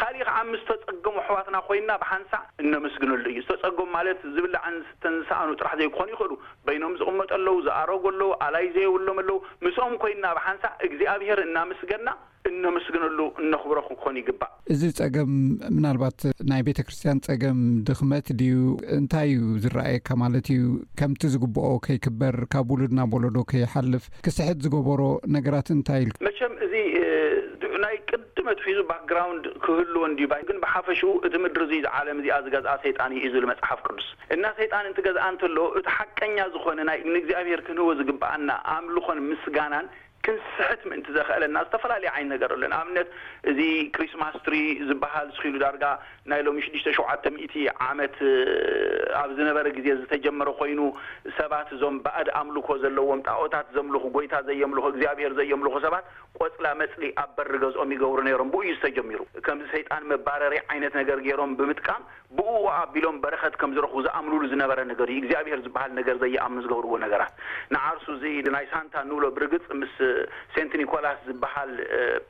ካሊእ 0.00 0.22
ከዓ 0.28 0.36
ምስ 0.50 0.62
ተጸገሙ 0.68 1.14
ኣሕዋትና 1.22 1.56
ኮይንና 1.68 1.92
ብሓንሳዕ 2.02 2.40
እነመስግነሉ 2.64 3.24
እዩ 3.32 3.38
ዝተጸገም 3.46 3.90
ማለት 3.96 4.20
ዝብላ 4.34 4.54
ዓንስተንሰኣኑ 4.70 5.50
ጥራሕ 5.60 5.74
ዘይክኾኑ 5.82 6.08
ይኽእሉ 6.14 6.32
በይኖም 6.68 6.94
ዝቕመጦ 7.00 7.30
ኣለዉ 7.38 7.56
ዝኣረግ 7.68 8.04
ኣለዉ 8.12 8.30
ኣላይ 8.46 8.66
ዘየብሎም 8.76 9.20
ኣለዉ 9.24 9.38
ምስኦም 9.66 9.94
ኮይንና 10.04 10.26
ብሓንሳዕ 10.38 10.72
እግዚኣብሔር 10.88 11.40
እናምስገና 11.48 12.08
እነመስግነሉ 12.48 13.18
እነኽብሮክ 13.42 13.88
ክኾኑ 13.94 14.14
ይግባእ 14.20 14.52
እዚ 14.72 14.82
ጸገም 14.98 15.32
ምናልባት 15.76 16.20
ናይ 16.50 16.62
ቤተ 16.68 16.78
ክርስትያን 16.86 17.18
ጸገም 17.26 17.58
ድኽመት 17.88 18.26
ድዩ 18.40 18.56
እንታይ 18.98 19.28
እዩ 19.34 19.42
ዝረአየካ 19.64 20.08
ማለት 20.22 20.46
እዩ 20.54 20.62
ከምቲ 21.00 21.22
ዝግብኦ 21.34 21.68
ከይክበር 21.86 22.36
ካብ 22.54 22.70
ውሉድና 22.74 23.02
ቦለዶ 23.14 23.36
ከይሓልፍ 23.50 24.06
ክስሕት 24.28 24.60
ዝገበሮ 24.66 25.02
ነገራት 25.36 25.68
እንታይ 25.76 26.02
ኢልመ 26.06 26.24
ት 28.58 28.64
ሒዙ 28.68 28.78
ባክግራውንድ 28.90 29.44
ክህልዎ 29.64 30.02
እንድዩባግን 30.10 30.58
ብሓፈሹ 30.64 31.00
እቲ 31.26 31.34
ምድሪ 31.44 31.64
ዙ 31.84 31.88
ዓለም 31.98 32.18
እዚኣዚ 32.20 32.46
ገዝ 32.54 32.66
ሰይጣን 32.84 33.10
ዩ 33.18 33.22
ዝብል 33.32 33.46
መፅሓፍ 33.52 33.80
ቅዱስ 33.86 34.06
እና 34.36 34.44
ሰይጣን 34.60 34.84
እንት 34.90 34.98
ገዝአ 35.06 35.26
እንተሎዎ 35.32 35.66
እቲ 35.80 35.86
ሓቀኛ 35.98 36.36
ዝኾነ 36.54 36.78
ናይ 36.90 36.98
ንእግዚኣብሔር 37.14 37.62
ክንህወ 37.68 37.90
ዝግብአና 38.00 38.48
ኣብ 38.76 38.84
ዝኾን 38.94 39.18
ምስጋናን 39.30 39.86
ክንስሕት 40.26 40.80
ምእንቲ 40.90 41.08
ዘኽእለና 41.16 41.58
ዝተፈላለየ 41.66 42.10
ዓይነት 42.16 42.30
ነገር 42.34 42.50
ኣለን 42.56 42.72
ኣብነት 42.80 43.08
እዚ 43.50 43.60
ክሪስማስ 43.96 44.34
ትሪ 44.46 44.54
ዝበሃል 44.88 45.28
ስኽኢሉ 45.36 45.56
ዳርጋ 45.62 45.84
ናይ 46.30 46.40
ሎሚ 46.46 46.60
ሽዱሽተ 46.66 46.88
ሸውዓተ 46.98 47.24
ሚኢቲ 47.36 47.54
ዓመት 47.88 48.16
ኣብ 49.22 49.30
ዝነበረ 49.38 49.66
ግዜ 49.78 49.86
ዝተጀመረ 50.00 50.48
ኮይኑ 50.60 50.80
ሰባት 51.38 51.68
እዞም 51.76 51.96
ባእድ 52.06 52.28
ኣምልኮ 52.40 52.68
ዘለዎም 52.84 53.22
ጣዖታት 53.28 53.66
ዘምልኹ 53.76 54.02
ጐይታ 54.16 54.34
ዘየምልኹ 54.48 54.84
እግዚኣብሔር 54.94 55.32
ዘየምልኹ 55.40 55.74
ሰባት 55.86 56.04
ቈፅላ 56.40 56.66
መፅሊ 56.82 57.02
ኣብ 57.24 57.30
በሪ 57.38 57.52
ገዝኦም 57.64 57.90
ይገብሩ 57.96 58.20
ነይሮም 58.28 58.50
ብኡ 58.52 58.60
እዩ 58.66 58.72
ዝተጀሚሩ 58.78 59.20
ከምዚ 59.48 59.66
ሰይጣን 59.74 60.04
መባረሪ 60.12 60.54
ዓይነት 60.74 60.92
ነገር 61.00 61.18
ገይሮም 61.28 61.52
ብምጥቃም 61.60 62.02
ብኡ 62.38 62.54
ኣቢሎም 62.82 63.16
በረኸት 63.24 63.54
ከም 63.60 63.70
ዝረኽቡ 63.76 63.96
ዝኣምኑሉ 64.08 64.42
ዝነበረ 64.52 64.80
ነገር 64.92 65.08
እዩ 65.14 65.18
እግዚኣብሔር 65.22 65.60
ዝብሃል 65.66 65.90
ነገር 66.00 66.16
ዘየኣምኑ 66.24 66.60
ዝገብርዎ 66.66 66.92
ነገራት 67.06 67.32
ንዓርሱ 67.74 68.06
እዙይ 68.16 68.36
ናይ 68.56 68.66
ሳንታ 68.74 68.94
ንብሎ 69.10 69.24
ብርግጽ 69.36 69.66
ምስ 69.82 69.96
ሴንት 70.54 70.72
ኒኮላስ 70.80 71.18
ዝበሃል 71.28 71.70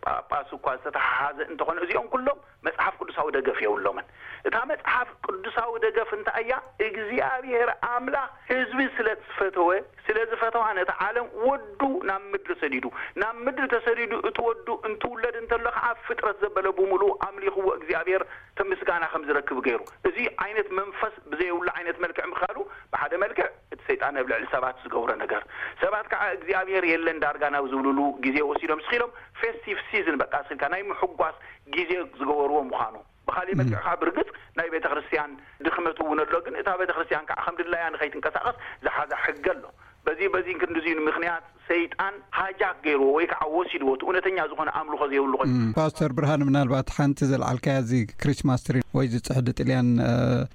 ጳጳስ 0.06 0.48
እኳ 0.58 0.66
ዝተተሓሓዘ 0.80 1.38
እንተኾነ 1.52 1.76
እዚኦም 1.84 2.08
ኩሎም 2.14 2.38
መጽሓፍ 2.66 2.94
ቅዱሳዊ 3.00 3.28
ደገፍ 3.36 3.58
የብሎምን 3.66 4.06
እታ 4.48 4.56
መጽሓፍ 4.72 5.08
ቅዱሳዊ 5.26 5.72
ደገፍ 5.86 6.10
እንታይ 6.18 6.40
እያ 6.44 6.54
እግዚኣብሔር 6.88 7.70
ኣምላኽ 7.92 8.26
ህዝቢ 8.50 8.80
ስለዝፈተወ 8.96 9.68
ስለዝፈተዋ 10.06 10.66
ነታ 10.78 10.92
ዓለም 11.06 11.26
ወዱ 11.48 11.80
ናብ 12.10 12.22
ምድሪ 12.34 12.48
ተሰዲዱ 12.58 12.86
ናብ 13.22 13.36
ምድሪ 13.46 13.66
ተሰዲዱ 13.74 14.12
እቲ 14.30 14.38
ወዱ 14.48 14.68
እንትውለድ 14.90 15.36
እንተሎ 15.42 15.64
ከዓ 15.76 15.86
ፍጥረት 16.08 16.38
ዘበለ 16.44 16.66
ብምሉ 16.78 17.02
ኣምሊኽዎ 17.28 17.66
እግዚኣብሔር 17.78 18.24
ተምስጋና 18.60 19.04
ከም 19.12 19.22
ዝረክብ 19.28 19.58
ገይሩ 19.68 19.80
እዙ 20.10 20.16
ዓይነት 20.46 20.68
መንፈስ 20.80 21.14
ብዘይብሉ 21.32 21.66
ዓይነት 21.78 21.98
መልክዕ 22.04 22.24
ምካሉ 22.32 22.56
ብሓደ 22.94 23.12
መልክዕ 23.24 23.46
እቲ 23.74 23.80
ሰይጣን 23.90 24.16
ኣብ 24.20 24.26
ልዕል 24.32 24.44
ሰባት 24.54 24.76
ዝገብረ 24.84 25.10
ነገር 25.24 25.42
ሰባት 25.84 26.06
ከዓ 26.14 26.22
እግዚኣብሄር 26.36 26.84
የለን 26.92 27.20
ዳርጋናብ 27.24 27.64
ዝብሉ 27.72 27.98
ግዜ 28.24 28.36
ወሲዶም 28.50 28.80
ስኪኢዶም 28.86 29.10
ፌስቲቭ 29.40 29.78
ሲዘን 29.90 30.16
በቃ 30.22 30.34
ስኢልካ 30.46 30.64
ናይ 30.74 30.82
ምሕጓስ 30.90 31.36
ግዜ 31.76 31.90
ዝገበርዎ 32.18 32.56
ምዃኑ 32.70 32.94
ብካሊእ 33.28 33.58
መዕካ 33.60 33.84
ብርግፅ 34.00 34.28
ናይ 34.58 34.68
ቤተ 34.74 34.84
ክርስቲያን 34.92 35.30
ድኽመትእውን 35.66 36.20
ሎ 36.34 36.38
ግን 36.46 36.54
እታ 36.60 36.68
ቤተክርስቲያን 36.80 37.26
ከዓ 37.30 37.38
ኸምድላእያ 37.46 37.86
ንኸይት 37.94 38.14
ንቀሳቀስ 38.20 38.56
ዝሓዛ 38.84 39.12
ሕገ 39.24 39.46
ኣሎ 39.56 39.62
በዚ 40.06 40.20
በዚ 40.34 40.46
ክንዲዙን 40.60 41.00
ምክንያት 41.08 41.44
ሰይጣን 41.68 42.14
ሃጃግ 42.38 42.76
ገይርዎ 42.84 43.08
ወይከዓ 43.16 43.44
ወሲድዎ 43.56 43.90
ትእውነተኛ 44.00 44.38
ዝኮነ 44.50 44.70
ኣምሉ 44.78 44.94
ከዘየብሉ 45.02 45.32
ኮ 45.40 45.44
ፓስተር 45.78 46.10
ብርሃኒ 46.16 46.42
ምናልባት 46.48 46.88
ሓንቲ 46.96 47.18
ዘለዓልከያ 47.32 47.74
እዚ 47.82 47.92
ክሪስትማስ 48.22 48.62
ትሪን 48.66 48.84
ወይ 48.98 49.08
ዝፅሕዲ 49.14 49.48
ጥልያን 49.60 49.88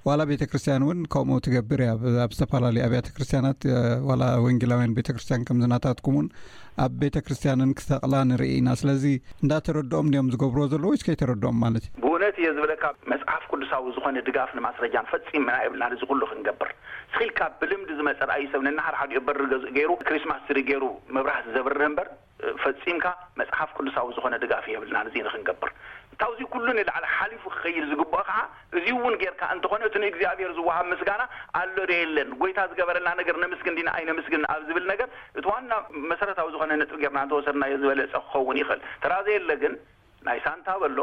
ዋላ 0.08 0.20
ቤተክርስትያን 0.32 0.84
እውን 0.86 1.00
ከምኡ 1.14 1.38
ትገብር 1.46 1.82
እያ 1.84 1.92
ኣብ 2.26 2.32
ዝተፈላለዩ 2.38 2.82
ኣብያተ 2.88 3.10
ክርስትያናት 3.18 3.60
ዋላ 4.10 4.22
ወንጌላውያን 4.46 4.96
ቤተክርስትያን 4.98 5.46
ከምዝናታትኩም 5.50 6.14
እውን 6.16 6.28
ኣብ 6.84 6.92
ቤተ 7.02 7.16
ክርስትያንን 7.26 7.70
ክተቕላ 7.78 8.14
ንርኢ 8.30 8.50
ኢና 8.60 8.70
ስለዚ 8.82 9.04
እንዳተረድኦም 9.44 10.10
ድኦም 10.14 10.30
ዝገብርዎ 10.34 10.64
ዘሎ 10.74 10.84
ይስከይ 10.96 11.18
ተረድኦም 11.22 11.56
ማለት 11.64 11.84
እዩ 11.88 11.94
ብእውነት 12.04 12.36
እዮ 12.42 12.48
ዝብለካ 12.58 12.84
መፅሓፍ 13.12 13.44
ቅዱሳዊ 13.52 13.86
ዝኮነ 13.98 14.18
ድጋፍ 14.28 14.50
ንማስረጃን 14.58 15.08
ፈፂም 15.12 15.46
ና 15.50 15.56
ይብልና 15.66 15.88
እዚ 15.96 16.02
ኩሉ 16.10 16.20
ክንገብር 16.32 16.72
ንልካ 17.22 17.40
ብልምዲ 17.60 17.90
ዝመጸርኣእዩ 17.98 18.46
ሰብነ 18.52 18.68
ናሓደ 18.78 18.94
ሓድኡ 19.00 19.18
በሪገእ 19.26 19.62
ገይሩ 19.76 19.90
ክሪስትማስ 20.08 20.40
ትሪ 20.48 20.58
ገይሩ 20.70 20.84
ምብራህ 21.16 21.38
ዘብር 21.54 21.74
እምበር 21.86 22.08
ፈጺምካ 22.62 23.04
መጽሓፍ 23.40 23.70
ቅዱሳዊ 23.76 24.08
ዝኾነ 24.16 24.34
ድጋፍ 24.44 24.64
የብልና 24.72 24.98
ንዙ 25.06 25.14
ንክንገብር 25.26 25.70
እታብ 26.14 26.32
ዙ 26.38 26.42
ኩሉ 26.52 26.66
ንልዕል 26.78 27.04
ሓሊፉ 27.14 27.42
ክኸይድ 27.54 27.84
ዝግብአ 27.92 28.18
ከዓ 28.28 28.38
እዙይእውን 28.76 29.14
ጌርካ 29.22 29.40
እንትኾነ 29.54 29.80
እቲ 29.90 29.96
ንእግዚኣብሔር 30.04 30.52
ዝዋሃብ 30.58 30.86
ምስጋና 30.92 31.22
ኣሎ 31.60 31.76
ደየለን 31.90 32.28
ጐይታ 32.42 32.62
ዝገበረልና 32.72 33.12
ነገር 33.20 33.36
ነምስግን 33.44 33.76
ዲና 33.80 33.88
ኣይነምስግን 34.00 34.44
ኣብ 34.54 34.60
ዝብል 34.70 34.86
ነገር 34.92 35.08
እቲ 35.38 35.46
ዋና 35.52 35.70
መሰረታዊ 36.12 36.50
ዝኾነ 36.56 36.70
ንጥብ 36.82 36.98
ጌርና 37.04 37.18
እንተወሰድናዮ 37.26 37.74
ዝበለፀ 37.84 38.14
ክኸውን 38.26 38.58
ይኽእል 38.64 38.82
ተራዘየለ 39.04 39.50
ግን 39.64 39.76
ናይ 40.28 40.40
ሳንታበ 40.46 40.84
ኣሎ 40.92 40.98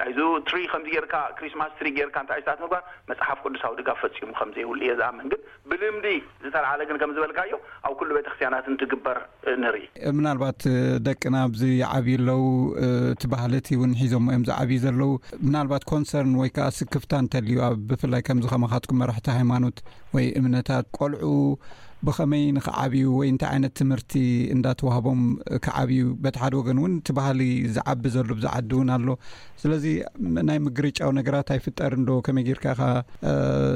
ናይዚ 0.00 0.18
ትሪ 0.48 0.58
ከምዚ 0.72 0.88
ጌርካ 0.96 1.14
ክሪስትማስ 1.38 1.72
ትሪ 1.78 1.88
ጌርካ 1.96 2.16
እንታይሰት 2.22 2.58
ምግባር 2.64 2.82
መፅሓፍ 3.08 3.38
ቅዱሳዊ 3.44 3.72
ድጋፍ 3.80 3.98
ፈፂሙ 4.04 4.30
ከምዘይውሉ 4.38 4.78
እየ 4.86 4.92
ዝኣምን 5.00 5.26
ግን 5.32 5.40
ብልምዲ 5.70 6.06
ዝተላዓለ 6.44 6.80
ግን 6.90 6.98
ከም 7.02 7.10
ዝበልካ 7.16 7.40
ዮ 7.52 7.56
ኣብ 7.88 7.94
ኩሉ 8.00 8.08
ቤተ 8.18 8.26
ክስትያናትን 8.32 8.78
ትግበር 8.82 9.18
ንርኢ 9.64 9.84
ምናልባት 10.18 10.60
ደቅና 11.08 11.34
ኣብዚዓብይ 11.50 12.16
ኣለዉ 12.22 12.42
ቲ 13.22 13.32
ባህለት 13.34 13.68
ውን 13.82 13.92
ሒዞ 14.00 14.14
እዮም 14.28 14.46
ዝዓብይ 14.50 14.80
ዘለዉ 14.86 15.10
ምናልባት 15.46 15.84
ኮንሰርን 15.92 16.34
ወይከዓ 16.42 16.68
ስክፍታ 16.78 17.12
እንተልዩ 17.24 17.58
ኣብ 17.68 17.78
ብፍላይ 17.92 18.24
ከምዝ 18.28 18.46
ኸመካትኩም 18.54 19.00
መራሕቲ 19.04 19.28
ሃይማኖት 19.38 19.78
ወይ 20.16 20.26
እምነታት 20.42 20.86
ቆልዑ 20.98 21.30
ብከመይ 22.06 22.44
ንክዓብዩ 22.54 23.02
ወይ 23.18 23.26
እንታይ 23.32 23.48
ዓይነት 23.54 23.72
ትምህርቲ 23.80 24.12
እንዳተዋህቦም 24.54 25.20
ክዓብዩ 25.64 26.00
በቲ 26.24 26.36
ሓደ 26.42 26.54
ወገን 26.60 26.78
እውን 26.80 26.94
ቲባህሊ 27.06 27.40
ዝዓቢ 27.74 28.02
ዘሎ 28.14 28.28
ብዝዓዲ 28.38 28.70
እውን 28.76 28.88
ኣሎ 28.94 29.08
ስለዚ 29.62 29.84
ናይ 30.48 30.58
ምግርጫዊ 30.66 31.08
ነገራት 31.18 31.50
ኣይፍጠር 31.56 31.94
እዶ 32.00 32.10
ከመይ 32.28 32.44
ጌርካ 32.48 32.66
ኢኻ 32.76 32.80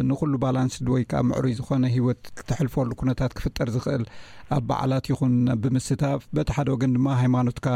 ንኩሉ 0.09 0.33
ባላንስ 0.47 0.75
ወይ 0.95 1.05
ከዓ 1.13 1.21
ምዕሩ 1.29 1.45
ዝኮነ 1.61 1.93
ሂወት 1.99 2.23
ክትሕልፈሉ 2.41 2.91
ኩነታት 3.05 3.35
ክፍጠር 3.41 3.71
ዝኽእል 3.77 4.05
ኣብ 4.59 4.65
በዓላት 4.73 5.07
ይኹን 5.13 5.37
ብምስታፍ 5.63 6.21
በቲ 6.39 6.51
ሓደ 6.59 6.69
ወገን 6.77 6.95
ድማ 6.99 7.09
ሃይማኖትካ 7.23 7.69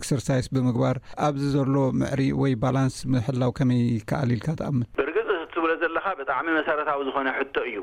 ኤክሰርሳይዝ 0.00 0.46
ብምግባር 0.56 0.98
ኣብዚ 1.28 1.46
ዘሎ 1.56 1.74
ምዕሪ 2.02 2.22
ወይ 2.44 2.54
ባላንስ 2.64 2.96
ምሕላው 3.14 3.52
ከመይ 3.60 3.84
ከኣሊኢልካ 4.10 4.48
ተኣምን 4.62 4.84
ብርግፅ 5.02 5.30
ትብሎ 5.56 5.72
ዘለካ 5.84 6.06
ብጣዕሚ 6.22 6.46
መሰረታዊ 6.60 7.00
ዝኮነ 7.10 7.28
ሕቶ 7.40 7.54
እዩ 7.72 7.78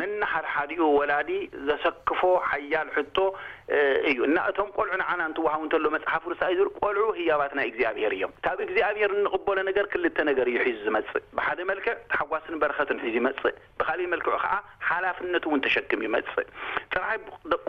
ነና 0.00 0.22
ሓደሓዲኡ 0.34 0.82
ወላዲ 0.98 1.30
ዘሰክፎ 1.68 2.20
ሓያል 2.50 2.88
ሕቶ 2.96 3.16
እዩ 4.10 4.18
እና 4.28 4.36
እቶም 4.50 4.68
ቆልዑ 4.76 4.92
ንዓና 5.00 5.20
እንትውሃቡ 5.28 5.60
እንተሎ 5.66 5.86
መጽሓፍ 5.94 6.24
ርሳ 6.32 6.42
ዝእ 6.58 6.68
ቆልዑ 6.80 7.04
ህያባት 7.18 7.52
ናይ 7.58 7.66
እግዚኣብሄር 7.70 8.12
እዮም 8.16 8.32
ካብ 8.44 8.58
እግዚኣብሄር 8.66 9.10
እንቕበሎ 9.16 9.56
ነገር 9.70 9.86
ክልተ 9.92 10.18
ነገር 10.30 10.46
እዩ 10.52 10.58
ሒዙ 10.68 10.76
ዝመጽእ 10.88 11.16
ብሓደ 11.38 11.58
መልክዕ 11.70 11.94
ተሓጓስን 12.12 12.60
በረኸትን 12.62 13.00
ሒዙ 13.04 13.14
ይመጽእ 13.20 13.56
ብካሊእ 13.80 14.10
መልክዕ 14.12 14.32
ከዓ 14.44 14.52
ሓላፍነት 14.90 15.46
እውን 15.48 15.62
ተሸክም 15.66 16.04
ይመጽእ 16.06 16.46
ጥራሕ 16.94 17.14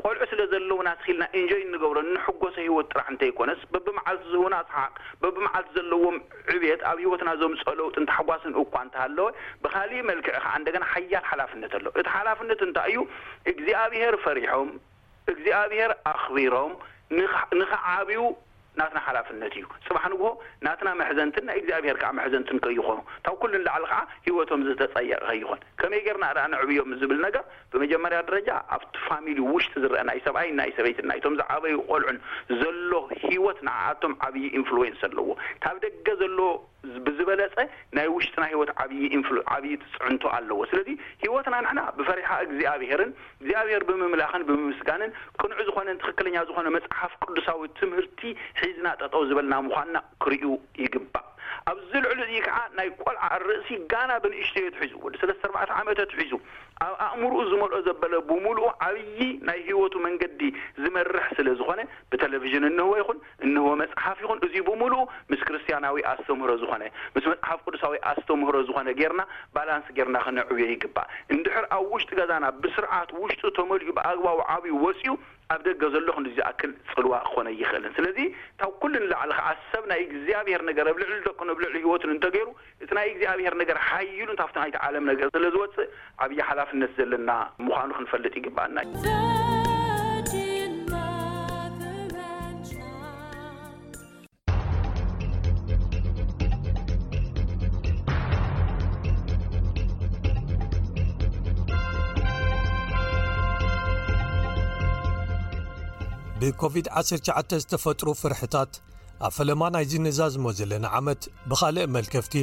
ቆልዑ 0.02 0.22
ስለ 0.34 0.42
ዘለዉ 0.54 0.78
ንኣስኪልና 0.90 1.26
ኢንጆይ 1.42 1.62
እንገብሮ 1.68 1.98
ንሕጐሰ 2.14 2.56
ሂይወት 2.68 2.90
ጥራሕ 2.94 3.08
እንተይኮነስ 3.14 3.62
በብመዓልቲ 3.74 4.22
ዝህውና 4.34 4.56
ኣስሓቅ 4.66 4.94
በብመዓልቲ 5.24 5.70
ዘለዎም 5.80 6.18
ዕብት 6.54 6.82
ኣብ 6.92 6.98
ሂይወትና 7.06 7.30
ዘምፅ 7.44 7.64
ለውጥን 7.82 8.08
ታሓጓስን 8.12 8.54
እኳ 8.64 8.74
እንተሃለወ 8.88 9.28
ብኻሊእ 9.66 10.06
መልክዕ 10.12 10.34
ከዓ 10.46 10.54
እንደገና 10.62 10.84
ሓያል 10.94 11.26
ሓላፍነት 11.32 11.74
ኣሎ 11.80 11.86
እቲ 12.02 12.06
ሓላፍነት 12.16 12.60
እንታይ 12.68 12.90
እዩ 12.94 12.98
እግዚኣብሄር 13.52 14.16
ፈሪሖም 14.26 14.70
እግዚኣብሄር 15.34 15.92
ኣኽቢሮም 16.12 16.74
ንኸዓብዩ 17.62 18.20
ናትና 18.80 19.00
ሓላፍነት 19.06 19.54
እዩ 19.60 19.64
ስባሕ 19.86 20.04
ንግሆ 20.14 20.28
ናትና 20.66 20.90
መሕዘንትን 21.00 21.46
ናይ 21.50 21.56
እግዚኣብሄር 21.62 21.96
ከዓ 22.02 22.10
መሕዘንትን 22.18 22.58
ከይኾኑ 22.66 23.00
እታብ 23.20 23.36
ኩሉ 23.44 23.54
ን 23.60 23.62
ላዕሊ 23.68 23.84
ከዓ 23.92 24.02
ሂወቶም 24.26 24.64
ዝተጸየቀኸ 24.68 25.32
ይኹን 25.40 25.62
ከመይ 25.80 26.02
ጌርና 26.08 26.26
ድኣ 26.38 26.44
ንዕብዮም 26.54 26.92
ዝብል 27.02 27.20
ነገር 27.28 27.44
ብመጀመርያ 27.72 28.20
ደረጃ 28.30 28.50
ኣብቲ 28.78 28.94
ፋሚሊ 29.08 29.40
ውሽጢ 29.54 29.74
ዝረአ 29.86 30.04
ናይ 30.10 30.20
ሰብኣይ 30.28 30.50
ናይ 30.60 30.72
ሰበይትና 30.80 31.12
ይቶም 31.20 31.38
ዝዓበይ 31.42 31.76
ቆልዑን 31.92 32.20
ዘሎ 32.62 32.92
ሂወት 33.26 33.62
ንኣኣቶም 33.70 34.14
ዓብዪ 34.28 34.46
ኢንፍሉወንስ 34.60 35.02
ኣለዎ 35.10 35.28
ካብ 35.66 35.76
ደገ 35.86 36.08
ዘሎዎ 36.22 36.52
ብዝበለፀ 37.06 37.56
ናይ 37.98 38.08
ውሽጢና 38.16 38.44
ሂይወት 38.52 38.72
ዓብይ 38.84 39.04
ኢንፍሉ 39.18 39.38
ዓብይ 39.56 39.74
ትፅዕንቶ 39.84 40.24
ኣለዎ 40.38 40.60
ስለዚ 40.72 40.90
ሂወትና 41.24 41.56
ንሕና 41.66 41.82
ብፈሪሓ 41.98 42.30
እግዚኣብሔርን 42.48 43.12
እግዚኣብሔር 43.42 43.84
ብምምላኽን 43.90 44.46
ብምምስጋንን 44.50 45.16
ቅንዕ 45.42 45.58
ዝኾነ 45.70 45.88
ን 45.96 46.00
ትኽክለኛ 46.04 46.36
ዝኾነ 46.50 46.68
መጽሓፍ 46.78 47.14
ቅዱሳዊ 47.26 47.64
ትምህርቲ 47.82 48.22
ሒዝና 48.62 48.88
ጠጠው 49.02 49.26
ዝበልና 49.32 49.56
ምዃንና 49.70 49.98
ክርእዩ 50.26 50.46
ይግባእ 50.86 51.26
ኣብዝ 51.70 51.92
ልዕሉ 52.04 52.20
እይ 52.32 52.40
ከዓ 52.46 52.58
ናይ 52.78 52.88
ቆልዓ 53.02 53.22
ኣርእሲ 53.36 53.70
ጋና 53.92 54.12
ብንእሽተየት 54.24 54.76
ሒዙ 54.82 54.92
ወደ 55.06 55.16
ሰለስተ 55.22 55.44
ኣርባዕተ 55.50 55.72
ዓመተት 55.80 56.12
ሒዙ 56.20 56.32
ኣብ 56.86 56.94
ኣእምሩኡ 57.06 57.36
ዝመልኦ 57.52 57.78
ዘበለ 57.88 58.14
ብምሉኡ 58.30 58.68
ዓብይ 58.88 59.18
ናይ 59.48 59.60
ሂወቱ 59.68 59.94
መንገዲ 60.06 60.42
ዝመርሕ 60.84 61.26
ስለዝኾነ 61.40 61.80
እን 62.60 62.66
እንህወ 62.70 62.92
ይኹን 63.02 63.18
እንህወ 63.46 63.70
መጽሓፍ 63.84 64.18
ይኹን 64.24 64.40
እዙይ 64.46 64.62
ብምሉ 64.68 64.94
ምስ 65.32 65.42
ክርስትያናዊ 65.48 65.96
ኣስተምህሮ 66.12 66.52
ዝኾነ 66.62 66.84
ምስ 67.16 67.26
መጽሓፍ 67.32 67.60
ቅዱሳዊ 67.68 67.96
ኣስተምህሮ 68.12 68.58
ዝኾነ 68.70 68.90
ጌርና 69.00 69.22
ባላንስ 69.56 69.88
ጌርና 69.98 70.18
ክነዕብዮ 70.26 70.66
ይግባእ 70.74 71.10
እንድሕር 71.36 71.66
ኣብ 71.78 71.86
ውሽጢ 71.96 72.12
ገዛና 72.22 72.46
ብስርዓት 72.64 73.10
ውሽጡ 73.24 73.44
ተመልኡ 73.60 73.90
ብኣግባቡ 73.98 74.40
ዓብዩ 74.56 74.74
ወፂኡ 74.86 75.14
ኣብ 75.54 75.60
ደገ 75.68 75.82
ዘሎክንዝእክል 75.94 76.72
ጽልዋ 76.94 77.14
ክኾነ 77.28 77.50
ይኽእልን 77.60 77.94
ስለዚ 77.98 78.18
እታብ 78.56 78.72
ኲሉ 78.82 78.92
ንላዕሊ 79.04 79.32
ከዓ 79.38 79.50
ሰብ 79.74 79.84
ናይ 79.92 80.02
እግዚኣብሔር 80.08 80.62
ነገር 80.70 80.88
ኣብ 80.92 80.98
ልዕሊ 81.02 81.14
ዝደቀኖ 81.20 81.50
ብልዕሊ 81.60 81.76
ህይወትን 81.84 82.12
እንተገይሩ 82.16 82.50
እቲ 82.84 82.90
ናይ 83.00 83.08
እግዚኣብሔር 83.14 83.56
ነገር 83.62 83.80
ሓይሉ 83.90 84.28
ንታብ 84.36 84.52
ናይቲ 84.64 84.76
ዓለም 84.88 85.06
ነገር 85.12 85.30
ስለ 85.38 85.46
ዝወፅእ 85.56 85.88
ዓብዪ 86.26 86.40
ሓላፍነት 86.50 86.92
ዘለና 87.00 87.32
ምዃኑ 87.68 87.90
ክንፈልጥ 88.00 88.34
ይግባእና 88.42 88.78
ብኮቪድ-19 106.42 107.54
ዝተፈጥሩ 107.62 108.08
ፍርሕታት 108.22 108.72
ኣብ 109.28 109.32
ፈለማ 109.36 109.62
ናይ 109.76 109.86
ዝንዛዝሞ 109.92 110.46
ዘለና 110.58 110.86
ዓመት 110.98 111.22
ብኻልእ 111.50 111.86
መልከፍቲ 111.96 112.34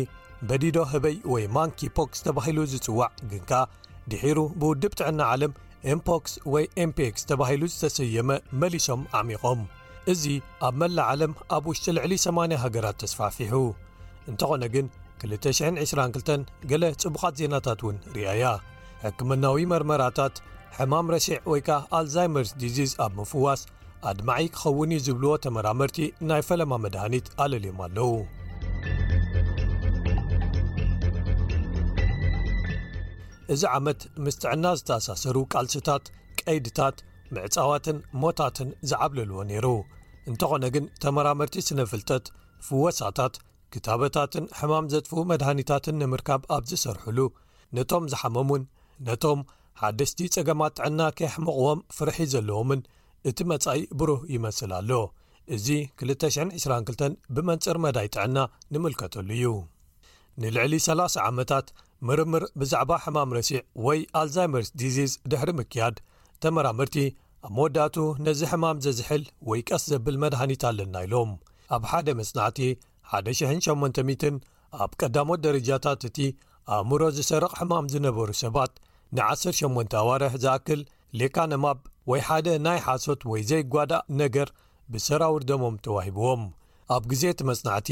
በዲዶ 0.49 0.77
ህበይ 0.93 1.17
ወይ 1.33 1.45
ማንኪፖክስ 1.57 2.21
ተባሂሉ 2.27 2.59
ዝጽዋዕ 2.73 3.09
ግንከ 3.33 3.53
ድሒሩ 4.13 4.39
ብውድብ 4.61 4.95
ጥዕና 5.01 5.21
ዓለም 5.35 5.53
ኤምፖክስ 5.95 6.33
ወይ 6.55 6.65
ኤምፒክስ 6.85 7.23
ተባሂሉ 7.31 7.63
ዝተሰየመ 7.75 8.31
መሊሶም 8.63 9.03
ዓሚቖም 9.19 9.61
እዙ 10.15 10.25
ኣብ 10.69 10.75
መላ 10.83 10.99
ዓለም 11.13 11.33
ኣብ 11.57 11.65
ውሽጢ 11.71 11.87
ልዕሊ 11.99 12.13
80 12.25 12.61
ሃገራት 12.65 12.99
ተስፋፊሑ 13.05 13.55
እንተኾነ 14.33 14.65
ግን 14.77 14.89
222 15.35 16.35
ገለ 16.73 16.85
ጽቡኻት 17.05 17.37
ዜናታት 17.43 17.79
እውን 17.85 17.99
ርአያ 18.17 18.45
ሕክምናዊ 19.05 19.63
መርመራታት 19.75 20.37
ሕማም 20.79 21.09
ረሺዕ 21.17 21.41
ወይ 21.53 21.61
ከዓ 21.69 21.81
ኣልዛይመርስ 22.01 22.51
ዲዚዝ 22.65 22.93
ኣብ 23.05 23.13
ምፍዋስ 23.21 23.61
ኣድማዒይ 24.11 24.47
ክኸውን 24.55 24.91
እዩ 24.95 25.03
ዝብልዎ 25.07 25.33
ተመራመርቲ 25.45 25.99
ናይ 26.29 26.43
ፈለማ 26.49 26.73
መድሃኒት 26.85 27.27
ኣለልዮም 27.43 27.79
ኣለዉ 27.87 28.11
እዚ 33.55 33.63
ዓመት 33.77 34.01
ምስ 34.25 34.37
ትዕና 34.43 34.65
ዝተኣሳሰሩ 34.81 35.37
ቃልሲታት 35.53 36.05
ቀይድታት 36.41 36.97
ምዕጻዋትን 37.37 37.99
ሞታትን 38.23 38.69
ዝዓብለልዎ 38.91 39.39
ነይሩ 39.51 39.67
እንተኾነ 40.31 40.65
ግን 40.75 40.85
ተመራመርቲ 41.05 41.57
ስነፍልተት 41.69 42.27
ፍወሳታት 42.67 43.35
ክታበታትን 43.75 44.45
ሕማም 44.59 44.87
ዘጥፉ 44.95 45.13
መድሃኒታትን 45.31 45.99
ንምርካብ 46.03 46.43
ኣብ 46.57 46.65
ዝሰርሕሉ 46.71 47.19
ነቶም 47.79 48.05
ዝሓመሙን 48.13 48.63
ነቶም 49.09 49.41
ሓደስቲ 49.81 50.19
ጸገማት 50.35 50.75
ጥዕና 50.79 51.01
ከይሕምቕቦም 51.19 51.79
ፍርሒ 51.97 52.19
ዘለዎምን 52.35 52.81
እቲ 53.31 53.39
መጻኢ 53.53 53.81
ብሩህ 53.99 54.22
ይመስል 54.35 54.72
ኣሎ 54.79 54.91
እዚ 55.55 55.66
222 56.09 57.14
ብመንፅር 57.35 57.77
መዳይ 57.85 58.09
ጥዕና 58.14 58.39
ንምልከተሉ 58.75 59.29
እዩ 59.39 59.47
ንልዕሊ 60.43 60.72
30 60.87 61.16
ዓመታት 61.31 61.66
ምርምር 62.09 62.45
ብዛዕባ 62.61 62.91
ሕማም 63.05 63.35
ረሲዕ 63.37 63.61
ወይ 63.87 64.01
ኣልዛይመርስ 64.20 64.68
ዲዚዝ 64.81 65.12
ድሕሪ 65.33 65.51
ምክያድ 65.61 65.97
ተመራምርቲ 66.45 66.97
ኣብ 67.47 67.53
መወዳቱ 67.57 67.97
ነዚ 68.27 68.41
ሕማም 68.53 68.79
ዘዝሕል 68.87 69.22
ወይ 69.51 69.61
ቀስ 69.68 69.83
ዘብል 69.93 70.16
መድሃኒት 70.25 70.62
ኣለና 70.70 70.95
ኢሎም 71.07 71.31
ኣብ 71.77 71.83
ሓደ 71.91 72.07
መፅናዕቲ 72.20 72.59
1800 73.20 74.35
ኣብ 74.85 74.91
ቀዳሞት 75.01 75.41
ደረጃታት 75.47 76.03
እቲ 76.11 76.18
ኣእምሮ 76.75 77.03
ዝሰረቕ 77.18 77.53
ሕማም 77.61 77.89
ዝነበሩ 77.95 78.29
ሰባት 78.45 78.72
ን108 79.16 79.97
ኣዋርሒ 80.03 80.33
ዝኣክል 80.45 80.81
ሌካ 81.20 81.37
ነማብ 81.53 81.79
ወይ 82.11 82.21
ሓደ 82.27 82.47
ናይ 82.67 82.79
ሓሶት 82.87 83.21
ወይ 83.33 83.43
ዘይ 83.51 83.63
ጓዳእ 83.73 84.03
ነገር 84.23 84.49
ብሰራውድደሞም 84.93 85.77
ተዋሂብዎም 85.85 86.43
ኣብ 86.95 87.05
ግዜ 87.13 87.23
ቲ 87.39 87.43
መፅናዕቲ 87.51 87.89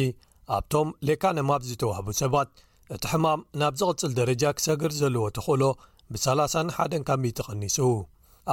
ኣብቶም 0.56 0.88
ሌካ 1.08 1.22
ነማብ 1.38 1.62
ዝተዋህቡ 1.68 2.06
ሰባት 2.20 2.48
እቲ 2.94 3.04
ሕማም 3.12 3.40
ናብ 3.60 3.74
ዝቕፅል 3.80 4.12
ደረጃ 4.18 4.42
ክሰግር 4.58 4.92
ዘለዎ 5.00 5.24
ትኽእሎ 5.36 5.62
ብ30 6.14 6.64
1 6.84 6.96
ከም 7.08 7.22
ትቐኒሱ 7.38 7.78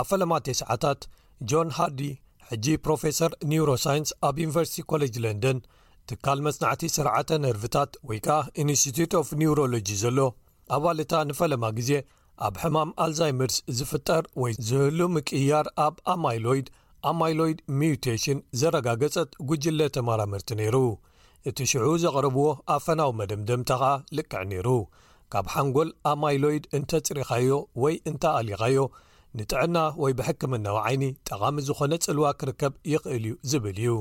ኣብ 0.02 0.06
ፈለማ 0.10 0.32
ተስዓታት 0.48 1.02
ጆን 1.52 1.70
ሃርዲ 1.78 2.02
ሕጂ 2.50 2.66
ፕሮፌሰር 2.86 3.32
ኒውሮሳይንስ 3.52 4.12
ኣብ 4.28 4.36
ዩኒቨርሲቲ 4.44 4.80
ኮለጅ 4.92 5.14
ለንደን 5.26 5.58
ትካል 6.12 6.40
መፅናዕቲ 6.48 6.84
ስርዓተ 6.98 7.30
ነርቭታት 7.44 7.92
ወይ 8.10 8.20
ከዓ 8.26 8.38
ኢንስትትዩት 8.62 9.14
ኦፍ 9.22 9.28
ኒውሮሎጂ 9.42 9.88
ዘሎ 10.04 10.18
ኣባልእታ 10.78 11.14
ንፈለማ 11.30 11.66
ግዜ 11.80 11.92
ኣብ 12.48 12.56
ሕማም 12.62 12.90
ኣልዛይምርስ 13.04 13.56
ዝፍጠር 13.78 14.24
ወይ 14.42 14.54
ዝህሉ 14.68 15.00
ምቅያር 15.16 15.68
ኣብ 15.86 15.96
ኣማይሎይድ 16.14 16.68
ኣማይሎይድ 17.10 17.60
ሚቴሽን 17.80 18.40
ዘረጋገፀት 18.60 19.32
ጉጅለ 19.50 19.80
ተመራምርቲ 19.96 20.50
ነይሩ 20.60 20.78
እቲ 21.50 21.58
ሽዑ 21.72 21.88
ዘቕርብዎ 22.04 22.46
ኣብፈናዊ 22.76 23.12
መደምደምተኸኣ 23.22 23.92
ልቅዕ 24.20 24.42
ነይሩ 24.52 24.68
ካብ 25.34 25.48
ሓንጎል 25.54 25.90
ኣማይሎይድ 26.12 26.64
እንተፅሪኻዮ 26.80 27.52
ወይ 27.84 27.96
እንተ 28.12 28.24
ኣሊኻዮ 28.40 28.78
ንጥዕና 29.40 29.78
ወይ 30.04 30.14
ብሕክምናዊዓይኒ 30.20 31.04
ጠቓሚ 31.30 31.58
ዝኾነ 31.70 31.94
ጽልዋ 32.08 32.26
ክርከብ 32.42 32.76
ይኽእል 32.94 33.26
እዩ 33.30 33.36
ዝብል 33.52 33.80
እዩ 33.86 33.96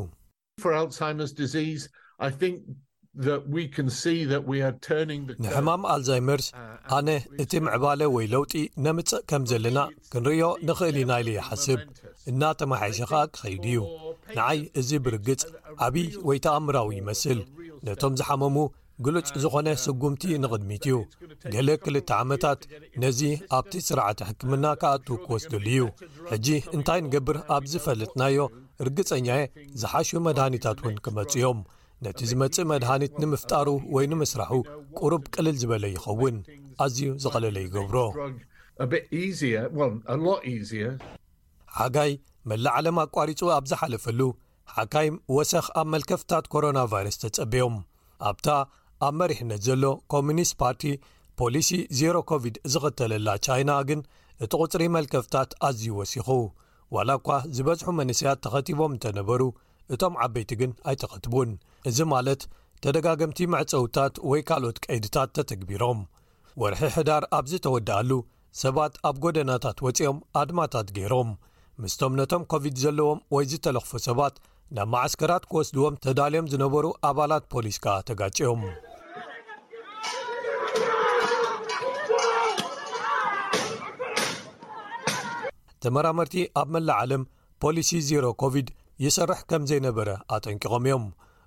ንሕማም 5.45 5.83
ኣልዛይመርስ 5.95 6.47
uh, 6.51 6.57
ኣነ 6.97 7.09
እቲ 7.43 7.53
ምዕባለ 7.65 8.01
ወይ 8.15 8.27
ለውጢ 8.33 8.53
ነምፅእ 8.85 9.25
ከም 9.31 9.43
ዘለና 9.51 9.79
ክንርዮ 10.13 10.43
ንኽእል 10.67 10.97
ኢናኢሉ 11.03 11.29
ይሓስብ 11.39 11.81
እናተመሓሸ 12.31 12.99
ኸኣ 13.11 13.23
ክኸይዱ 13.35 13.65
እዩ 13.69 13.79
ንዓይ 14.37 14.59
እዚ 14.81 14.91
ብርግጽ 15.07 15.43
ዓብዪ 15.87 16.07
ወይ 16.29 16.39
ተኣእምራዊ 16.47 16.89
ይመስል 17.01 17.41
ነቶም 17.87 18.13
ዝሓመሙ 18.21 18.57
ግልፅ 19.07 19.27
ዝኾነ 19.45 19.69
uh, 19.77 19.81
ስጉምቲ 19.85 20.23
uh, 20.35 20.39
ንቕድሚት 20.43 20.85
እዩ 20.89 20.95
ገለ 21.55 21.69
ክልተ 21.85 22.11
ዓመታት 22.23 22.61
ነዚ 23.05 23.21
ኣብቲ 23.59 23.73
ስርዓት 23.89 24.21
ሕክምና 24.29 24.65
ከኣቱ 24.83 25.07
ክወስደሉ 25.25 25.67
እዩ 25.75 25.83
ሕጂ 26.33 26.47
እንታይ 26.77 27.01
ንገብር 27.09 27.39
ኣብ 27.57 27.65
ዝፈለጥናዮ 27.73 28.39
ርግጸኛየ 28.87 29.41
ዝሓሹ 29.83 30.09
መድኒታት 30.29 30.79
እውን 30.83 30.97
ክመጽ 31.05 31.33
እዮም 31.39 31.61
ነቲ 32.05 32.19
ዝመጽእ 32.31 32.65
መድሃኒት 32.71 33.15
ንምፍጣሩ 33.23 33.69
ወይ 33.95 34.05
ንምስራሑ 34.11 34.55
ቅሩብ 34.99 35.23
ቅልል 35.35 35.57
ዝበለ 35.63 35.85
ይኸውን 35.95 36.37
ኣዝዩ 36.85 37.01
ዝቐለለ 37.23 37.57
ይገብሮ 37.65 37.97
ሓጋይ 41.79 42.13
መላእዓለም 42.51 42.99
ኣቋሪጹ 43.07 43.41
ኣብ 43.57 43.65
ዝሓለፈሉ 43.71 44.21
ሓካይ 44.77 45.09
ወሰኽ 45.37 45.67
ኣብ 45.81 45.87
መልከፍታት 45.95 46.45
ኮሮና 46.53 46.79
ቫይረስ 46.93 47.17
ተጸብዮም 47.23 47.75
ኣብታ 48.29 48.47
ኣብ 49.07 49.13
መሪሕነት 49.21 49.61
ዘሎ 49.69 49.85
ኮሚኒስት 50.15 50.55
ፓርቲ 50.63 50.83
ፖሊሲ 51.41 51.71
0ሮ 52.01 52.17
ኮቪድ 52.31 52.55
ዝኽተለላ 52.73 53.29
ቻይና 53.47 53.71
ግን 53.89 54.01
እቲ 54.45 54.53
ቝፅሪ 54.63 54.83
መልከፍታት 54.97 55.51
ኣዝዩ 55.69 55.89
ወሲኹ 56.01 56.29
ዋላ 56.97 57.11
እኳ 57.21 57.29
ዝበዝሑ 57.57 57.87
መንስያት 58.01 58.39
ተኸቲቦም 58.47 58.95
እንተ 58.97 59.05
ነበሩ 59.19 59.43
እቶም 59.95 60.15
ዓበይቲ 60.25 60.51
ግን 60.61 60.73
ኣይተኸትቡን 60.91 61.51
እዚ 61.89 61.99
ማለት 62.15 62.41
ተደጋገምቲ 62.85 63.39
መዕፀውታት 63.55 64.15
ወይ 64.31 64.41
ካልኦት 64.49 64.79
ቀይድታት 64.85 65.31
ተተግቢሮም 65.37 66.01
ወርሒ 66.61 66.81
ሕዳር 66.97 67.23
ኣብዝተወድኣሉ 67.39 68.11
ሰባት 68.63 68.95
ኣብ 69.09 69.17
ጎደናታት 69.25 69.79
ወፂኦም 69.87 70.19
ኣድማታት 70.41 70.89
ገይሮም 70.97 71.31
ምስቶም 71.83 72.13
ነቶም 72.21 72.43
ኮቪድ 72.53 72.77
ዘለዎም 72.85 73.19
ወይ 73.35 73.45
ዝተለኽፉ 73.53 73.91
ሰባት 74.09 74.37
ናብ 74.77 74.89
ማዓስከራት 74.95 75.45
ክወስድዎም 75.51 75.95
ተዳልዮም 76.05 76.49
ዝነበሩ 76.53 76.87
ኣባላት 77.11 77.45
ፖሊስ 77.53 77.77
ከዓ 77.85 77.95
ተጋጭኦም 78.11 78.63
ተመራመርቲ 85.85 86.35
ኣብ 86.61 86.69
መላ 86.75 86.91
ዓም 87.03 87.23
ፖሊሲ 87.65 87.91
0ሮ 88.09 88.27
ኮቪድ 88.43 88.69
ይሰርሕ 89.03 89.41
ከም 89.51 89.63
ዘይነበረ 89.71 90.09
ኣጠንቂቖም 90.37 90.85
እዮም 90.91 91.03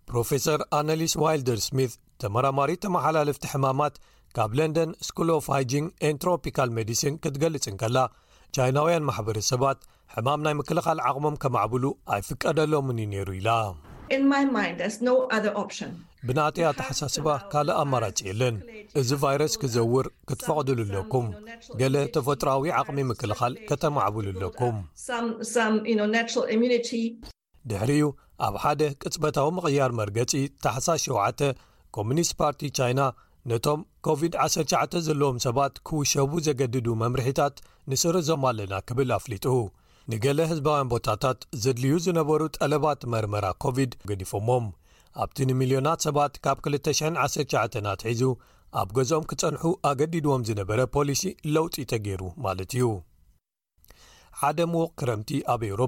ፕሮፌሰር 0.09 0.59
ኣነሊስ 0.77 1.13
ዋይልደር 1.21 1.59
ስሚት 1.65 1.93
ተመራማሪ 2.21 2.71
ተመሓላለፍቲ 2.83 3.43
ሕማማት 3.53 3.95
ካብ 4.35 4.51
ለንደን 4.57 4.91
ስኩሎ 5.07 5.29
ኦፋይጅንግ 5.39 5.87
ኤንትሮፒካል 6.09 6.69
ሜዲሲን 6.77 7.15
ክትገልጽንከላ 7.23 7.97
ቻይናውያን 8.57 9.07
ማሕበረሰባት 9.09 9.79
ሕማም 10.13 10.41
ናይ 10.45 10.55
ምክልኻል 10.59 10.99
ዓቕሞም 11.09 11.35
ከማዕብሉ 11.43 11.83
ኣይፍቀደሎምን 12.17 13.01
ዩ 13.03 13.07
ነይሩ 13.15 13.29
ኢላ 13.39 13.49
ብናተያ 16.27 16.65
ተሓሳስባ 16.79 17.27
ካልእ 17.51 17.77
ኣማራጭ 17.83 18.17
የለን 18.29 18.55
እዚ 19.01 19.09
ቫይረስ 19.25 19.53
ክዘውር 19.61 20.07
ክትፈቕዱሉለኩም 20.31 21.27
ገለ 21.81 21.95
ተፈጥራዊ 22.15 22.65
ዓቕሚ 22.81 22.97
ምክልኻል 23.11 23.53
ከተማዕብሉለኩም 23.71 24.75
ድሕሪኡ 27.69 28.05
ኣብ 28.47 28.55
ሓደ 28.63 28.81
ቅጽበታዊ 29.01 29.47
ምቕያር 29.57 29.91
መርገጺ 29.99 30.31
ታሓሳስ 30.63 31.03
7 31.15 31.43
ኮምኒስት 31.95 32.33
ፓርቲ 32.39 32.61
ቻይና 32.77 33.01
ነቶም 33.49 33.79
ኮቪድ-19 34.05 34.95
ዘለዎም 35.07 35.37
ሰባት 35.45 35.75
ኪውሸቡ 35.89 36.31
ዜገድዱ 36.47 36.87
መምርሒታት 37.03 37.55
ንስርዕ 37.91 38.19
እዞም 38.23 38.43
ኣለና 38.49 38.73
ኪብል 38.89 39.11
ኣፍሊጡ 39.17 39.45
ንገለ 40.11 40.39
ህዝባውያን 40.51 40.89
ቦታታት 40.93 41.39
ዜድልዩ 41.63 41.95
ዝነበሩ 42.05 42.41
ጠለባት 42.57 43.01
መርመራ 43.13 43.45
ኮቪድ 43.63 43.91
ገዲፎሞም 44.09 44.65
ኣብቲ 45.23 45.37
ንሚልዮናት 45.49 45.99
ሰባት 46.07 46.33
ካብ 46.43 46.57
219ኣትሒዙ 46.67 48.21
ኣብ 48.81 48.89
ገዞም 48.97 49.23
ክጸንሑ 49.29 49.63
ኣገዲድዎም 49.91 50.45
ዝነበረ 50.49 50.79
ፖሊሲ 50.95 51.23
ለውጢ 51.55 51.75
ተገይሩ 51.93 52.21
ማለት 52.45 52.73
እዩ 52.77 52.85
ምቕ 54.73 54.85
ክረምቲ 54.99 55.31
ኣብ 55.53 55.61
ኤሮ 55.69 55.81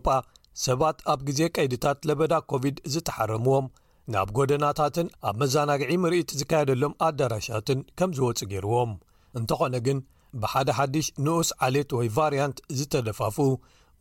ሰባት 0.65 0.97
ኣብ 1.11 1.19
ግዜ 1.27 1.39
ቀይድታት 1.55 1.99
ለበዳ 2.09 2.33
ኮቪድ 2.51 2.75
ዝተሓረምዎም 2.93 3.67
ናብ 4.13 4.29
ጐደናታትን 4.37 5.07
ኣብ 5.27 5.35
መዛናግዒ 5.41 5.91
ምርኢት 6.03 6.29
ዝካየደሎም 6.39 6.93
ኣዳራሻትን 7.07 7.79
ከም 7.99 8.11
ዝወፁ 8.17 8.39
ገይርዎም 8.51 8.91
እንተኾነ 9.39 9.75
ግን 9.87 9.99
ብሓደ 10.43 10.69
ሓድሽ 10.77 11.07
ንኡስ 11.25 11.49
ዓሌት 11.65 11.91
ወይ 11.97 12.07
ቫርያንት 12.17 12.57
ዝተደፋፍ 12.79 13.37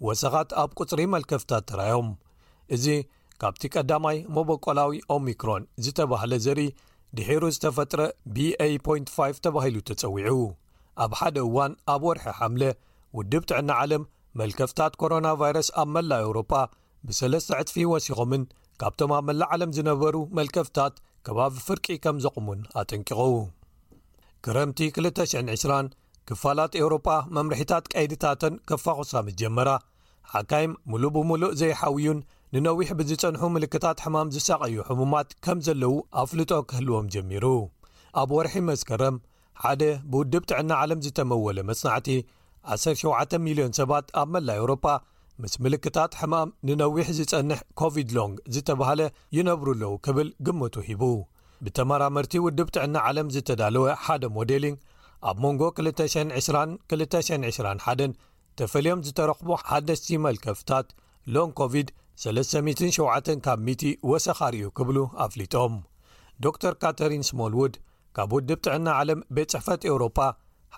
ወሰኻት 0.06 0.50
ኣብ 0.62 0.70
ቅፅሪ 0.80 1.00
መልከፍታት 1.14 1.64
ተራዮም 1.70 2.08
እዚ 2.74 2.86
ካብቲ 3.42 3.62
ቀዳማይ 3.76 4.18
መቦቆላዊ 4.36 4.92
ኦሚክሮን 5.16 5.62
ዝተባህለ 5.84 6.32
ዘርኢ 6.46 6.62
ድሒሩ 7.18 7.42
ዝተፈጥረ 7.54 8.00
ba5 8.34 9.38
ተባሂሉ 9.46 9.76
ተጸዊዑ 9.88 10.36
ኣብ 11.04 11.12
ሓደ 11.20 11.36
እዋን 11.48 11.72
ኣብ 11.94 12.02
ወርሒ 12.08 12.26
ሓምለ 12.38 12.62
ውድብ 13.18 13.42
ትዕና 13.50 13.70
ዓለም 13.82 14.04
መልከፍታት 14.40 14.92
ኮሮና 15.00 15.28
ቫይረስ 15.40 15.68
ኣብ 15.80 15.88
መላእ 15.94 16.22
ኤውሮጳ 16.26 16.52
ብሰለስተ 17.08 17.50
ዕጥፊ 17.62 17.74
ወሲኾምን 17.92 18.42
ካብቶም 18.80 19.12
ኣብ 19.16 19.24
መላእ 19.28 19.48
ዓለም 19.54 19.70
ዝነበሩ 19.78 20.14
መልከፍታት 20.38 20.94
ከባቢ 21.26 21.56
ፍርቂ 21.66 21.86
ከም 22.04 22.16
ዘቕሙን 22.24 22.60
ኣጠንቂቑዉ 22.80 23.34
ክረምቲ 24.44 24.78
2920 25.00 25.92
ክፋላት 26.28 26.72
ኤውሮጳ 26.80 27.08
መምርሒታት 27.36 27.84
ቀይድታትን 27.94 28.54
ኬፋዅሳ 28.70 29.12
ምጀመራ 29.28 29.68
ሓካይ 30.32 30.66
ሙሉእ 30.90 31.10
ብምሉእ 31.16 31.54
ዘይሓውዩን 31.60 32.18
ንነዊሕ 32.54 32.88
ብዝጸንሑ 33.00 33.42
ምልክታት 33.56 34.00
ሕማም 34.04 34.28
ዝሳቐዩ 34.34 34.76
ሕሙማት 34.88 35.28
ከም 35.44 35.58
ዘለዉ 35.66 35.94
ኣፍልጦ 36.22 36.50
ኪህልዎም 36.70 37.06
ጀሚሩ 37.14 37.44
ኣብ 38.22 38.30
ወርሒ 38.38 38.54
መስከረም 38.70 39.16
ሓደ 39.62 39.82
ብውድብ 40.12 40.44
ጥዕና 40.50 40.70
ዓለም 40.82 41.00
ዝተመወለ 41.06 41.58
መጽናዕቲ 41.70 42.08
17000ን 42.70 43.72
ሰባት 43.78 44.06
ኣብ 44.20 44.28
መላይ 44.34 44.58
ኤውሮፓ 44.62 44.84
ምስ 45.42 45.52
ምልክታት 45.64 46.12
ሕማም 46.20 46.48
ንነዊሕ 46.66 47.06
ዝጸንሕ 47.18 47.60
ኮቪድ 47.80 48.08
ሎንግ 48.16 48.34
ዝተብሃለ 48.54 49.00
ይነብሩኣለዉ 49.36 49.92
ኪብል 50.06 50.28
ግምቱ 50.46 50.74
ሂቡ 50.88 51.02
ብተመራመርቲ 51.66 52.32
ውድብ 52.44 52.68
ጥዕና 52.76 52.94
ዓለም 53.08 53.26
ዝተዳለወ 53.34 53.86
ሓደ 54.04 54.24
ሞደሊን 54.36 54.76
ኣብ 55.30 55.36
መንጎ 55.44 55.62
220 55.88 56.76
221 56.92 58.06
ተፈልዮም 58.60 59.02
ዝተረኽቦ 59.06 59.50
ሓደስቲ 59.68 60.08
መልከፍታት 60.26 60.86
ሎን 61.34 61.50
ኮቪድ 61.60 61.90
37 62.26 63.30
ካብ 63.46 63.60
0 63.72 63.92
ወሰኻር 64.12 64.54
እዩ 64.58 64.66
ኪብሉ 64.78 64.98
ኣፍሊጦም 65.26 65.74
ዶ 66.44 66.52
ር 66.72 66.74
ካተሪን 66.84 67.24
ስሞልውድ 67.30 67.74
ካብ 68.16 68.30
ውድብ 68.38 68.60
ጥዕና 68.66 68.86
ዓለም 69.02 69.20
ቤት 69.36 69.48
ጽሕፈት 69.54 69.82
ኤውሮፓ 69.90 70.18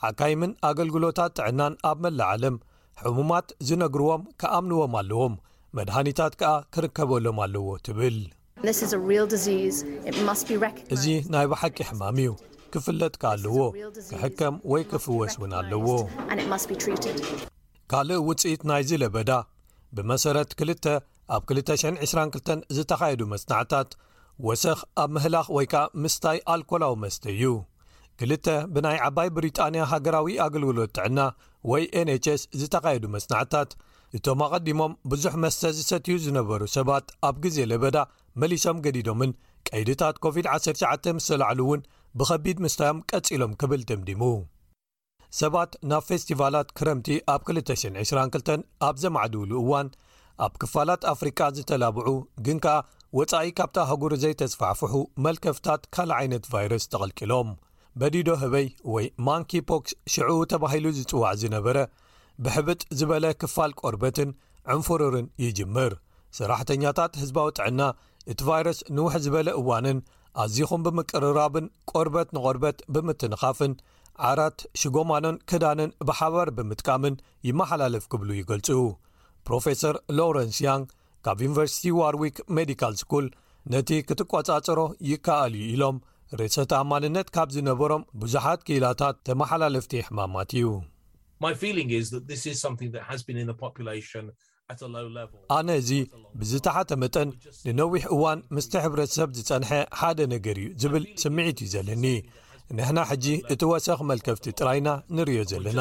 ሓካይ 0.02 0.34
ምን 0.40 0.52
ኣገልግሎታት 0.68 1.32
ጥዕናን 1.38 1.74
ኣብ 1.90 1.98
መላ 2.04 2.20
ዓለም 2.34 2.56
ሕሙማት 3.02 3.48
ዝነግርዎም 3.68 4.22
ከኣምንዎም 4.40 4.92
ኣለዎም 5.00 5.34
መድሃኒታት 5.76 6.32
ከኣ 6.40 6.52
ክርከበሎም 6.74 7.38
ኣለዎ 7.44 7.66
ትብል 7.86 8.16
እዚ 10.96 11.04
ናይ 11.34 11.46
ባሓቂ 11.52 11.76
ሕማም 11.90 12.18
እዩ 12.22 12.30
ክፍለጥካ 12.74 13.22
ኣለዎ 13.34 13.56
ክሕከም 14.10 14.54
ወይ 14.72 14.82
ክፍወስ 14.92 15.34
እውን 15.38 15.52
ኣለዎ 15.62 15.86
ካልእ 17.92 18.22
ውጽኢት 18.28 18.62
ናይ 18.70 18.82
ዝለበዳ 18.90 19.30
ብመሰረት 19.96 20.50
ክልተ 20.60 20.84
ኣብ 21.34 21.42
222 21.56 22.64
ዝተኻየዱ 22.76 23.20
መጽናዕታት 23.34 23.90
ወሰኽ 24.46 24.80
ኣብ 25.02 25.08
ምህላኽ 25.16 25.46
ወይ 25.56 25.66
ከኣ 25.72 25.84
ምስታይ 26.04 26.38
ኣልኮላው 26.54 26.94
መስተ 27.02 27.24
እዩ 27.34 27.42
ክ 28.18 28.24
ብናይ 28.74 28.98
ዓባይ 29.06 29.28
ብሪጣንያ 29.36 29.84
ሃገራዊ 29.92 30.34
ኣገልውሎ 30.44 30.78
ጥዕና 30.96 31.20
ወይ 31.70 31.84
nhs 32.06 32.42
ዝተኻየዱ 32.60 33.04
መስናዕትታት 33.14 33.70
እቶም 34.16 34.40
ኣቐዲሞም 34.46 34.92
ብዙሕ 35.12 35.34
መስተ 35.44 35.62
ዝሰትዩ 35.78 36.16
ዝነበሩ 36.24 36.60
ሰባት 36.76 37.06
ኣብ 37.28 37.36
ግዜ 37.44 37.56
ለበዳ 37.70 37.96
መሊሶም 38.42 38.78
ገዲዶምን 38.84 39.32
ቀይድታት 39.68 40.16
ኮቪድ-19 40.24 41.08
ምስ 41.16 41.26
ተላዕሉ 41.30 41.60
እውን 41.66 41.82
ብኸቢድ 42.20 42.58
ምስታዮም 42.64 43.00
ቀጺሎም 43.10 43.52
ኪብል 43.60 43.82
ደምዲሙ 43.90 44.22
ሰባት 45.40 45.72
ናብ 45.90 46.02
ፌስቲቫላት 46.10 46.68
ክረምቲ 46.78 47.08
ኣብ 47.34 47.40
222 47.52 48.64
ኣብ 48.88 48.96
ዘማዓድውሉ 49.04 49.52
እዋን 49.64 49.88
ኣብ 50.46 50.52
ክፋላት 50.62 51.02
ኣፍሪቃ 51.14 51.40
ዝተላብዑ 51.56 52.08
ግን 52.46 52.58
ከኣ 52.66 52.76
ወጻኢ 53.20 53.48
ካብታ 53.60 53.76
ሃጉር 53.90 54.12
ዘይተስፋሕፍሑ 54.24 54.92
መልከፍታት 55.26 55.82
ካልእ 55.96 56.16
ዓይነት 56.20 56.44
ቫይረስ 56.54 56.84
ተቐልቂሎም 56.92 57.50
በዲዶ 58.00 58.28
ህበይ 58.40 58.66
ወይ 58.92 59.04
ማንኪ 59.26 59.50
ፖክስ 59.68 59.92
ሽዑቡ 60.12 60.38
ተባሂሉ 60.52 60.86
ዝጽዋዕ 60.96 61.34
ዝነበረ 61.42 61.78
ብሕብጥ 62.44 62.80
ዝበለ 62.98 63.24
ክፋል 63.40 63.72
ቆርበትን 63.80 64.30
ዕንፍሩርን 64.74 65.26
ይጅምር 65.42 65.92
ሰራሕተኛታት 66.38 67.12
ህዝባዊ 67.22 67.48
ጥዕና 67.58 67.82
እቲ 68.32 68.40
ቫይረስ 68.48 68.78
ንውሕ 68.96 69.14
ዝበለ 69.24 69.48
እዋንን 69.60 69.98
ኣዝኹም 70.44 70.82
ብምቅርራብን 70.86 71.66
ቆርበት 71.92 72.28
ንቘርበት 72.36 72.78
ብምትንኻፍን 72.94 73.74
ዓራት 74.30 74.58
ሽጎማኖን 74.80 75.38
ክዳንን 75.52 75.92
ብሓበር 76.08 76.48
ብምጥቃምን 76.56 77.14
ይመሓላልፍ 77.48 78.04
ክብሉ 78.14 78.30
ይገልጹ 78.40 78.68
ፕሮፌሰር 79.48 79.96
ሎረንስ 80.18 80.58
ያንግ 80.66 80.88
ካብ 81.26 81.38
ዩኒቨርሲቲ 81.46 81.86
ዋርዊክ 82.00 82.36
ሜዲካል 82.58 82.94
ስኩል 83.02 83.26
ነቲ 83.74 83.88
ክትቈጻጽሮ 84.08 84.80
ይከኣል 85.10 85.54
እዩ 85.60 85.68
ኢሎም 85.76 85.96
ሬሰትኣማንነት 86.40 87.28
ካብ 87.34 87.48
ዝነበሮም 87.56 88.02
ብዙሓት 88.22 88.60
ክላታት 88.68 89.16
ተመሓላለፍቲ 89.28 89.92
ሕማማት 90.08 90.50
እዩ 90.58 90.68
ኣነ 95.56 95.68
እዚ 95.80 95.90
ብዝተሓተ 96.40 96.90
መጠን 97.02 97.28
ንነዊሕ 97.66 98.04
እዋን 98.16 98.38
ምስቲ 98.56 98.72
ሕብረተሰብ 98.84 99.30
ዝጸንሐ 99.38 99.70
ሓደ 100.00 100.20
ነገር 100.34 100.58
እዩ 100.62 100.68
ዝብል 100.82 101.04
ስምዒት 101.22 101.58
እዩ 101.64 101.68
ዘለኒ 101.74 102.04
ንሕና 102.78 102.98
ሕጂ 103.10 103.26
እቲ 103.54 103.62
ወሰኺ 103.72 103.98
መልከፍቲ 104.12 104.46
ጥራይና 104.58 104.88
ንርዮ 105.16 105.36
ዘለና 105.50 105.80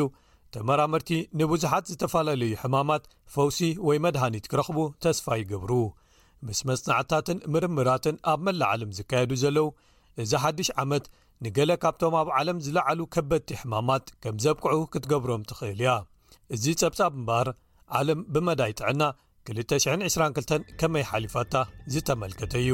ተመራምርቲ 0.54 1.10
ንብዙሓት 1.40 1.86
ዝተፈላለዩ 1.92 2.54
ሕማማት 2.62 3.04
ፈውሲ 3.34 3.60
ወይ 3.88 3.98
መድሃኒት 4.06 4.46
ኪረኽቡ 4.52 4.78
ተስፋ 5.06 5.26
ይገብሩ 5.42 5.72
ምስ 6.48 6.60
መጽናዕትታትን 6.70 7.38
ምርምራትን 7.54 8.16
ኣብ 8.32 8.40
መላእ 8.48 8.70
ዓለም 8.76 8.92
ዚካየዱ 8.98 9.32
ዘለዉ 9.44 9.68
እዚ 10.24 10.32
ሓድሽ 10.44 10.70
ዓመት 10.84 11.06
ንገለ 11.46 11.72
ካብቶም 11.84 12.16
ኣብ 12.22 12.28
ዓለም 12.40 12.60
ዝለዓሉ 12.66 13.00
ከበድቲ 13.16 13.50
ሕማማት 13.62 14.06
ከም 14.26 14.38
ዘብቅዑ 14.46 14.78
ክትገብሮም 14.96 15.44
ትኽእል 15.52 15.82
እያ 15.84 15.96
እዚ 16.58 16.66
ጸብጻብ 16.84 17.14
እምባር 17.22 17.50
ዓለም 18.00 18.22
ብመዳይ 18.36 18.74
ጥዕና 18.82 19.02
222 19.58 20.70
ከመይ 20.82 21.04
ሓሊፋታ 21.12 21.54
ዝተመልከተ 21.96 22.54
እዩ 22.64 22.72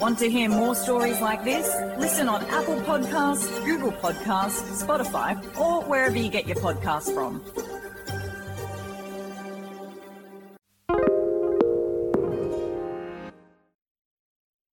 wat 0.00 0.16
to 0.18 0.30
hear 0.30 0.48
more 0.48 0.74
stories 0.74 1.20
like 1.20 1.44
this 1.44 1.66
listen 1.98 2.26
on 2.26 2.42
apple 2.58 2.80
podcast 2.90 3.44
google 3.66 3.92
podcasts 3.92 4.80
spotify 4.82 5.30
or 5.60 5.82
wherever 5.84 6.16
you 6.16 6.30
get 6.30 6.46
your 6.46 6.56
podcast 6.56 7.12
from 7.12 7.79